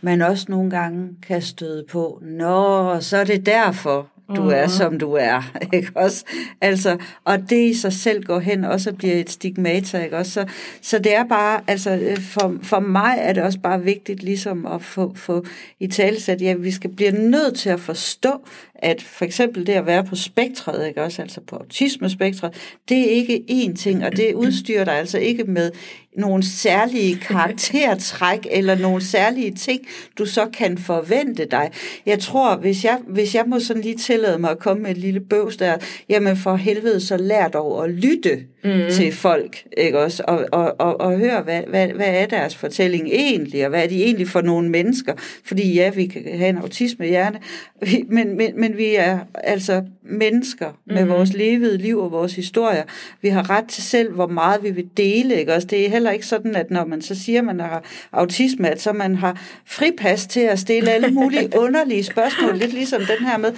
man 0.00 0.22
også 0.22 0.46
nogle 0.48 0.70
gange 0.70 1.08
kan 1.26 1.42
støde 1.42 1.84
på, 1.90 2.22
nå, 2.22 3.00
så 3.00 3.16
er 3.16 3.24
det 3.24 3.46
derfor, 3.46 4.08
du 4.36 4.48
er, 4.48 4.62
mhm. 4.62 4.70
som 4.70 4.98
du 4.98 5.12
er, 5.12 5.52
ikke 5.76 5.92
også? 5.94 6.24
Altså, 6.60 6.96
og 7.24 7.50
det 7.50 7.70
i 7.70 7.74
sig 7.74 7.92
selv 7.92 8.24
går 8.24 8.38
hen 8.38 8.64
også 8.64 8.92
bliver 8.92 9.14
et 9.14 9.30
stigmata, 9.30 10.02
ikke 10.02 10.16
også? 10.16 10.32
Så, 10.32 10.46
så 10.82 10.98
det 10.98 11.14
er 11.14 11.24
bare, 11.24 11.60
altså, 11.66 11.90
øh, 11.90 12.20
for, 12.20 12.54
for 12.62 12.80
mig 12.80 13.16
er 13.18 13.32
det 13.32 13.42
også 13.42 13.58
bare 13.58 13.82
vigtigt 13.82 14.22
ligesom 14.22 14.66
at 14.66 14.82
få, 14.82 15.14
få 15.14 15.44
i 15.80 15.86
tale 15.86 16.16
at 16.28 16.42
ja, 16.42 16.54
vi 16.54 16.70
skal 16.70 16.90
blive 16.94 17.10
nødt 17.10 17.56
til 17.56 17.70
at 17.70 17.80
forstå, 17.80 18.30
at 18.74 19.02
for 19.02 19.24
eksempel 19.24 19.66
det 19.66 19.72
at 19.72 19.86
være 19.86 20.04
på 20.04 20.16
spektret, 20.16 20.88
ikke 20.88 21.02
også, 21.02 21.22
altså 21.22 21.40
på 21.40 21.56
autismespektret, 21.56 22.54
det 22.88 23.00
er 23.00 23.10
ikke 23.10 23.44
én 23.50 23.76
ting, 23.76 24.04
og 24.04 24.16
det 24.16 24.34
udstyrer 24.34 24.84
dig 24.84 24.94
altså 24.94 25.18
ikke 25.18 25.44
med 25.44 25.70
nogle 26.16 26.42
særlige 26.42 27.16
karaktertræk 27.16 28.46
eller 28.58 28.74
nogle 28.74 29.04
særlige 29.04 29.50
ting, 29.50 29.80
du 30.18 30.26
så 30.26 30.46
kan 30.52 30.78
forvente 30.78 31.44
dig. 31.44 31.70
Jeg 32.06 32.18
tror, 32.18 32.56
hvis 32.56 32.84
jeg, 32.84 32.98
hvis 33.08 33.34
jeg 33.34 33.44
må 33.46 33.60
sådan 33.60 33.82
lige 33.82 33.96
tillade 33.96 34.38
mig 34.38 34.50
at 34.50 34.58
komme 34.58 34.82
med 34.82 34.90
et 34.90 34.96
lille 34.96 35.20
bøvs 35.20 35.56
der, 35.56 35.76
jamen 36.08 36.36
for 36.36 36.56
helvede, 36.56 37.00
så 37.00 37.16
lær 37.16 37.48
dog 37.48 37.84
at 37.84 37.90
lytte 37.90 38.44
mm. 38.64 38.90
til 38.90 39.12
folk, 39.12 39.64
ikke 39.76 39.98
også? 39.98 40.22
Og, 40.28 40.46
og, 40.52 40.74
og, 40.78 41.00
og 41.00 41.18
høre, 41.18 41.42
hvad, 41.42 41.62
hvad, 41.68 41.88
hvad 41.88 42.08
er 42.08 42.26
deres 42.26 42.56
fortælling 42.56 43.08
egentlig, 43.08 43.64
og 43.64 43.70
hvad 43.70 43.82
er 43.84 43.88
de 43.88 44.04
egentlig 44.04 44.28
for 44.28 44.40
nogle 44.40 44.68
mennesker? 44.68 45.14
Fordi 45.44 45.74
ja, 45.74 45.90
vi 45.90 46.06
kan 46.06 46.38
have 46.38 46.48
en 46.48 46.58
autisme 46.58 47.06
hjerne, 47.06 47.38
men, 48.08 48.36
men, 48.36 48.60
men 48.60 48.76
vi 48.76 48.94
er 48.94 49.18
altså 49.34 49.82
mennesker 50.10 50.72
med 50.86 51.04
mm. 51.04 51.10
vores 51.10 51.32
levede 51.32 51.78
liv 51.78 51.98
og 51.98 52.12
vores 52.12 52.34
historier. 52.34 52.82
Vi 53.22 53.28
har 53.28 53.50
ret 53.50 53.64
til 53.68 53.82
selv, 53.82 54.12
hvor 54.12 54.26
meget 54.26 54.62
vi 54.62 54.70
vil 54.70 54.88
dele, 54.96 55.34
ikke 55.34 55.54
også? 55.54 55.66
Det 55.66 55.86
er 55.86 55.90
heller 55.90 56.10
ikke 56.10 56.26
sådan, 56.26 56.56
at 56.56 56.70
når 56.70 56.84
man 56.84 57.02
så 57.02 57.14
siger, 57.14 57.38
at 57.38 57.44
man 57.44 57.60
har 57.60 57.82
autisme, 58.12 58.68
at 58.68 58.80
så 58.80 58.92
man 58.92 59.14
har 59.14 59.40
fripas 59.66 60.26
til 60.26 60.40
at 60.40 60.58
stille 60.58 60.90
alle 60.90 61.10
mulige 61.10 61.50
underlige 61.62 62.04
spørgsmål, 62.04 62.56
lidt 62.56 62.72
ligesom 62.72 63.00
den 63.00 63.26
her 63.26 63.38
med, 63.38 63.52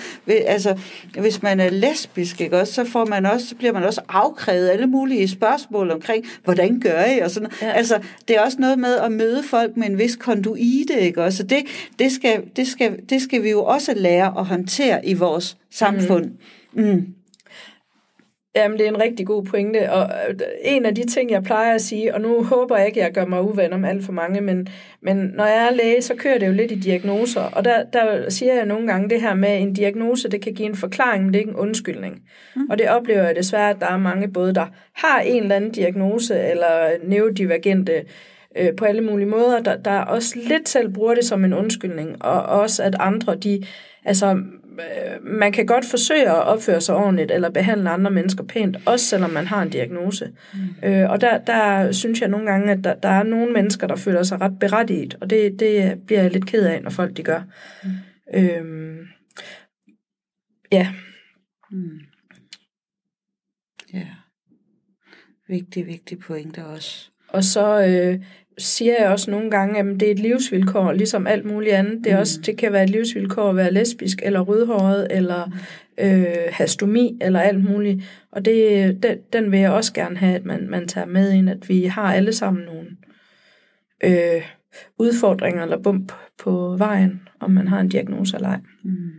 altså, 0.46 0.78
hvis 1.20 1.42
man 1.42 1.61
er 1.61 1.70
lesbisk, 1.70 2.40
ikke 2.40 2.59
også, 2.59 2.72
så, 2.72 2.84
får 2.84 3.05
man 3.05 3.26
også, 3.26 3.46
så 3.46 3.55
bliver 3.55 3.72
man 3.72 3.84
også 3.84 4.00
afkrævet 4.09 4.68
alle 4.68 4.86
mulige 4.86 5.28
spørgsmål 5.28 5.90
omkring, 5.90 6.24
hvordan 6.44 6.80
gør 6.80 7.05
I, 7.05 7.18
og 7.18 7.30
sådan 7.30 7.48
ja. 7.62 7.70
Altså, 7.70 7.98
det 8.28 8.36
er 8.36 8.40
også 8.40 8.59
noget 8.61 8.78
med 8.78 8.94
at 8.94 9.12
møde 9.12 9.42
folk 9.42 9.76
med 9.76 9.86
en 9.86 9.98
vis 9.98 10.16
konduite, 10.16 11.00
ikke 11.00 11.22
også? 11.22 11.36
Så 11.36 11.42
det, 11.42 11.59
det, 11.98 12.12
skal, 12.12 12.42
det, 12.57 12.66
skal, 12.66 12.98
det 13.11 13.22
skal 13.22 13.42
vi 13.42 13.50
jo 13.50 13.64
også 13.64 13.94
lære 13.96 14.34
at 14.38 14.44
håndtere 14.46 15.07
i 15.07 15.14
vores 15.14 15.57
samfund. 15.73 16.25
Mm. 16.73 16.85
Mm. 16.85 17.07
Jamen, 18.57 18.79
det 18.79 18.85
er 18.85 18.91
en 18.91 19.01
rigtig 19.01 19.27
god 19.27 19.45
pointe, 19.45 19.93
og 19.93 20.11
øh, 20.29 20.35
en 20.64 20.87
af 20.87 20.95
de 20.95 21.07
ting, 21.07 21.31
jeg 21.31 21.43
plejer 21.43 21.75
at 21.75 21.81
sige, 21.81 22.14
og 22.14 22.20
nu 22.20 22.45
håber 22.45 22.77
jeg 22.77 22.87
ikke, 22.87 23.01
at 23.01 23.07
jeg 23.07 23.14
gør 23.14 23.27
mig 23.27 23.43
uven 23.43 23.73
om 23.73 23.85
alt 23.85 24.05
for 24.05 24.12
mange, 24.12 24.41
men, 24.41 24.68
men 25.03 25.16
når 25.16 25.47
jeg 25.47 25.66
er 25.66 25.75
læge, 25.75 26.03
så 26.03 26.14
kører 26.14 26.39
det 26.39 26.47
jo 26.47 26.53
lidt 26.53 26.73
i 26.73 26.75
diagnoser, 26.75 27.41
og 27.41 27.64
der, 27.64 27.85
der 27.85 28.31
siger 28.31 28.55
jeg 28.55 28.66
nogle 28.66 28.87
gange 28.87 29.11
det 29.11 29.20
her 29.20 29.35
med, 29.35 29.49
at 29.49 29.62
en 29.62 29.75
diagnose, 29.75 30.29
det 30.29 30.43
kan 30.43 30.55
give 30.55 30.68
en 30.68 30.77
forklaring, 30.77 31.25
men 31.25 31.33
det 31.33 31.39
er 31.39 31.43
ikke 31.43 31.51
en 31.51 31.57
undskyldning. 31.57 32.23
Mm. 32.57 32.66
Og 32.70 32.79
det 32.79 32.89
oplever 32.89 33.23
jeg 33.23 33.37
desværre, 33.37 33.70
at 33.70 33.81
der 33.81 33.87
er 33.87 33.99
mange 33.99 34.29
både, 34.29 34.55
der 34.55 34.66
har 34.95 35.20
en 35.20 35.43
eller 35.43 35.57
anden 35.57 35.73
diagnose, 35.73 36.41
eller 36.41 36.91
neurodivergente, 37.05 38.05
øh, 38.57 38.77
på 38.77 38.85
alle 38.85 39.01
mulige 39.01 39.29
måder, 39.29 39.61
der, 39.61 39.77
der 39.77 39.99
også 40.01 40.39
lidt 40.49 40.68
selv 40.68 40.93
bruger 40.93 41.14
det 41.14 41.25
som 41.25 41.45
en 41.45 41.53
undskyldning, 41.53 42.25
og 42.25 42.43
også 42.43 42.83
at 42.83 42.97
andre, 43.01 43.37
de, 43.37 43.62
altså 44.05 44.43
man 45.23 45.53
kan 45.53 45.66
godt 45.66 45.85
forsøge 45.85 46.31
at 46.31 46.43
opføre 46.43 46.81
sig 46.81 46.95
ordentligt 46.95 47.31
eller 47.31 47.51
behandle 47.51 47.91
andre 47.91 48.11
mennesker 48.11 48.45
pænt, 48.45 48.77
også 48.87 49.07
selvom 49.07 49.31
man 49.31 49.47
har 49.47 49.62
en 49.62 49.70
diagnose. 49.70 50.33
Mm. 50.55 50.89
Øh, 50.89 51.11
og 51.11 51.20
der, 51.20 51.39
der 51.39 51.93
synes 51.93 52.20
jeg 52.20 52.29
nogle 52.29 52.47
gange, 52.47 52.73
at 52.73 52.85
der, 52.85 52.95
der 52.95 53.09
er 53.09 53.23
nogle 53.23 53.53
mennesker, 53.53 53.87
der 53.87 53.97
føler 53.97 54.23
sig 54.23 54.41
ret 54.41 54.59
berettiget, 54.59 55.14
og 55.20 55.31
det, 55.31 55.61
det 55.61 56.03
bliver 56.07 56.23
jeg 56.23 56.31
lidt 56.31 56.47
ked 56.47 56.66
af, 56.66 56.83
når 56.83 56.91
folk 56.91 57.16
de 57.16 57.23
gør. 57.23 57.43
Mm. 57.85 57.91
Øhm, 58.35 58.99
ja. 60.73 60.95
Mm. 61.70 62.01
Ja. 63.93 64.07
Vigtig, 65.49 65.87
vigtig 65.87 66.18
pointe 66.18 66.64
også. 66.66 67.12
Og 67.33 67.45
så 67.45 67.85
øh, 67.85 68.24
siger 68.59 68.95
jeg 68.99 69.09
også 69.09 69.30
nogle 69.30 69.51
gange, 69.51 69.78
at 69.78 70.01
det 70.01 70.03
er 70.03 70.12
et 70.12 70.18
livsvilkår, 70.18 70.93
ligesom 70.93 71.26
alt 71.26 71.45
muligt 71.45 71.74
andet. 71.74 72.05
Det, 72.05 72.12
er 72.12 72.18
også, 72.18 72.39
mm. 72.39 72.43
det 72.43 72.57
kan 72.57 72.72
være 72.72 72.85
et 72.85 72.91
livsvilkår 72.91 73.51
at 73.51 73.57
være 73.57 73.72
lesbisk, 73.72 74.22
eller 74.22 74.41
rødhåret, 74.41 75.07
eller 75.11 75.51
øh, 76.01 76.26
hastomi 76.51 77.18
eller 77.20 77.41
alt 77.41 77.64
muligt. 77.64 78.05
Og 78.33 78.45
det, 78.45 79.03
den, 79.03 79.18
den 79.33 79.53
vil 79.53 79.61
jeg 79.61 79.72
også 79.72 79.93
gerne 79.93 80.16
have, 80.16 80.35
at 80.35 80.45
man, 80.45 80.68
man 80.68 80.89
tager 80.89 81.07
med 81.07 81.33
ind, 81.33 81.51
at 81.51 81.68
vi 81.68 81.85
har 81.85 82.14
alle 82.14 82.33
sammen 82.33 82.64
nogle 82.64 82.89
øh, 84.05 84.43
udfordringer 84.99 85.62
eller 85.62 85.83
bump 85.83 86.12
på 86.39 86.76
vejen, 86.78 87.28
om 87.41 87.51
man 87.51 87.68
har 87.68 87.80
en 87.80 87.89
diagnose 87.89 88.37
eller 88.37 88.49
ej. 88.49 88.61
Mm. 88.85 89.11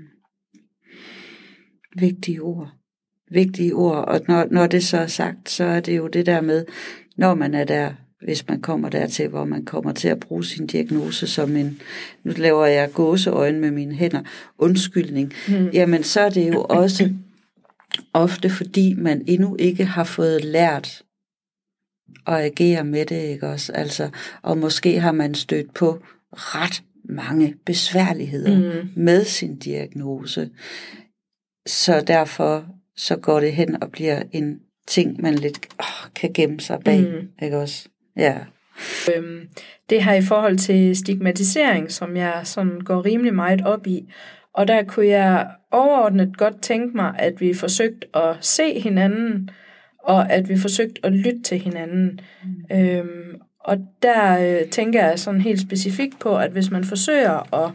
Vigtige 1.99 2.41
ord. 2.41 2.70
Vigtige 3.32 3.74
ord, 3.74 4.07
og 4.07 4.22
når, 4.28 4.47
når 4.51 4.68
det 4.68 4.84
så 4.84 4.97
er 4.97 5.07
sagt, 5.07 5.49
så 5.49 5.64
er 5.64 5.80
det 5.80 5.97
jo 5.97 6.07
det 6.07 6.26
der 6.26 6.41
med, 6.41 6.66
når 7.18 7.36
man 7.36 7.53
er 7.53 7.64
der, 7.64 7.93
hvis 8.24 8.47
man 8.47 8.61
kommer 8.61 8.89
dertil, 8.89 9.28
hvor 9.28 9.45
man 9.45 9.65
kommer 9.65 9.91
til 9.91 10.07
at 10.07 10.19
bruge 10.19 10.45
sin 10.45 10.67
diagnose 10.67 11.28
som 11.28 11.55
en, 11.55 11.82
nu 12.24 12.34
laver 12.38 12.65
jeg 12.65 12.93
gåseøjne 12.93 13.59
med 13.59 13.71
mine 13.71 13.95
hænder, 13.95 14.21
undskyldning, 14.57 15.34
mm. 15.47 15.69
jamen 15.74 16.03
så 16.03 16.21
er 16.21 16.30
det 16.30 16.53
jo 16.53 16.61
også 16.63 17.13
ofte 18.13 18.49
fordi 18.49 18.93
man 18.93 19.24
endnu 19.28 19.55
ikke 19.55 19.86
har 19.86 20.03
fået 20.03 20.45
lært 20.45 21.03
at 22.28 22.36
agere 22.36 22.84
med 22.84 23.05
det, 23.05 23.21
ikke 23.21 23.47
også? 23.47 23.74
Altså, 23.74 24.09
og 24.41 24.57
måske 24.57 24.99
har 24.99 25.11
man 25.11 25.36
stødt 25.36 25.74
på 25.74 25.99
ret 26.32 26.84
mange 27.03 27.55
besværligheder 27.65 28.82
mm. 28.84 28.89
med 28.95 29.26
sin 29.26 29.55
diagnose. 29.55 30.49
Så 31.67 32.03
derfor 32.07 32.65
så 32.97 33.15
går 33.15 33.39
det 33.39 33.53
hen 33.53 33.84
og 33.84 33.91
bliver 33.91 34.24
en 34.32 34.59
ting, 34.88 35.21
man 35.21 35.36
lidt 35.36 35.67
åh, 35.80 36.11
kan 36.15 36.34
gemme 36.34 36.59
sig 36.59 36.80
bag, 36.86 37.01
mm. 37.01 37.45
ikke 37.45 37.57
også? 37.57 37.89
Ja. 38.18 38.38
Øhm, 39.16 39.49
det 39.89 40.03
her 40.03 40.14
i 40.14 40.22
forhold 40.22 40.57
til 40.57 40.95
stigmatisering, 40.95 41.91
som 41.91 42.18
jeg 42.18 42.41
sådan 42.43 42.82
går 42.82 43.05
rimelig 43.05 43.34
meget 43.34 43.61
op 43.66 43.88
i, 43.88 44.14
og 44.53 44.68
der 44.68 44.84
kunne 44.84 45.07
jeg 45.07 45.47
overordnet 45.72 46.38
godt 46.38 46.61
tænke 46.61 46.97
mig, 46.97 47.16
at 47.20 47.41
vi 47.41 47.53
forsøgte 47.53 48.07
at 48.18 48.36
se 48.41 48.80
hinanden, 48.80 49.49
og 50.03 50.32
at 50.32 50.49
vi 50.49 50.57
forsøgte 50.57 51.05
at 51.05 51.11
lytte 51.11 51.41
til 51.41 51.59
hinanden. 51.59 52.20
Mm. 52.43 52.78
Øhm, 52.78 53.41
og 53.59 53.78
der 54.01 54.39
øh, 54.39 54.70
tænker 54.70 55.05
jeg 55.05 55.20
sådan 55.20 55.41
helt 55.41 55.61
specifikt 55.61 56.20
på, 56.20 56.38
at 56.38 56.51
hvis 56.51 56.72
man 56.72 56.84
forsøger 56.84 57.66
at 57.66 57.72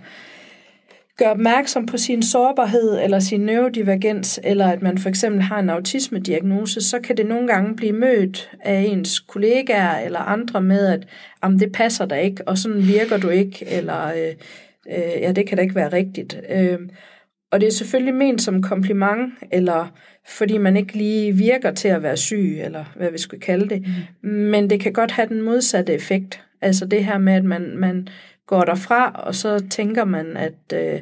gøre 1.19 1.31
opmærksom 1.31 1.87
på 1.87 1.97
sin 1.97 2.23
sårbarhed 2.23 3.01
eller 3.03 3.19
sin 3.19 3.41
neurodivergens, 3.41 4.41
eller 4.45 4.67
at 4.67 4.83
man 4.83 4.99
for 4.99 5.09
eksempel 5.09 5.43
har 5.43 5.59
en 5.59 5.71
autismediagnose, 5.71 6.81
så 6.81 7.01
kan 7.01 7.17
det 7.17 7.27
nogle 7.27 7.49
gange 7.49 7.77
blive 7.77 7.93
mødt 7.93 8.51
af 8.61 8.81
ens 8.81 9.21
kollegaer 9.21 9.99
eller 9.99 10.19
andre 10.19 10.61
med, 10.61 10.87
at 10.87 11.07
Jamen, 11.45 11.59
det 11.59 11.73
passer 11.73 12.07
dig 12.07 12.23
ikke, 12.23 12.49
og 12.49 12.59
sådan 12.59 12.87
virker 12.87 13.17
du 13.17 13.29
ikke, 13.29 13.67
eller 13.69 14.07
øh, 14.07 14.35
øh, 14.89 15.23
ja, 15.23 15.33
det 15.33 15.47
kan 15.47 15.57
da 15.57 15.63
ikke 15.63 15.75
være 15.75 15.93
rigtigt. 15.93 16.41
Øh, 16.51 16.79
og 17.53 17.61
det 17.61 17.67
er 17.67 17.73
selvfølgelig 17.73 18.15
ment 18.15 18.43
som 18.43 18.63
kompliment, 18.63 19.33
eller 19.53 19.93
fordi 20.29 20.59
man 20.59 20.77
ikke 20.77 20.93
lige 20.93 21.33
virker 21.33 21.73
til 21.73 21.89
at 21.89 22.03
være 22.03 22.17
syg, 22.17 22.61
eller 22.65 22.85
hvad 22.97 23.11
vi 23.11 23.19
skulle 23.19 23.41
kalde 23.41 23.69
det. 23.69 23.87
Mm. 24.23 24.31
Men 24.31 24.71
det 24.71 24.81
kan 24.81 24.93
godt 24.93 25.11
have 25.11 25.29
den 25.29 25.43
modsatte 25.43 25.93
effekt. 25.95 26.41
Altså 26.61 26.87
det 26.87 27.05
her 27.05 27.19
med, 27.19 27.33
at 27.33 27.45
man, 27.45 27.77
man 27.77 28.09
går 28.49 28.65
derfra, 28.65 29.11
og 29.11 29.35
så 29.35 29.65
tænker 29.71 30.05
man, 30.05 30.37
at 30.37 30.73
øh, 30.75 31.01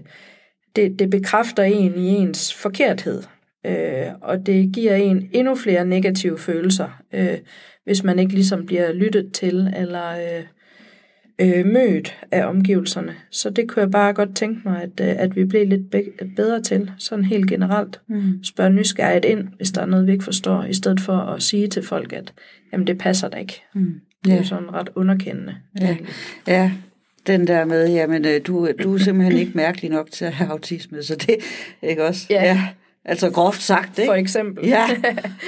det, 0.77 0.99
det 0.99 1.11
bekræfter 1.11 1.63
en 1.63 1.99
i 1.99 2.07
ens 2.07 2.55
forkerthed. 2.55 3.23
Øh, 3.67 4.07
og 4.21 4.47
det 4.47 4.73
giver 4.75 4.95
en 4.95 5.29
endnu 5.33 5.55
flere 5.55 5.85
negative 5.85 6.39
følelser, 6.39 7.03
øh, 7.15 7.39
hvis 7.85 8.05
man 8.05 8.19
ikke 8.19 8.35
ligesom 8.35 8.67
bliver 8.67 8.93
lyttet 8.93 9.33
til, 9.33 9.75
eller... 9.77 10.11
Øh, 10.11 10.45
øh, 11.41 11.67
mødt 11.67 12.19
af 12.31 12.47
omgivelserne. 12.47 13.15
Så 13.31 13.51
det 13.51 13.69
kunne 13.69 13.83
jeg 13.83 13.91
bare 13.91 14.13
godt 14.13 14.37
tænke 14.37 14.61
mig, 14.65 14.83
at, 14.83 15.01
øh, 15.01 15.23
at 15.23 15.37
vi 15.37 15.45
blev 15.45 15.69
lidt 15.69 15.91
bedre 16.37 16.63
til, 16.63 16.91
sådan 16.99 17.25
helt 17.25 17.49
generelt. 17.49 18.01
Mm. 18.09 18.45
Spørg 18.45 18.73
nysgerrigt 18.73 19.25
ind, 19.25 19.49
hvis 19.57 19.71
der 19.71 19.83
er 19.83 19.87
noget, 19.87 20.07
vi 20.07 20.13
ikke 20.13 20.25
forstår, 20.25 20.65
i 20.65 20.75
stedet 20.75 21.01
for 21.01 21.17
at 21.17 21.43
sige 21.43 21.69
til 21.69 21.83
folk, 21.83 22.13
at 22.13 22.33
jamen, 22.73 22.87
det 22.87 22.99
passer 22.99 23.29
da 23.29 23.37
ikke. 23.37 23.63
Mm. 23.75 23.95
Det 24.25 24.33
er 24.33 24.37
jo 24.37 24.45
sådan 24.45 24.75
ret 24.75 24.89
underkendende. 24.95 25.55
Ja. 25.81 25.97
ja, 26.47 26.73
den 27.27 27.47
der 27.47 27.65
med, 27.65 27.89
jamen 27.89 28.25
øh, 28.25 28.41
du, 28.47 28.69
du 28.83 28.95
er 28.95 28.99
simpelthen 28.99 29.39
ikke 29.39 29.53
mærkelig 29.55 29.91
nok 29.91 30.11
til 30.11 30.25
at 30.25 30.33
have 30.33 30.51
autisme, 30.51 31.03
så 31.03 31.17
det, 31.17 31.37
ikke 31.83 32.05
også? 32.05 32.27
Ja. 32.31 32.45
ja. 32.45 32.69
Altså 33.09 33.31
groft 33.31 33.63
sagt, 33.63 33.99
ikke? 33.99 34.09
For 34.09 34.15
eksempel. 34.15 34.67
Ja. 34.69 34.87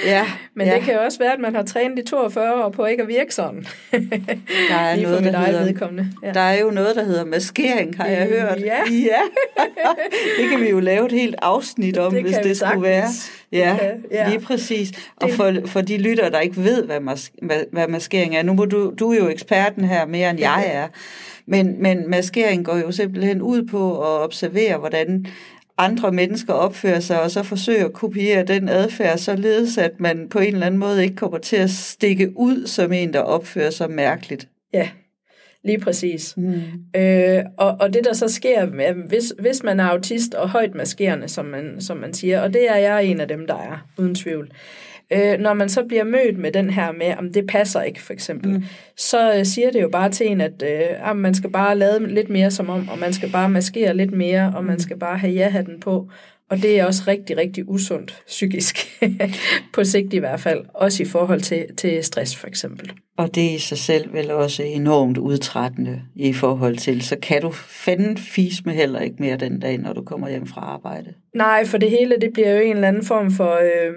ja. 0.05 0.25
Men 0.55 0.67
ja. 0.67 0.75
det 0.75 0.83
kan 0.83 0.93
jo 0.93 0.99
også 0.99 1.19
være, 1.19 1.33
at 1.33 1.39
man 1.39 1.55
har 1.55 1.63
trænet 1.63 1.99
i 1.99 2.03
42 2.03 2.63
år 2.63 2.69
på 2.69 2.85
ikke 2.85 3.03
at 3.03 3.09
virke 3.09 3.35
sådan. 3.35 3.65
Der 3.91 4.75
er, 4.75 4.95
Lige 4.95 5.07
noget, 5.07 5.23
der, 5.23 5.39
hedder, 5.39 5.63
vedkommende. 5.63 6.07
Ja. 6.23 6.31
der 6.31 6.39
er 6.39 6.59
jo 6.59 6.71
noget, 6.71 6.95
der 6.95 7.03
hedder 7.03 7.25
maskering, 7.25 7.97
har 7.97 8.05
jeg 8.05 8.27
hørt. 8.27 8.59
Ja. 8.61 8.79
ja. 9.11 9.21
det 10.39 10.49
kan 10.49 10.61
vi 10.61 10.69
jo 10.69 10.79
lave 10.79 11.05
et 11.05 11.11
helt 11.11 11.35
afsnit 11.41 11.97
om, 11.97 12.13
det 12.13 12.21
hvis 12.21 12.37
det 12.37 12.57
skulle 12.57 12.81
være. 12.81 13.07
Ja, 13.51 13.77
ja, 14.11 14.29
lige 14.29 14.39
præcis. 14.39 14.91
Og 15.15 15.29
for, 15.29 15.53
for 15.65 15.81
de 15.81 15.97
lytter, 15.97 16.29
der 16.29 16.39
ikke 16.39 16.63
ved, 16.63 16.83
hvad, 16.83 16.99
mas, 16.99 17.31
hvad, 17.41 17.63
hvad 17.71 17.87
maskering 17.87 18.35
er. 18.35 18.43
Nu 18.43 18.53
må 18.53 18.65
du, 18.65 18.93
du 18.99 19.11
er 19.11 19.17
jo 19.17 19.27
eksperten 19.27 19.85
her 19.85 20.05
mere, 20.05 20.29
end 20.29 20.39
jeg 20.39 20.69
er. 20.73 20.87
Men, 21.45 21.81
men 21.81 22.09
maskering 22.09 22.65
går 22.65 22.77
jo 22.77 22.91
simpelthen 22.91 23.41
ud 23.41 23.63
på 23.63 24.01
at 24.01 24.21
observere, 24.21 24.77
hvordan 24.77 25.25
andre 25.79 26.11
mennesker 26.11 26.53
opfører 26.53 26.99
sig, 26.99 27.21
og 27.21 27.31
så 27.31 27.43
forsøger 27.43 27.85
at 27.85 27.93
kopiere 27.93 28.43
den 28.43 28.69
adfærd, 28.69 29.17
således 29.17 29.77
at 29.77 29.99
man 29.99 30.29
på 30.29 30.39
en 30.39 30.53
eller 30.53 30.65
anden 30.65 30.79
måde 30.79 31.03
ikke 31.03 31.15
kommer 31.15 31.37
til 31.37 31.55
at 31.55 31.69
stikke 31.69 32.31
ud 32.35 32.67
som 32.67 32.93
en, 32.93 33.13
der 33.13 33.19
opfører 33.19 33.69
sig 33.69 33.91
mærkeligt. 33.91 34.47
Ja, 34.73 34.89
lige 35.63 35.79
præcis. 35.79 36.37
Mm. 36.37 36.61
Øh, 36.95 37.43
og, 37.57 37.77
og 37.79 37.93
det 37.93 38.03
der 38.03 38.13
så 38.13 38.27
sker, 38.27 38.65
hvis, 39.07 39.33
hvis 39.39 39.63
man 39.63 39.79
er 39.79 39.85
autist 39.85 40.33
og 40.33 40.49
højt 40.49 40.75
maskerende, 40.75 41.27
som 41.27 41.45
man, 41.45 41.81
som 41.81 41.97
man 41.97 42.13
siger, 42.13 42.41
og 42.41 42.53
det 42.53 42.71
er 42.71 42.77
jeg 42.77 43.05
en 43.05 43.21
af 43.21 43.27
dem, 43.27 43.47
der 43.47 43.55
er, 43.55 43.87
uden 43.97 44.15
tvivl, 44.15 44.45
øh, 44.45 44.88
Øh, 45.13 45.39
når 45.39 45.53
man 45.53 45.69
så 45.69 45.83
bliver 45.83 46.03
mødt 46.03 46.37
med 46.37 46.51
den 46.51 46.69
her 46.69 46.91
med, 46.91 47.13
om 47.17 47.33
det 47.33 47.47
passer 47.47 47.81
ikke 47.81 48.01
for 48.01 48.13
eksempel, 48.13 48.51
mm. 48.51 48.63
så 48.97 49.33
øh, 49.37 49.45
siger 49.45 49.71
det 49.71 49.81
jo 49.81 49.89
bare 49.89 50.09
til 50.09 50.27
en, 50.31 50.41
at 50.41 50.63
øh, 50.63 51.15
man 51.15 51.33
skal 51.33 51.49
bare 51.49 51.77
lade 51.77 52.07
lidt 52.07 52.29
mere 52.29 52.51
som 52.51 52.69
om, 52.69 52.89
og 52.89 52.99
man 52.99 53.13
skal 53.13 53.31
bare 53.31 53.49
maskere 53.49 53.97
lidt 53.97 54.11
mere, 54.11 54.53
og 54.55 54.65
man 54.65 54.73
mm. 54.73 54.79
skal 54.79 54.97
bare 54.97 55.17
have 55.17 55.33
ja-hatten 55.33 55.79
på. 55.79 56.09
Og 56.49 56.57
det 56.57 56.79
er 56.79 56.85
også 56.85 57.03
rigtig, 57.07 57.37
rigtig 57.37 57.69
usundt 57.69 58.23
psykisk, 58.27 59.01
på 59.73 59.83
sigt 59.83 60.13
i 60.13 60.17
hvert 60.17 60.39
fald, 60.39 60.65
også 60.73 61.03
i 61.03 61.05
forhold 61.05 61.41
til, 61.41 61.65
til 61.77 62.03
stress 62.03 62.35
for 62.35 62.47
eksempel. 62.47 62.91
Og 63.17 63.35
det 63.35 63.41
i 63.41 63.57
sig 63.57 63.77
selv 63.77 64.13
vel 64.13 64.31
også 64.31 64.63
enormt 64.63 65.17
udtrættende 65.17 66.01
i 66.15 66.33
forhold 66.33 66.77
til, 66.77 67.01
så 67.01 67.15
kan 67.21 67.41
du 67.41 67.51
fanden 67.51 68.17
fis 68.17 68.65
med 68.65 68.73
heller 68.73 68.99
ikke 68.99 69.15
mere 69.19 69.37
den 69.37 69.59
dag, 69.59 69.77
når 69.77 69.93
du 69.93 70.03
kommer 70.03 70.29
hjem 70.29 70.47
fra 70.47 70.61
arbejde. 70.61 71.13
Nej, 71.35 71.65
for 71.65 71.77
det 71.77 71.89
hele, 71.89 72.17
det 72.21 72.33
bliver 72.33 72.51
jo 72.51 72.59
en 72.59 72.75
eller 72.75 72.87
anden 72.87 73.05
form 73.05 73.31
for... 73.31 73.53
Øh, 73.53 73.93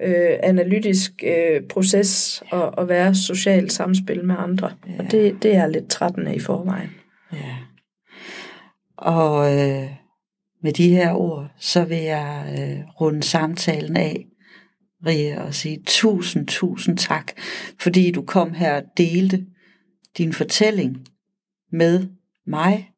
øh, 0.00 0.38
analytisk 0.42 1.24
øh, 1.26 1.62
proces 1.68 2.42
og 2.50 2.80
at 2.80 2.88
være 2.88 3.14
socialt 3.14 3.72
samspil 3.72 4.24
med 4.24 4.34
andre. 4.38 4.72
Ja. 4.88 4.92
Og 4.98 5.10
det, 5.10 5.42
det 5.42 5.56
er 5.56 5.66
lidt 5.66 5.88
trættende 5.88 6.34
i 6.34 6.40
forvejen. 6.40 6.90
Ja. 7.32 7.56
Og 8.96 9.52
øh, 9.52 9.90
med 10.62 10.72
de 10.72 10.88
her 10.88 11.12
ord, 11.12 11.50
så 11.58 11.84
vil 11.84 11.98
jeg 11.98 12.56
øh, 12.58 13.00
runde 13.00 13.22
samtalen 13.22 13.96
af, 13.96 14.26
Ria, 15.06 15.42
og 15.42 15.54
sige 15.54 15.82
tusind, 15.86 16.46
tusind 16.46 16.98
tak, 16.98 17.32
fordi 17.80 18.10
du 18.10 18.22
kom 18.22 18.54
her 18.54 18.76
og 18.76 18.82
delte 18.96 19.46
din 20.18 20.32
fortælling 20.32 21.06
med 21.72 22.06
mig 22.46 22.90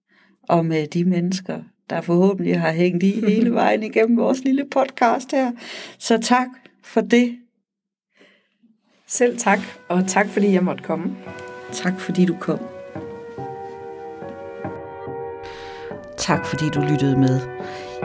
og 0.42 0.66
med 0.66 0.86
de 0.86 1.04
mennesker, 1.04 1.60
der 1.90 2.00
forhåbentlig 2.00 2.60
har 2.60 2.72
hængt 2.72 3.02
i 3.02 3.20
hele 3.28 3.52
vejen 3.52 3.82
igennem 3.82 4.16
vores 4.16 4.44
lille 4.44 4.64
podcast 4.70 5.32
her. 5.32 5.52
Så 5.98 6.18
tak 6.18 6.48
for 6.88 7.00
det. 7.00 7.38
Selv 9.06 9.38
tak, 9.38 9.58
og 9.88 10.06
tak 10.06 10.28
fordi 10.28 10.52
jeg 10.52 10.64
måtte 10.64 10.84
komme. 10.84 11.16
Tak 11.72 12.00
fordi 12.00 12.24
du 12.24 12.36
kom. 12.40 12.58
Tak 16.16 16.46
fordi 16.46 16.68
du 16.68 16.80
lyttede 16.80 17.16
med. 17.16 17.40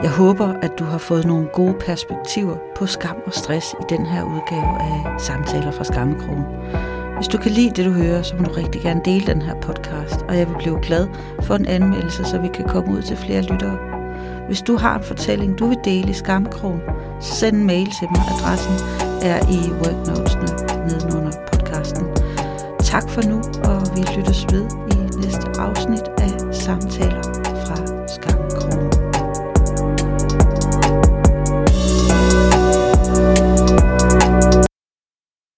Jeg 0.02 0.10
håber, 0.10 0.46
at 0.46 0.72
du 0.78 0.84
har 0.84 0.98
fået 0.98 1.26
nogle 1.26 1.48
gode 1.52 1.74
perspektiver 1.80 2.56
på 2.76 2.86
skam 2.86 3.16
og 3.26 3.32
stress 3.32 3.72
i 3.72 3.84
den 3.88 4.06
her 4.06 4.22
udgave 4.22 4.80
af 4.80 5.20
Samtaler 5.20 5.70
fra 5.70 5.84
Skammekrogen. 5.84 6.44
Hvis 7.16 7.28
du 7.28 7.38
kan 7.38 7.50
lide 7.50 7.70
det, 7.70 7.84
du 7.84 7.90
hører, 7.90 8.22
så 8.22 8.36
må 8.36 8.44
du 8.44 8.52
rigtig 8.52 8.80
gerne 8.80 9.00
dele 9.04 9.26
den 9.26 9.42
her 9.42 9.60
podcast, 9.60 10.22
og 10.28 10.38
jeg 10.38 10.48
vil 10.48 10.56
blive 10.58 10.78
glad 10.82 11.08
for 11.42 11.54
en 11.54 11.66
anmeldelse, 11.66 12.24
så 12.24 12.38
vi 12.38 12.48
kan 12.54 12.68
komme 12.68 12.92
ud 12.92 13.02
til 13.02 13.16
flere 13.16 13.42
lyttere. 13.42 13.93
Hvis 14.46 14.62
du 14.62 14.76
har 14.76 14.98
en 14.98 15.04
fortælling, 15.04 15.58
du 15.58 15.66
vil 15.66 15.78
dele 15.84 16.10
i 16.10 16.12
Skamkrogen, 16.12 16.80
så 17.20 17.34
send 17.34 17.56
en 17.56 17.66
mail 17.66 17.86
til 17.86 18.08
mig. 18.10 18.22
Adressen 18.28 18.74
er 19.22 19.38
i 19.50 19.70
worknotesene 19.70 20.86
nedenunder 20.86 21.32
podcasten. 21.52 22.06
Tak 22.80 23.10
for 23.10 23.22
nu, 23.22 23.36
og 23.64 23.96
vi 23.96 24.02
lyttes 24.16 24.46
ved 24.52 24.66
i 24.92 25.16
næste 25.20 25.60
afsnit 25.60 26.08
af 26.18 26.54
Samtaler 26.54 27.43